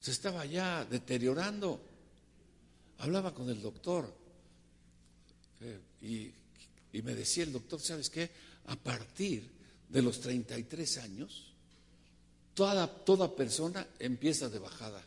Se 0.00 0.10
estaba 0.10 0.44
ya 0.46 0.84
deteriorando. 0.84 1.80
Hablaba 2.98 3.34
con 3.34 3.48
el 3.48 3.60
doctor 3.60 4.12
eh, 5.60 5.80
y, 6.02 6.96
y, 6.96 7.02
me 7.02 7.14
decía 7.14 7.44
el 7.44 7.52
doctor, 7.52 7.80
¿sabes 7.80 8.10
qué? 8.10 8.30
A 8.66 8.76
partir 8.76 9.50
de 9.88 10.02
los 10.02 10.20
33 10.20 10.98
años, 10.98 11.52
toda, 12.54 12.86
toda 12.86 13.34
persona 13.34 13.86
empieza 13.98 14.48
de 14.48 14.58
bajada. 14.58 15.02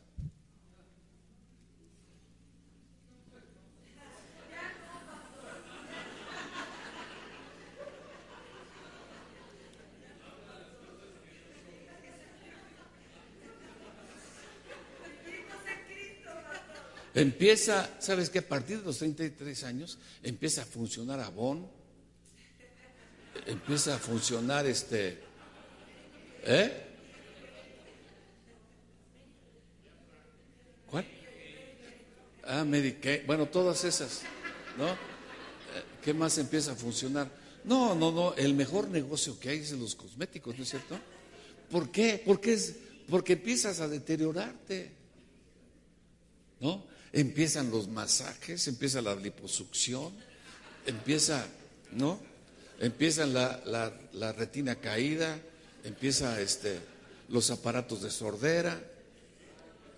Empieza, 17.18 17.90
¿sabes 18.00 18.30
qué? 18.30 18.40
A 18.40 18.48
partir 18.48 18.78
de 18.78 18.86
los 18.86 19.00
33 19.00 19.64
años 19.64 19.98
empieza 20.22 20.62
a 20.62 20.66
funcionar 20.66 21.20
Avon, 21.20 21.68
empieza 23.48 23.96
a 23.96 23.98
funcionar 23.98 24.68
este, 24.68 25.18
¿eh? 26.44 26.84
¿Cuál? 30.86 31.08
Ah, 32.44 32.64
Medicaid, 32.64 33.26
bueno, 33.26 33.48
todas 33.48 33.84
esas, 33.84 34.22
¿no? 34.78 34.92
Eh, 34.92 34.96
¿Qué 36.04 36.14
más 36.14 36.38
empieza 36.38 36.74
a 36.74 36.76
funcionar? 36.76 37.32
No, 37.64 37.96
no, 37.96 38.12
no, 38.12 38.36
el 38.36 38.54
mejor 38.54 38.90
negocio 38.90 39.40
que 39.40 39.50
hay 39.50 39.58
es 39.58 39.72
los 39.72 39.96
cosméticos, 39.96 40.56
¿no 40.56 40.62
es 40.62 40.70
cierto? 40.70 41.00
¿Por 41.72 41.90
qué? 41.90 42.22
Porque, 42.24 42.54
es, 42.54 42.76
porque 43.10 43.34
empiezas 43.34 43.80
a 43.80 43.88
deteriorarte, 43.88 44.92
¿no? 46.60 46.96
Empiezan 47.18 47.72
los 47.72 47.88
masajes, 47.88 48.68
empieza 48.68 49.02
la 49.02 49.16
liposucción, 49.16 50.14
empieza, 50.86 51.48
¿no? 51.92 52.20
Empieza 52.80 53.26
la, 53.26 53.60
la, 54.14 54.32
retina 54.34 54.76
caída, 54.76 55.40
empieza 55.84 56.40
este, 56.40 56.80
los 57.30 57.50
aparatos 57.50 58.04
de 58.04 58.12
sordera, 58.12 58.80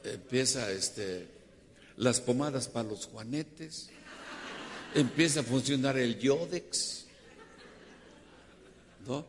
empieza 0.06 0.72
este, 0.72 1.28
las 1.98 2.22
pomadas 2.22 2.70
para 2.70 2.88
los 2.88 3.08
juanetes, 3.08 3.90
empieza 4.96 5.42
a 5.42 5.44
funcionar 5.44 5.98
el 5.98 6.20
yodex, 6.20 7.04
¿no? 9.06 9.26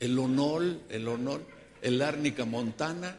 el 0.00 0.18
onol, 0.18 0.82
el 0.88 1.06
onol, 1.06 1.46
el 1.82 2.02
árnica 2.02 2.44
montana. 2.44 3.16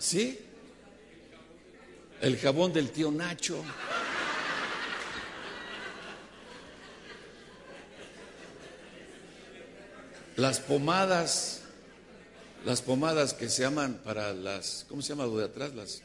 ¿Sí? 0.00 0.40
El 2.22 2.38
jabón 2.38 2.72
del 2.72 2.90
tío 2.90 3.12
Nacho. 3.12 3.62
Las 10.36 10.58
pomadas, 10.58 11.60
las 12.64 12.80
pomadas 12.80 13.34
que 13.34 13.50
se 13.50 13.62
llaman 13.62 14.00
para 14.02 14.32
las, 14.32 14.86
¿cómo 14.88 15.02
se 15.02 15.10
llama 15.10 15.24
lo 15.24 15.36
de 15.36 15.44
atrás? 15.44 15.74
Las 15.74 16.02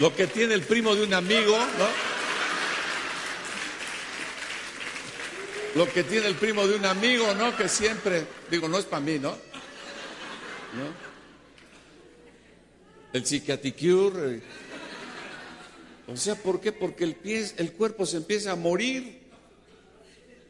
Lo 0.00 0.16
que 0.16 0.26
tiene 0.26 0.54
el 0.54 0.62
primo 0.62 0.96
de 0.96 1.04
un 1.04 1.12
amigo, 1.12 1.58
¿no? 1.58 1.88
Lo 5.74 5.92
que 5.92 6.02
tiene 6.02 6.26
el 6.26 6.34
primo 6.36 6.66
de 6.66 6.76
un 6.76 6.86
amigo, 6.86 7.34
¿no? 7.34 7.54
Que 7.54 7.68
siempre, 7.68 8.24
digo, 8.50 8.66
no 8.66 8.78
es 8.78 8.86
para 8.86 9.00
mí, 9.00 9.18
¿no? 9.18 9.36
El 13.12 13.26
psiquiatricure. 13.26 14.36
Eh. 14.36 14.42
O 16.08 16.16
sea, 16.16 16.34
¿por 16.34 16.62
qué? 16.62 16.72
Porque 16.72 17.04
el, 17.04 17.14
pie, 17.14 17.46
el 17.58 17.72
cuerpo 17.72 18.06
se 18.06 18.16
empieza 18.16 18.52
a 18.52 18.56
morir. 18.56 19.20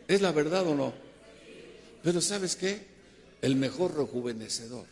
¿Es 0.06 0.20
la 0.20 0.30
verdad 0.30 0.66
o 0.66 0.76
no? 0.76 0.94
Pero 2.04 2.20
¿sabes 2.20 2.54
qué? 2.54 2.86
El 3.42 3.56
mejor 3.56 3.96
rejuvenecedor. 3.96 4.86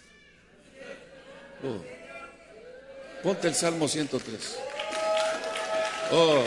Oh. 1.63 1.98
Ponte 3.23 3.49
el 3.49 3.55
Salmo 3.55 3.89
103. 3.89 4.57
Oh. 6.13 6.45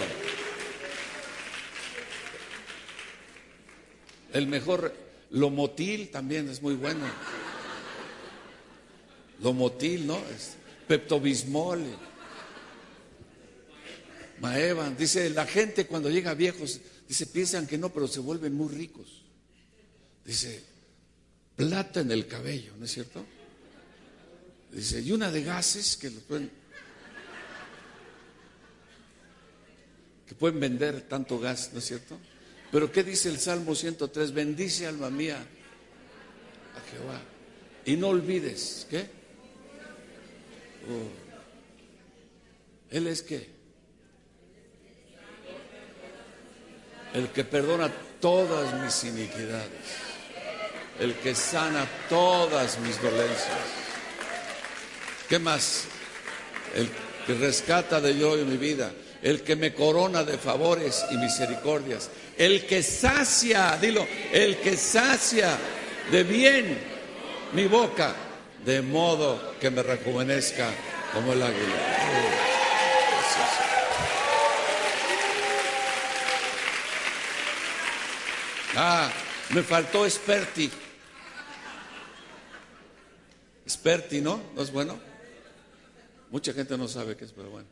El 4.34 4.48
mejor, 4.48 4.94
Lomotil 5.32 6.10
también 6.10 6.50
es 6.50 6.62
muy 6.62 6.76
bueno. 6.76 7.06
Lomotil, 9.42 10.08
¿no? 10.08 10.18
Es 10.18 10.56
Peptobismol. 10.88 11.84
Maevan. 14.40 14.96
Dice, 14.96 15.30
la 15.30 15.46
gente 15.46 15.86
cuando 15.88 16.10
llega 16.10 16.34
viejos, 16.34 16.80
dice, 17.08 17.26
piensan 17.28 17.68
que 17.68 17.78
no, 17.78 17.90
pero 17.90 18.08
se 18.08 18.22
vuelven 18.22 18.54
muy 18.54 18.70
ricos. 18.74 19.24
Dice, 20.24 20.64
plata 21.58 22.00
en 22.00 22.12
el 22.12 22.28
cabello, 22.28 22.72
¿no 22.80 22.86
es 22.86 22.92
cierto? 22.92 23.26
Dice, 24.72 25.02
y 25.02 25.12
una 25.12 25.30
de 25.30 25.44
gases 25.44 25.98
que 25.98 26.10
los 26.10 26.24
pueden 26.24 26.61
que 30.32 30.36
pueden 30.36 30.62
vender 30.62 31.02
tanto 31.10 31.40
gas, 31.40 31.72
¿no 31.74 31.80
es 31.80 31.86
cierto? 31.86 32.18
Pero 32.72 32.90
¿qué 32.90 33.04
dice 33.04 33.28
el 33.28 33.38
Salmo 33.38 33.76
103? 33.76 34.32
Bendice 34.32 34.88
alma 34.88 35.10
mía 35.10 35.36
a 35.36 36.90
Jehová. 36.90 37.20
Y 37.84 37.98
no 37.98 38.08
olvides, 38.08 38.88
¿qué? 38.90 39.10
Oh. 40.88 41.10
Él 42.92 43.08
es 43.08 43.24
qué? 43.24 43.50
El 47.14 47.28
que 47.32 47.44
perdona 47.44 47.92
todas 48.22 48.82
mis 48.82 49.04
iniquidades. 49.04 49.70
El 50.98 51.14
que 51.16 51.36
sana 51.36 51.86
todas 52.08 52.80
mis 52.80 53.02
dolencias. 53.02 53.60
¿Qué 55.28 55.40
más? 55.40 55.88
El 56.74 56.90
que 57.28 57.34
rescata 57.34 58.00
de 58.00 58.18
yo 58.18 58.40
y 58.40 58.46
mi 58.46 58.56
vida 58.56 58.94
el 59.22 59.42
que 59.44 59.56
me 59.56 59.74
corona 59.74 60.24
de 60.24 60.38
favores 60.38 61.06
y 61.12 61.18
misericordias, 61.18 62.10
el 62.38 62.66
que 62.66 62.82
sacia, 62.82 63.78
dilo, 63.80 64.08
el 64.32 64.58
que 64.58 64.76
sacia 64.76 65.58
de 66.12 66.24
bien 66.24 66.78
mi 67.54 67.66
boca, 67.66 68.16
de 68.66 68.82
modo 68.82 69.56
que 69.60 69.70
me 69.70 69.84
rejuvenezca 69.84 70.70
como 71.14 71.34
el 71.34 71.44
águila. 71.44 71.76
Ah, 78.76 79.12
me 79.50 79.64
faltó 79.64 80.10
Sperti. 80.10 80.72
Sperti, 83.68 84.22
¿no? 84.22 84.42
¿No 84.56 84.62
es 84.62 84.72
bueno? 84.72 85.00
Mucha 86.30 86.54
gente 86.54 86.78
no 86.78 86.88
sabe 86.88 87.18
qué 87.18 87.26
es, 87.26 87.34
pero 87.34 87.50
bueno. 87.50 87.68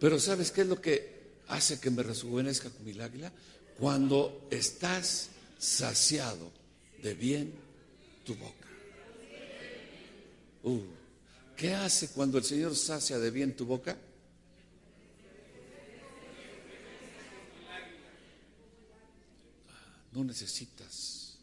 Pero 0.00 0.18
¿sabes 0.18 0.50
qué 0.50 0.62
es 0.62 0.66
lo 0.66 0.80
que 0.80 1.20
hace 1.48 1.78
que 1.78 1.90
me 1.90 2.02
rejuvenezca 2.02 2.70
con 2.70 2.84
mi 2.84 2.98
águila? 2.98 3.30
Cuando 3.78 4.48
estás 4.50 5.28
saciado 5.58 6.50
de 7.02 7.14
bien 7.14 7.52
tu 8.24 8.34
boca. 8.34 8.66
Uh, 10.62 10.80
¿Qué 11.56 11.74
hace 11.74 12.08
cuando 12.08 12.38
el 12.38 12.44
Señor 12.44 12.74
sacia 12.74 13.18
de 13.18 13.30
bien 13.30 13.54
tu 13.54 13.66
boca? 13.66 13.96
no 20.12 20.24
necesitas 20.24 21.38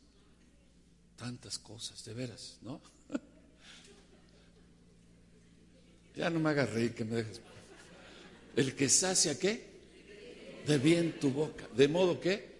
tantas 1.16 1.58
cosas, 1.58 2.03
de 2.05 2.14
veras, 2.14 2.58
¿no? 2.62 2.82
ya 6.16 6.30
no 6.30 6.39
me 6.39 6.49
hagas 6.49 6.70
reír 6.72 6.93
que 6.93 7.05
me 7.05 7.16
dejes. 7.16 7.41
El 8.58 8.76
que 8.76 8.89
sacia 8.89 9.39
qué? 9.39 9.66
De 10.66 10.78
bien 10.78 11.18
tu 11.20 11.30
boca. 11.30 11.66
De 11.74 11.88
modo 11.88 12.20
que 12.20 12.58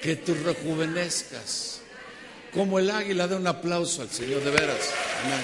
que 0.00 0.16
tú 0.16 0.34
rejuvenezcas. 0.34 1.80
Como 2.52 2.78
el 2.78 2.90
águila 2.90 3.28
de 3.28 3.36
un 3.36 3.46
aplauso 3.46 4.02
al 4.02 4.10
Señor, 4.10 4.42
de 4.42 4.50
veras. 4.50 4.90
Amén. 5.22 5.40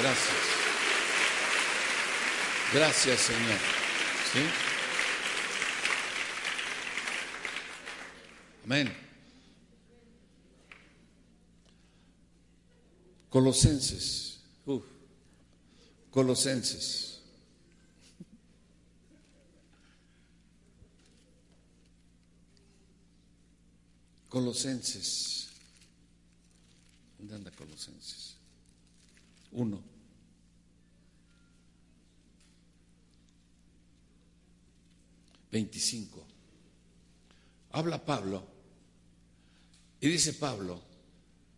Gracias. 0.00 0.36
Gracias, 2.72 3.20
Señor. 3.20 3.58
¿Sí? 4.32 4.40
Amén. 8.64 8.96
Colosenses. 13.28 14.40
Colosenses. 16.10 17.13
Colosenses. 24.34 25.46
¿Dónde 27.16 27.36
anda 27.36 27.52
Colosenses? 27.52 28.34
Uno. 29.52 29.80
Veinticinco. 35.52 36.26
Habla 37.70 38.04
Pablo 38.04 38.44
y 40.00 40.08
dice 40.08 40.32
Pablo, 40.32 40.82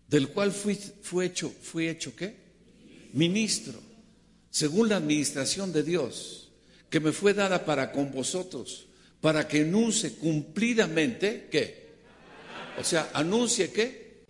del 0.06 0.28
cual 0.28 0.52
fui, 0.52 0.74
fue 0.74 1.24
hecho, 1.24 1.48
fui 1.48 1.88
hecho 1.88 2.14
qué? 2.14 2.36
Ministro, 3.14 3.80
según 4.50 4.90
la 4.90 4.98
administración 4.98 5.72
de 5.72 5.82
Dios, 5.82 6.50
que 6.90 7.00
me 7.00 7.12
fue 7.12 7.32
dada 7.32 7.64
para 7.64 7.90
con 7.90 8.12
vosotros, 8.12 8.84
para 9.22 9.48
que 9.48 9.62
anuncie 9.62 10.16
cumplidamente 10.16 11.48
qué? 11.50 11.85
O 12.78 12.84
sea, 12.84 13.10
anuncie 13.14 13.72
qué? 13.72 14.24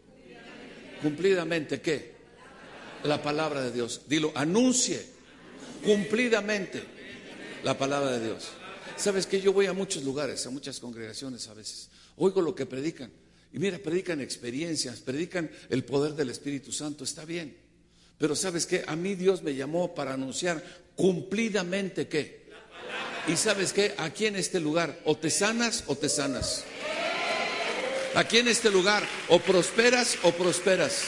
Cumplidamente 1.02 1.80
qué? 1.80 2.14
La 3.04 3.22
palabra 3.22 3.62
de 3.62 3.72
Dios. 3.72 4.02
Dilo, 4.08 4.32
anuncie 4.34 5.04
cumplidamente 5.84 6.82
la 7.62 7.76
palabra 7.76 8.18
de 8.18 8.26
Dios. 8.26 8.48
Sabes 8.96 9.26
que 9.26 9.40
yo 9.40 9.52
voy 9.52 9.66
a 9.66 9.72
muchos 9.72 10.02
lugares, 10.04 10.46
a 10.46 10.50
muchas 10.50 10.80
congregaciones 10.80 11.48
a 11.48 11.54
veces. 11.54 11.90
Oigo 12.16 12.40
lo 12.40 12.54
que 12.54 12.66
predican 12.66 13.10
y 13.52 13.58
mira, 13.58 13.78
predican 13.78 14.20
experiencias, 14.20 15.00
predican 15.00 15.50
el 15.70 15.84
poder 15.84 16.12
del 16.12 16.30
Espíritu 16.30 16.72
Santo, 16.72 17.04
está 17.04 17.24
bien. 17.24 17.56
Pero 18.18 18.34
sabes 18.34 18.66
qué, 18.66 18.84
a 18.86 18.96
mí 18.96 19.14
Dios 19.14 19.42
me 19.42 19.54
llamó 19.54 19.94
para 19.94 20.14
anunciar 20.14 20.62
cumplidamente 20.94 22.08
qué. 22.08 22.46
Y 23.28 23.36
sabes 23.36 23.72
qué, 23.72 23.94
aquí 23.98 24.26
en 24.26 24.36
este 24.36 24.60
lugar, 24.60 25.00
o 25.04 25.16
te 25.16 25.30
sanas 25.30 25.84
o 25.86 25.96
te 25.96 26.08
sanas. 26.08 26.64
Aquí 28.16 28.38
en 28.38 28.48
este 28.48 28.70
lugar, 28.70 29.06
o 29.28 29.38
prosperas 29.38 30.16
o 30.22 30.32
prosperas. 30.32 31.04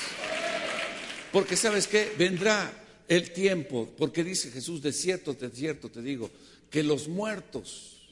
Porque 1.33 1.57
sabes 1.57 1.87
qué, 1.87 2.13
vendrá 2.19 2.71
el 3.09 3.33
tiempo, 3.33 3.89
porque 3.97 4.23
dice 4.23 4.51
Jesús, 4.51 4.83
de 4.83 4.93
cierto, 4.93 5.33
de 5.33 5.49
cierto 5.49 5.89
te 5.89 6.03
digo, 6.03 6.31
que 6.69 6.83
los 6.83 7.09
muertos 7.09 8.11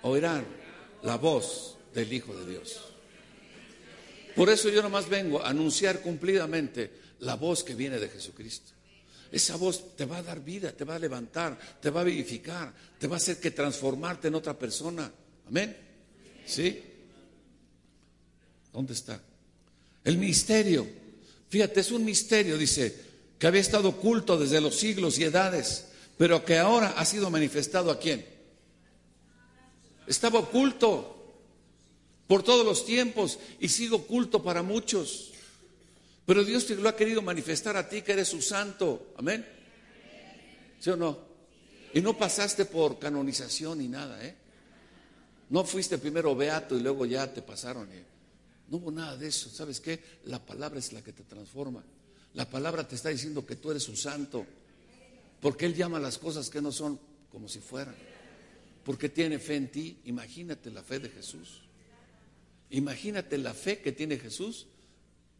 oirán 0.00 0.46
la 1.02 1.18
voz 1.18 1.76
del 1.92 2.10
Hijo 2.10 2.34
de 2.34 2.50
Dios. 2.50 2.80
Por 4.34 4.48
eso 4.48 4.70
yo 4.70 4.80
nomás 4.80 5.06
vengo 5.06 5.42
a 5.42 5.50
anunciar 5.50 6.00
cumplidamente 6.00 6.92
la 7.20 7.36
voz 7.36 7.62
que 7.62 7.74
viene 7.74 7.98
de 7.98 8.08
Jesucristo. 8.08 8.72
Esa 9.30 9.56
voz 9.56 9.96
te 9.96 10.06
va 10.06 10.16
a 10.16 10.22
dar 10.22 10.42
vida, 10.42 10.72
te 10.72 10.84
va 10.84 10.94
a 10.94 10.98
levantar, 10.98 11.58
te 11.78 11.90
va 11.90 12.00
a 12.00 12.04
vivificar, 12.04 12.72
te 12.98 13.06
va 13.06 13.16
a 13.16 13.18
hacer 13.18 13.38
que 13.38 13.50
transformarte 13.50 14.28
en 14.28 14.34
otra 14.34 14.58
persona. 14.58 15.12
Amén. 15.46 15.76
¿Sí? 16.46 16.93
¿Dónde 18.74 18.92
está? 18.92 19.22
El 20.02 20.18
misterio. 20.18 20.84
Fíjate, 21.48 21.80
es 21.80 21.92
un 21.92 22.04
misterio, 22.04 22.58
dice, 22.58 22.94
que 23.38 23.46
había 23.46 23.60
estado 23.60 23.90
oculto 23.90 24.36
desde 24.36 24.60
los 24.60 24.74
siglos 24.74 25.16
y 25.18 25.24
edades, 25.24 25.86
pero 26.18 26.44
que 26.44 26.58
ahora 26.58 26.88
ha 26.96 27.04
sido 27.04 27.30
manifestado 27.30 27.92
a 27.92 28.00
quién. 28.00 28.26
Estaba 30.08 30.40
oculto, 30.40 31.14
por 32.26 32.42
todos 32.42 32.66
los 32.66 32.84
tiempos 32.84 33.38
y 33.60 33.68
sigo 33.68 33.98
oculto 33.98 34.42
para 34.42 34.62
muchos. 34.62 35.30
Pero 36.26 36.42
Dios 36.42 36.66
te 36.66 36.74
lo 36.74 36.88
ha 36.88 36.96
querido 36.96 37.22
manifestar 37.22 37.76
a 37.76 37.88
ti 37.88 38.02
que 38.02 38.12
eres 38.12 38.28
su 38.28 38.42
santo. 38.42 39.12
Amén. 39.16 39.46
¿Sí 40.80 40.90
o 40.90 40.96
no? 40.96 41.18
Y 41.92 42.00
no 42.00 42.18
pasaste 42.18 42.64
por 42.64 42.98
canonización 42.98 43.78
ni 43.78 43.86
nada, 43.88 44.24
¿eh? 44.24 44.34
No 45.50 45.64
fuiste 45.64 45.98
primero 45.98 46.34
beato 46.34 46.76
y 46.76 46.80
luego 46.80 47.06
ya 47.06 47.32
te 47.32 47.40
pasaron. 47.40 47.88
¿eh? 47.92 48.13
No 48.68 48.78
hubo 48.78 48.90
nada 48.90 49.16
de 49.16 49.28
eso. 49.28 49.50
¿Sabes 49.50 49.80
qué? 49.80 50.00
La 50.24 50.44
palabra 50.44 50.78
es 50.78 50.92
la 50.92 51.02
que 51.02 51.12
te 51.12 51.24
transforma. 51.24 51.84
La 52.34 52.48
palabra 52.48 52.86
te 52.86 52.94
está 52.94 53.10
diciendo 53.10 53.44
que 53.46 53.56
tú 53.56 53.70
eres 53.70 53.82
su 53.82 53.96
santo. 53.96 54.46
Porque 55.40 55.66
Él 55.66 55.74
llama 55.74 56.00
las 56.00 56.18
cosas 56.18 56.48
que 56.50 56.62
no 56.62 56.72
son 56.72 56.98
como 57.30 57.48
si 57.48 57.60
fueran. 57.60 57.94
Porque 58.84 59.08
tiene 59.08 59.38
fe 59.38 59.56
en 59.56 59.70
ti. 59.70 60.00
Imagínate 60.04 60.70
la 60.70 60.82
fe 60.82 60.98
de 60.98 61.08
Jesús. 61.10 61.62
Imagínate 62.70 63.38
la 63.38 63.54
fe 63.54 63.80
que 63.80 63.92
tiene 63.92 64.18
Jesús 64.18 64.66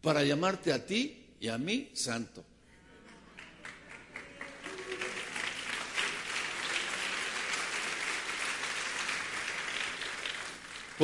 para 0.01 0.22
llamarte 0.22 0.72
a 0.72 0.85
ti 0.85 1.35
y 1.41 1.49
a 1.49 1.59
mí 1.59 1.91
santo. 1.95 2.45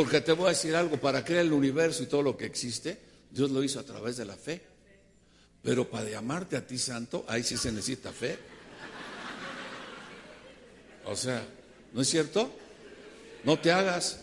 Porque 0.01 0.23
te 0.23 0.33
voy 0.33 0.47
a 0.47 0.49
decir 0.49 0.75
algo, 0.75 0.97
para 0.97 1.23
crear 1.23 1.45
el 1.45 1.53
universo 1.53 2.03
y 2.03 2.07
todo 2.07 2.23
lo 2.23 2.35
que 2.35 2.47
existe, 2.47 2.97
Dios 3.31 3.51
lo 3.51 3.63
hizo 3.63 3.79
a 3.79 3.83
través 3.83 4.17
de 4.17 4.25
la 4.25 4.35
fe. 4.35 4.63
Pero 5.63 5.91
para 5.91 6.09
llamarte 6.09 6.57
a 6.57 6.67
ti 6.67 6.79
santo, 6.79 7.27
ahí 7.29 7.43
sí 7.43 7.59
se 7.59 7.71
necesita 7.71 8.11
fe. 8.11 8.39
O 11.05 11.15
sea, 11.15 11.47
¿no 11.93 12.01
es 12.01 12.09
cierto? 12.09 12.51
No 13.45 13.59
te 13.59 13.71
hagas. 13.71 14.21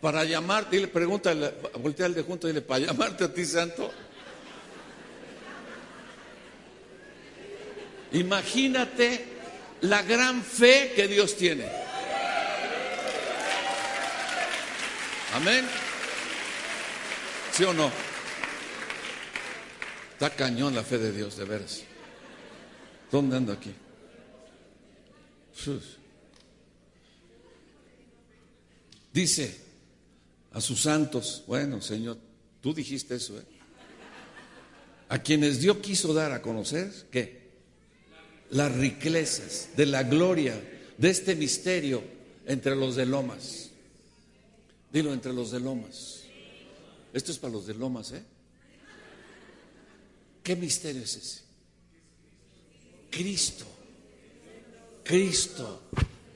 Para 0.00 0.24
llamarte, 0.24 0.76
dile, 0.76 0.88
pregúntale, 0.88 1.52
voltea 1.78 2.06
al 2.06 2.14
de 2.14 2.22
junto 2.22 2.46
dile, 2.46 2.62
para 2.62 2.86
llamarte 2.86 3.24
a 3.24 3.34
ti 3.34 3.44
santo. 3.44 3.92
Imagínate 8.12 9.26
la 9.82 10.00
gran 10.00 10.42
fe 10.42 10.94
que 10.96 11.06
Dios 11.06 11.36
tiene. 11.36 11.85
Amén. 15.34 15.64
¿Sí 17.52 17.64
o 17.64 17.72
no? 17.72 17.90
Está 20.12 20.30
cañón 20.30 20.74
la 20.74 20.82
fe 20.82 20.98
de 20.98 21.12
Dios, 21.12 21.36
de 21.36 21.44
veras. 21.44 21.82
¿Dónde 23.10 23.36
ando 23.36 23.52
aquí? 23.52 23.74
Dice, 29.12 29.60
a 30.52 30.60
sus 30.60 30.82
santos. 30.82 31.44
Bueno, 31.46 31.80
Señor, 31.80 32.18
tú 32.60 32.72
dijiste 32.72 33.16
eso, 33.16 33.38
¿eh? 33.38 33.44
A 35.08 35.18
quienes 35.18 35.60
Dios 35.60 35.78
quiso 35.78 36.12
dar 36.12 36.32
a 36.32 36.42
conocer, 36.42 36.90
¿qué? 37.10 37.50
Las 38.50 38.74
riquezas 38.74 39.70
de 39.76 39.86
la 39.86 40.02
gloria 40.02 40.60
de 40.98 41.10
este 41.10 41.36
misterio 41.36 42.02
entre 42.46 42.74
los 42.74 42.96
de 42.96 43.06
Lomas. 43.06 43.65
Dilo, 44.92 45.12
entre 45.12 45.32
los 45.32 45.50
de 45.50 45.60
Lomas. 45.60 46.22
Esto 47.12 47.32
es 47.32 47.38
para 47.38 47.52
los 47.52 47.66
de 47.66 47.74
Lomas, 47.74 48.12
¿eh? 48.12 48.22
¿Qué 50.42 50.54
misterio 50.54 51.02
es 51.02 51.16
ese? 51.16 51.40
Cristo. 53.10 53.64
Cristo 55.02 55.82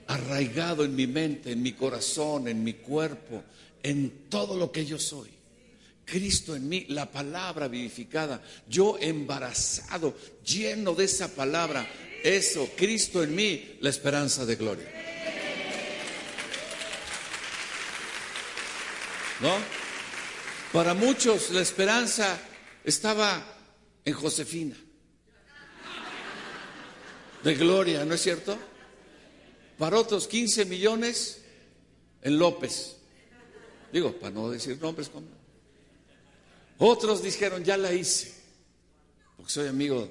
arraigado 0.06 0.84
en 0.84 0.94
mi 0.94 1.06
mente, 1.06 1.52
en 1.52 1.62
mi 1.62 1.72
corazón, 1.72 2.48
en 2.48 2.64
mi 2.64 2.74
cuerpo, 2.74 3.44
en 3.82 4.28
todo 4.28 4.56
lo 4.56 4.72
que 4.72 4.84
yo 4.84 4.98
soy. 4.98 5.28
Cristo 6.04 6.56
en 6.56 6.68
mí, 6.68 6.86
la 6.88 7.08
palabra 7.08 7.68
vivificada, 7.68 8.42
yo 8.68 8.98
embarazado, 8.98 10.16
lleno 10.44 10.94
de 10.94 11.04
esa 11.04 11.28
palabra, 11.28 11.88
eso, 12.24 12.68
Cristo 12.76 13.22
en 13.22 13.34
mí, 13.36 13.76
la 13.80 13.90
esperanza 13.90 14.44
de 14.44 14.56
gloria. 14.56 14.99
¿No? 19.40 19.56
Para 20.72 20.94
muchos 20.94 21.50
la 21.50 21.62
esperanza 21.62 22.38
estaba 22.84 23.42
en 24.04 24.14
Josefina. 24.14 24.76
De 27.42 27.54
gloria, 27.54 28.04
¿no 28.04 28.14
es 28.14 28.20
cierto? 28.20 28.58
Para 29.78 29.98
otros 29.98 30.28
15 30.28 30.66
millones 30.66 31.42
en 32.22 32.38
López. 32.38 32.96
Digo, 33.92 34.12
para 34.12 34.32
no 34.32 34.50
decir 34.50 34.78
nombres. 34.80 35.08
como 35.08 35.26
Otros 36.78 37.22
dijeron, 37.22 37.64
ya 37.64 37.76
la 37.76 37.92
hice. 37.92 38.34
Porque 39.36 39.52
soy 39.52 39.68
amigo, 39.68 40.08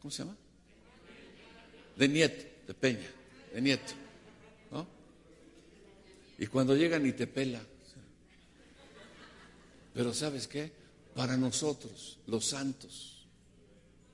¿cómo 0.00 0.10
se 0.10 0.22
llama? 0.22 0.36
De 1.96 2.08
Nieto, 2.08 2.44
de 2.66 2.74
Peña, 2.74 3.10
de 3.52 3.60
Nieto. 3.60 3.92
¿no? 4.70 4.86
Y 6.38 6.46
cuando 6.46 6.74
llegan 6.74 7.06
y 7.06 7.12
te 7.12 7.26
pela. 7.26 7.60
Pero 9.96 10.12
¿sabes 10.12 10.46
qué? 10.46 10.70
Para 11.14 11.38
nosotros, 11.38 12.18
los 12.26 12.44
santos, 12.44 13.26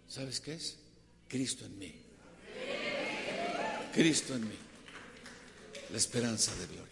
¿sabes 0.06 0.38
qué 0.38 0.54
es? 0.54 0.78
Cristo 1.26 1.66
en 1.66 1.76
mí. 1.76 1.92
Cristo 3.92 4.36
en 4.36 4.48
mí. 4.48 4.54
La 5.90 5.96
esperanza 5.96 6.54
de 6.54 6.66
gloria. 6.68 6.86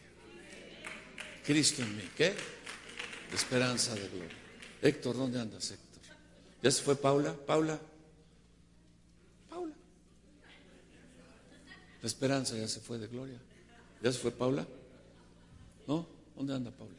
Cristo 1.44 1.82
en 1.82 1.96
mí. 1.96 2.02
¿Qué? 2.16 2.34
La 3.30 3.36
esperanza 3.36 3.94
de 3.94 4.08
gloria. 4.08 4.36
Héctor, 4.82 5.16
¿dónde 5.16 5.38
andas, 5.38 5.70
Héctor? 5.70 6.02
¿Ya 6.60 6.70
se 6.72 6.82
fue 6.82 6.96
Paula? 6.96 7.32
Paula. 7.46 7.78
Paula. 9.48 9.74
La 12.02 12.06
esperanza 12.08 12.56
ya 12.56 12.66
se 12.66 12.80
fue 12.80 12.98
de 12.98 13.06
gloria. 13.06 13.38
¿Ya 14.02 14.10
se 14.10 14.18
fue 14.18 14.32
Paula? 14.32 14.66
¿No? 15.86 16.08
¿Dónde 16.34 16.54
anda 16.54 16.72
Paula? 16.72 16.96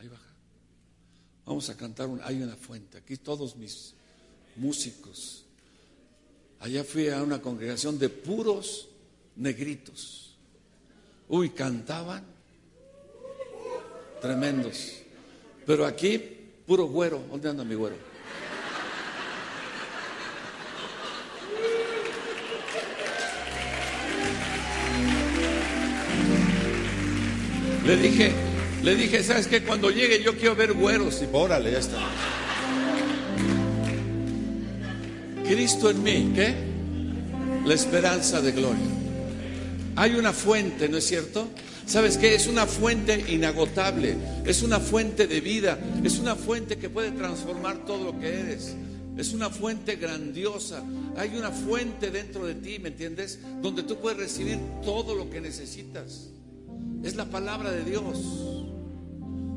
Ahí 0.00 0.08
baja. 0.08 0.31
Vamos 1.44 1.68
a 1.70 1.76
cantar, 1.76 2.06
un, 2.06 2.20
hay 2.22 2.42
una 2.42 2.56
fuente. 2.56 2.98
Aquí 2.98 3.16
todos 3.16 3.56
mis 3.56 3.94
músicos 4.56 5.42
Allá 6.62 6.84
fui 6.84 7.08
a 7.08 7.20
una 7.20 7.42
congregación 7.42 7.98
de 7.98 8.08
puros 8.08 8.88
negritos. 9.34 10.36
Uy, 11.28 11.50
cantaban 11.50 12.24
tremendos. 14.20 14.92
Pero 15.66 15.84
aquí, 15.84 16.18
puro 16.64 16.86
güero. 16.86 17.20
¿Dónde 17.28 17.48
anda 17.48 17.64
mi 17.64 17.74
güero? 17.74 17.96
Le 27.84 27.96
dije, 27.96 28.51
le 28.82 28.96
dije, 28.96 29.22
¿sabes 29.22 29.46
qué? 29.46 29.62
Cuando 29.62 29.90
llegue 29.90 30.22
yo 30.22 30.36
quiero 30.36 30.56
ver 30.56 30.72
güeros. 30.72 31.22
Y 31.22 31.28
órale, 31.32 31.72
ya 31.72 31.78
está. 31.78 31.98
Cristo 35.46 35.90
en 35.90 36.02
mí, 36.02 36.32
¿qué? 36.34 36.54
La 37.64 37.74
esperanza 37.74 38.40
de 38.40 38.52
gloria. 38.52 38.84
Hay 39.96 40.14
una 40.14 40.32
fuente, 40.32 40.88
¿no 40.88 40.96
es 40.96 41.06
cierto? 41.06 41.48
¿Sabes 41.86 42.16
qué? 42.16 42.34
Es 42.34 42.46
una 42.46 42.66
fuente 42.66 43.24
inagotable, 43.28 44.16
es 44.46 44.62
una 44.62 44.80
fuente 44.80 45.26
de 45.26 45.40
vida, 45.40 45.78
es 46.02 46.18
una 46.18 46.36
fuente 46.36 46.78
que 46.78 46.88
puede 46.88 47.10
transformar 47.10 47.84
todo 47.84 48.04
lo 48.04 48.18
que 48.18 48.28
eres. 48.28 48.74
Es 49.16 49.34
una 49.34 49.50
fuente 49.50 49.96
grandiosa. 49.96 50.82
Hay 51.16 51.36
una 51.36 51.50
fuente 51.50 52.10
dentro 52.10 52.46
de 52.46 52.54
ti, 52.54 52.78
¿me 52.78 52.88
entiendes? 52.88 53.40
Donde 53.60 53.82
tú 53.82 53.98
puedes 53.98 54.18
recibir 54.18 54.58
todo 54.82 55.14
lo 55.14 55.28
que 55.28 55.40
necesitas. 55.40 56.30
Es 57.04 57.14
la 57.16 57.26
palabra 57.26 57.70
de 57.70 57.84
Dios. 57.84 58.51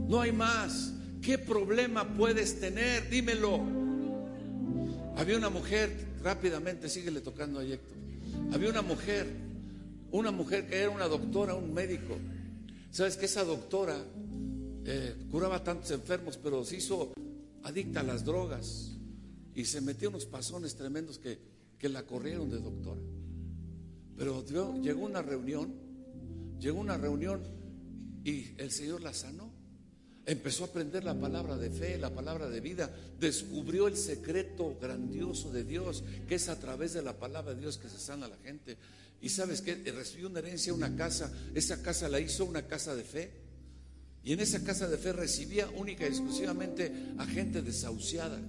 No 0.07 0.21
hay 0.21 0.31
más. 0.31 0.93
¿Qué 1.21 1.37
problema 1.37 2.07
puedes 2.15 2.59
tener? 2.59 3.09
Dímelo. 3.09 3.59
Había 5.17 5.37
una 5.37 5.49
mujer, 5.49 5.95
rápidamente, 6.21 6.89
síguele 6.89 7.21
tocando 7.21 7.59
a 7.59 7.63
Héctor. 7.63 7.97
Había 8.51 8.69
una 8.69 8.81
mujer, 8.81 9.27
una 10.11 10.31
mujer 10.31 10.67
que 10.67 10.77
era 10.77 10.89
una 10.89 11.07
doctora, 11.07 11.55
un 11.55 11.73
médico. 11.73 12.17
¿Sabes 12.91 13.17
que 13.17 13.25
esa 13.25 13.43
doctora 13.43 13.97
eh, 14.85 15.15
curaba 15.31 15.63
tantos 15.63 15.89
enfermos, 15.91 16.37
pero 16.37 16.63
se 16.63 16.77
hizo 16.77 17.13
adicta 17.63 18.01
a 18.01 18.03
las 18.03 18.23
drogas 18.23 18.91
y 19.55 19.65
se 19.65 19.81
metió 19.81 20.09
unos 20.09 20.25
pasones 20.25 20.75
tremendos 20.75 21.17
que, 21.17 21.39
que 21.79 21.89
la 21.89 22.03
corrieron 22.03 22.49
de 22.49 22.59
doctora? 22.59 23.01
Pero 24.17 24.45
llegó 24.81 25.05
una 25.05 25.21
reunión, 25.21 25.73
llegó 26.59 26.79
una 26.79 26.97
reunión 26.97 27.41
y 28.23 28.53
el 28.57 28.71
Señor 28.71 29.01
la 29.01 29.13
sanó. 29.13 29.44
Empezó 30.28 30.63
a 30.63 30.67
aprender 30.67 31.03
la 31.03 31.13
palabra 31.13 31.55
de 31.55 31.69
fe, 31.69 31.99
la 31.99 32.09
palabra 32.09 32.49
de 32.49 32.59
vida. 32.59 32.89
Descubrió 33.19 33.88
el 33.88 33.95
secreto 33.95 34.76
grandioso 34.82 35.51
de 35.51 35.63
Dios, 35.63 36.03
que 36.28 36.36
es 36.36 36.49
a 36.49 36.59
través 36.59 36.93
de 36.93 37.03
la 37.03 37.13
palabra 37.13 37.53
de 37.53 37.61
Dios 37.61 37.78
que 37.78 37.89
se 37.89 37.99
sana 37.99 38.26
a 38.26 38.30
la 38.30 38.38
gente. 38.38 38.76
Y 39.21 39.30
sabes 39.30 39.61
que 39.61 39.76
recibió 39.91 40.28
una 40.28 40.39
herencia, 40.39 40.73
una 40.73 40.95
casa. 40.95 41.32
Esa 41.53 41.82
casa 41.82 42.09
la 42.09 42.19
hizo 42.19 42.43
una 42.45 42.63
casa 42.63 42.95
de 42.95 43.03
fe. 43.03 43.32
Y 44.23 44.34
en 44.34 44.39
esa 44.39 44.63
casa 44.63 44.88
de 44.88 44.97
fe 44.97 45.13
recibía 45.13 45.69
única 45.69 46.05
y 46.05 46.07
exclusivamente 46.07 46.91
a 47.19 47.26
gente 47.28 47.61
desahuciada. 47.61 48.41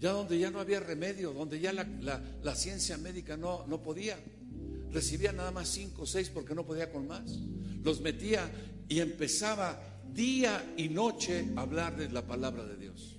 Ya 0.00 0.10
donde 0.10 0.36
ya 0.36 0.50
no 0.50 0.58
había 0.58 0.80
remedio, 0.80 1.32
donde 1.32 1.60
ya 1.60 1.72
la, 1.72 2.56
ciencia 2.56 2.98
médica 2.98 3.36
no, 3.36 3.64
no 3.68 3.80
podía. 3.80 4.18
Recibía 4.90 5.32
nada 5.32 5.52
más 5.52 5.68
cinco 5.68 6.02
o 6.02 6.06
seis 6.06 6.28
porque 6.28 6.56
no 6.56 6.66
podía 6.66 6.90
con 6.90 7.06
más. 7.06 7.38
Los 7.84 8.00
metía 8.00 8.50
y 8.88 8.98
empezaba 8.98 9.93
día 10.14 10.74
y 10.76 10.88
noche 10.88 11.52
hablar 11.56 11.96
de 11.96 12.08
la 12.08 12.26
palabra 12.26 12.64
de 12.64 12.76
Dios. 12.76 13.16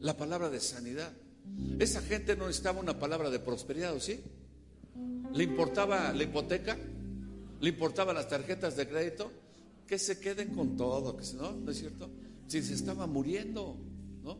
La 0.00 0.16
palabra 0.16 0.50
de 0.50 0.60
sanidad. 0.60 1.12
Esa 1.78 2.02
gente 2.02 2.36
no 2.36 2.46
necesitaba 2.46 2.80
una 2.80 2.98
palabra 2.98 3.30
de 3.30 3.40
prosperidad, 3.40 3.98
sí? 3.98 4.20
¿Le 5.32 5.44
importaba 5.44 6.12
la 6.12 6.22
hipoteca? 6.22 6.76
¿Le 7.60 7.68
importaban 7.70 8.14
las 8.14 8.28
tarjetas 8.28 8.76
de 8.76 8.86
crédito? 8.86 9.32
Que 9.86 9.98
se 9.98 10.20
queden 10.20 10.54
con 10.54 10.76
todo, 10.76 11.16
que 11.16 11.24
¿no? 11.34 11.52
¿No 11.52 11.70
es 11.70 11.78
cierto? 11.78 12.10
Si 12.46 12.62
se 12.62 12.74
estaba 12.74 13.06
muriendo, 13.06 13.76
¿no? 14.22 14.38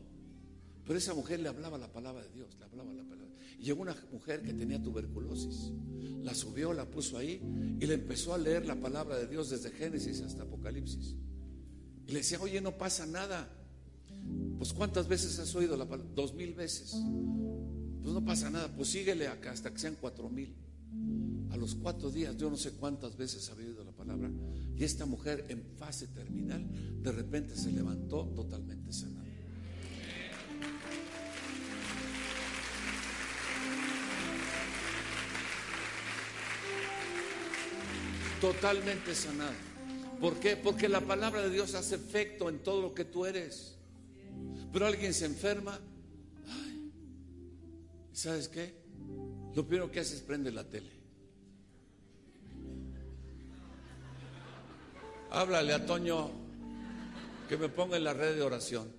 Pero 0.86 0.98
esa 0.98 1.14
mujer 1.14 1.40
le 1.40 1.48
hablaba 1.48 1.78
la 1.78 1.90
palabra 1.90 2.22
de 2.22 2.30
Dios, 2.30 2.54
le 2.58 2.64
hablaba 2.66 2.92
la 2.92 3.02
palabra. 3.02 3.27
Llegó 3.58 3.82
una 3.82 3.96
mujer 4.12 4.42
que 4.42 4.52
tenía 4.52 4.82
tuberculosis 4.82 5.72
la 6.28 6.34
subió, 6.34 6.74
la 6.74 6.84
puso 6.84 7.16
ahí 7.16 7.40
y 7.80 7.86
le 7.86 7.94
empezó 7.94 8.34
a 8.34 8.38
leer 8.38 8.66
la 8.66 8.76
palabra 8.76 9.16
de 9.16 9.26
Dios 9.26 9.48
desde 9.50 9.70
Génesis 9.70 10.20
hasta 10.20 10.42
Apocalipsis. 10.42 11.14
Y 12.06 12.12
le 12.12 12.18
decía, 12.18 12.38
oye, 12.40 12.60
no 12.60 12.76
pasa 12.76 13.06
nada. 13.06 13.48
Pues 14.58 14.72
¿cuántas 14.72 15.08
veces 15.08 15.38
has 15.38 15.54
oído 15.54 15.76
la 15.76 15.88
palabra? 15.88 16.12
Dos 16.14 16.34
mil 16.34 16.52
veces. 16.54 16.92
Pues 18.02 18.12
no 18.12 18.24
pasa 18.24 18.50
nada, 18.50 18.68
pues 18.74 18.88
síguele 18.88 19.28
acá 19.28 19.52
hasta 19.52 19.70
que 19.72 19.78
sean 19.78 19.96
cuatro 20.00 20.28
mil. 20.28 20.54
A 21.50 21.56
los 21.56 21.74
cuatro 21.74 22.10
días, 22.10 22.36
yo 22.36 22.50
no 22.50 22.56
sé 22.56 22.72
cuántas 22.72 23.16
veces 23.16 23.48
había 23.50 23.68
oído 23.68 23.84
la 23.84 23.92
palabra. 23.92 24.30
Y 24.76 24.84
esta 24.84 25.06
mujer 25.06 25.46
en 25.48 25.62
fase 25.78 26.08
terminal, 26.08 26.66
de 27.02 27.12
repente 27.12 27.56
se 27.56 27.72
levantó 27.72 28.26
totalmente 28.34 28.92
sanada. 28.92 29.17
Totalmente 38.40 39.14
sanado. 39.14 39.52
¿Por 40.20 40.40
qué? 40.40 40.56
Porque 40.56 40.88
la 40.88 41.00
palabra 41.00 41.42
de 41.42 41.50
Dios 41.50 41.74
hace 41.74 41.94
efecto 41.94 42.48
en 42.48 42.58
todo 42.58 42.82
lo 42.82 42.94
que 42.94 43.04
tú 43.04 43.24
eres. 43.24 43.76
Pero 44.72 44.86
alguien 44.86 45.14
se 45.14 45.26
enferma. 45.26 45.78
¿Sabes 48.12 48.48
qué? 48.48 48.74
Lo 49.54 49.66
primero 49.66 49.90
que 49.90 50.00
hace 50.00 50.16
es 50.16 50.22
prende 50.22 50.50
la 50.50 50.64
tele. 50.64 50.90
Háblale 55.30 55.74
a 55.74 55.86
Toño 55.86 56.30
que 57.48 57.56
me 57.56 57.68
ponga 57.68 57.96
en 57.96 58.04
la 58.04 58.12
red 58.12 58.34
de 58.34 58.42
oración. 58.42 58.90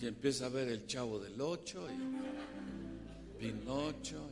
Y 0.00 0.06
empieza 0.06 0.46
a 0.46 0.48
ver 0.48 0.68
el 0.68 0.86
chavo 0.86 1.18
del 1.18 1.40
8 1.40 1.88
y 1.90 2.39
Pinocho, 3.40 4.28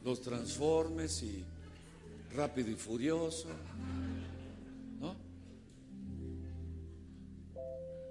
y 0.00 0.04
los 0.04 0.20
transformes 0.20 1.22
y 1.22 1.42
rápido 2.34 2.70
y 2.70 2.74
furioso. 2.74 3.48
¿No? 5.00 5.16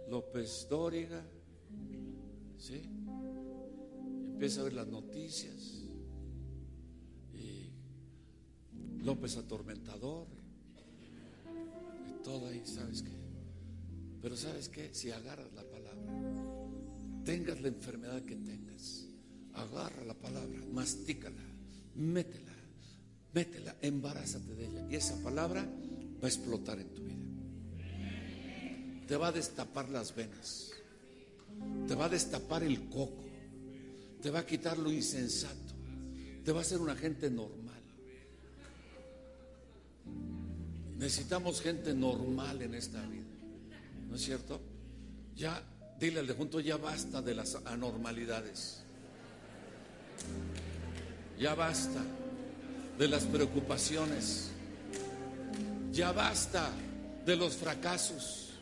López 0.09 0.67
Dóriga. 0.67 1.23
¿Sí? 2.57 2.81
Empieza 4.31 4.61
a 4.61 4.63
ver 4.63 4.73
las 4.73 4.87
noticias. 4.87 5.83
Y 7.35 7.71
López 9.03 9.37
Atormentador. 9.37 10.27
Y 12.09 12.23
todo 12.23 12.47
ahí, 12.47 12.63
¿sabes 12.65 13.03
qué? 13.03 13.17
Pero 14.21 14.35
¿sabes 14.35 14.67
qué? 14.67 14.93
Si 14.93 15.11
agarras 15.11 15.53
la 15.53 15.63
palabra, 15.63 16.01
tengas 17.23 17.61
la 17.61 17.67
enfermedad 17.67 18.21
que 18.23 18.35
tengas, 18.35 19.06
agarra 19.57 20.03
la 20.05 20.13
palabra, 20.13 20.59
mastícala, 20.71 21.41
métela, 21.95 22.53
métela, 23.33 23.75
embarázate 23.81 24.53
de 24.55 24.65
ella. 24.67 24.87
Y 24.89 24.95
esa 24.95 25.15
palabra 25.23 25.63
va 25.63 26.25
a 26.25 26.27
explotar 26.27 26.79
en 26.79 26.93
tu 26.93 27.03
vida. 27.03 27.17
Te 29.07 29.15
va 29.15 29.27
a 29.27 29.31
destapar 29.31 29.89
las 29.89 30.15
venas. 30.15 30.71
Te 31.87 31.95
va 31.95 32.05
a 32.05 32.09
destapar 32.09 32.63
el 32.63 32.89
coco. 32.89 33.25
Te 34.21 34.29
va 34.29 34.39
a 34.39 34.45
quitar 34.45 34.77
lo 34.77 34.91
insensato. 34.91 35.73
Te 36.43 36.51
va 36.51 36.59
a 36.59 36.61
hacer 36.61 36.79
una 36.79 36.95
gente 36.95 37.29
normal. 37.29 37.81
Necesitamos 40.97 41.61
gente 41.61 41.93
normal 41.93 42.61
en 42.61 42.73
esta 42.73 43.05
vida. 43.07 43.25
¿No 44.09 44.15
es 44.15 44.21
cierto? 44.23 44.59
Ya, 45.35 45.61
dile 45.99 46.19
al 46.19 46.27
de 46.27 46.33
junto, 46.33 46.59
ya 46.59 46.77
basta 46.77 47.21
de 47.21 47.35
las 47.35 47.55
anormalidades. 47.65 48.83
Ya 51.39 51.53
basta 51.55 52.01
de 52.97 53.07
las 53.07 53.25
preocupaciones. 53.25 54.51
Ya 55.91 56.11
basta 56.11 56.71
de 57.25 57.35
los 57.35 57.55
fracasos. 57.55 58.53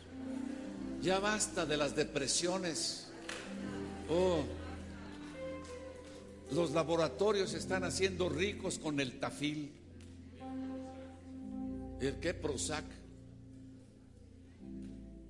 Ya 1.00 1.18
basta 1.18 1.66
de 1.66 1.76
las 1.76 1.94
depresiones. 1.94 3.06
Oh, 4.08 4.42
los 6.52 6.70
laboratorios 6.72 7.54
están 7.54 7.84
haciendo 7.84 8.28
ricos 8.28 8.78
con 8.78 9.00
el 9.00 9.18
tafil. 9.18 9.72
¿El 12.00 12.20
qué? 12.20 12.34
Prozac. 12.34 12.84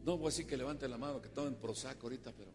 No 0.05 0.17
voy 0.19 0.27
a 0.27 0.31
decir 0.31 0.47
que 0.47 0.57
levante 0.57 0.89
la 0.89 0.99
mano, 0.99 1.21
que 1.21 1.29
tomen 1.29 1.55
Prozac 1.55 2.03
ahorita, 2.03 2.33
pero 2.33 2.51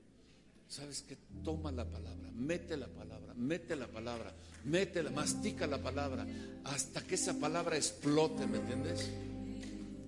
¿sabes 0.72 1.04
qué? 1.06 1.18
Toma 1.44 1.70
la 1.72 1.84
palabra, 1.84 2.32
mete 2.34 2.78
la 2.78 2.88
palabra, 2.88 3.34
mete 3.36 3.76
la 3.76 3.88
palabra, 3.88 4.34
métela, 4.64 5.12
mastica 5.12 5.68
la 5.68 5.82
palabra, 5.84 6.26
hasta 6.64 7.02
que 7.02 7.16
esa 7.16 7.38
palabra 7.38 7.76
explote, 7.76 8.48
¿me 8.48 8.60
entiendes? 8.60 9.10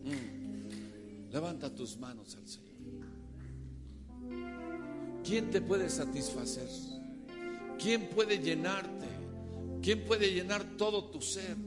Mm. 0.06 1.32
Levanta 1.34 1.70
tus 1.70 1.98
manos 1.98 2.36
al 2.36 2.48
Señor. 2.48 2.72
¿Quién 5.26 5.52
te 5.52 5.60
puede 5.60 5.90
satisfacer? 5.90 6.70
¿Quién 7.78 8.08
puede 8.10 8.40
llenarte? 8.40 9.08
¿Quién 9.82 10.06
puede 10.06 10.34
llenar 10.34 10.64
todo 10.78 11.06
tu 11.06 11.22
ser? 11.22 11.58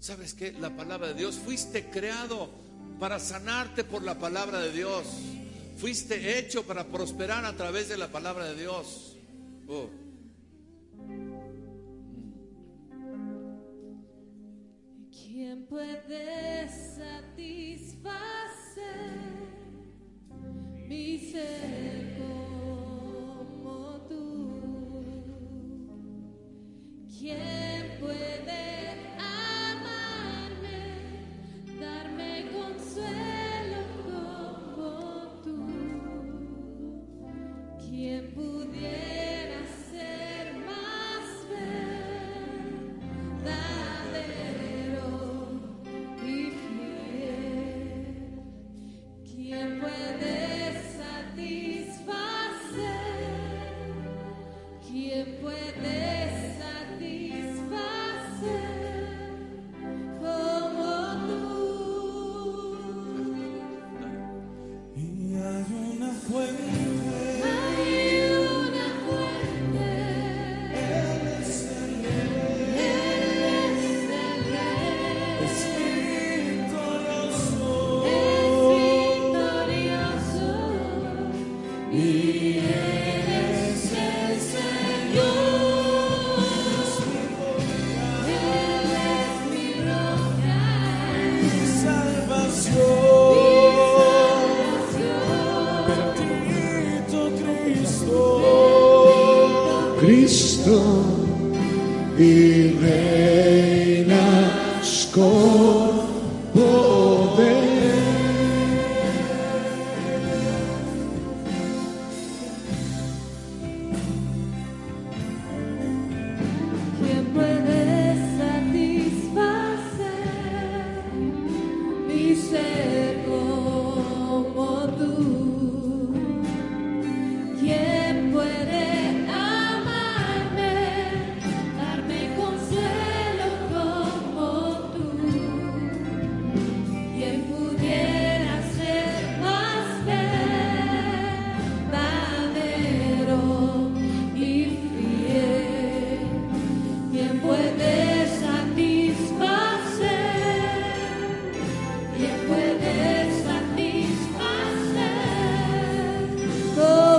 ¿Sabes 0.00 0.34
qué? 0.34 0.52
La 0.52 0.76
palabra 0.76 1.08
de 1.08 1.14
Dios. 1.14 1.36
Fuiste 1.36 1.88
creado 1.88 2.50
para 3.00 3.18
sanarte 3.18 3.84
por 3.84 4.02
la 4.02 4.18
palabra 4.18 4.60
de 4.60 4.72
Dios. 4.72 5.06
Fuiste 5.78 6.36
hecho 6.36 6.64
para 6.64 6.84
prosperar 6.84 7.44
a 7.44 7.52
través 7.56 7.88
de 7.88 7.96
la 7.96 8.08
palabra 8.08 8.46
de 8.46 8.56
Dios. 8.56 9.16
Oh. 9.68 9.88
¿Quién 15.12 15.66
puede 15.66 16.68
satisfacer 16.68 18.02
mi 20.88 21.18
ser 21.30 22.18
como 22.18 24.00
tú? 24.08 24.60
¿Quién 27.20 27.98
puede 28.00 29.17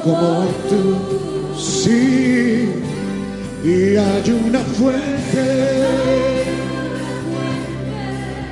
como 0.03 0.45
tú, 0.69 0.83
sí, 1.57 2.69
y 3.63 3.95
hay 3.97 4.31
una 4.47 4.59
fuente, 4.59 5.45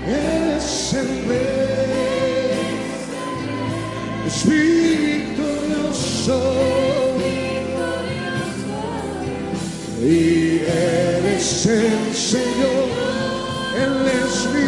es 0.07 0.93
el 0.93 1.07
Rey, 1.27 2.57
es 4.27 4.37
victorioso, 5.25 6.39
y 10.01 10.59
Él 10.65 11.25
es 11.37 11.65
el 11.65 12.13
Señor, 12.13 12.87
Él 13.83 13.95
es 14.07 14.33
mi 14.53 14.65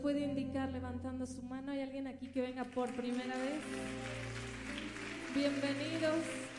puede 0.00 0.20
indicar 0.20 0.70
levantando 0.70 1.26
su 1.26 1.42
mano? 1.42 1.72
¿Hay 1.72 1.82
alguien 1.82 2.06
aquí 2.06 2.28
que 2.28 2.40
venga 2.40 2.64
por 2.64 2.90
primera 2.94 3.36
vez? 3.36 3.60
Bienvenidos. 5.34 6.49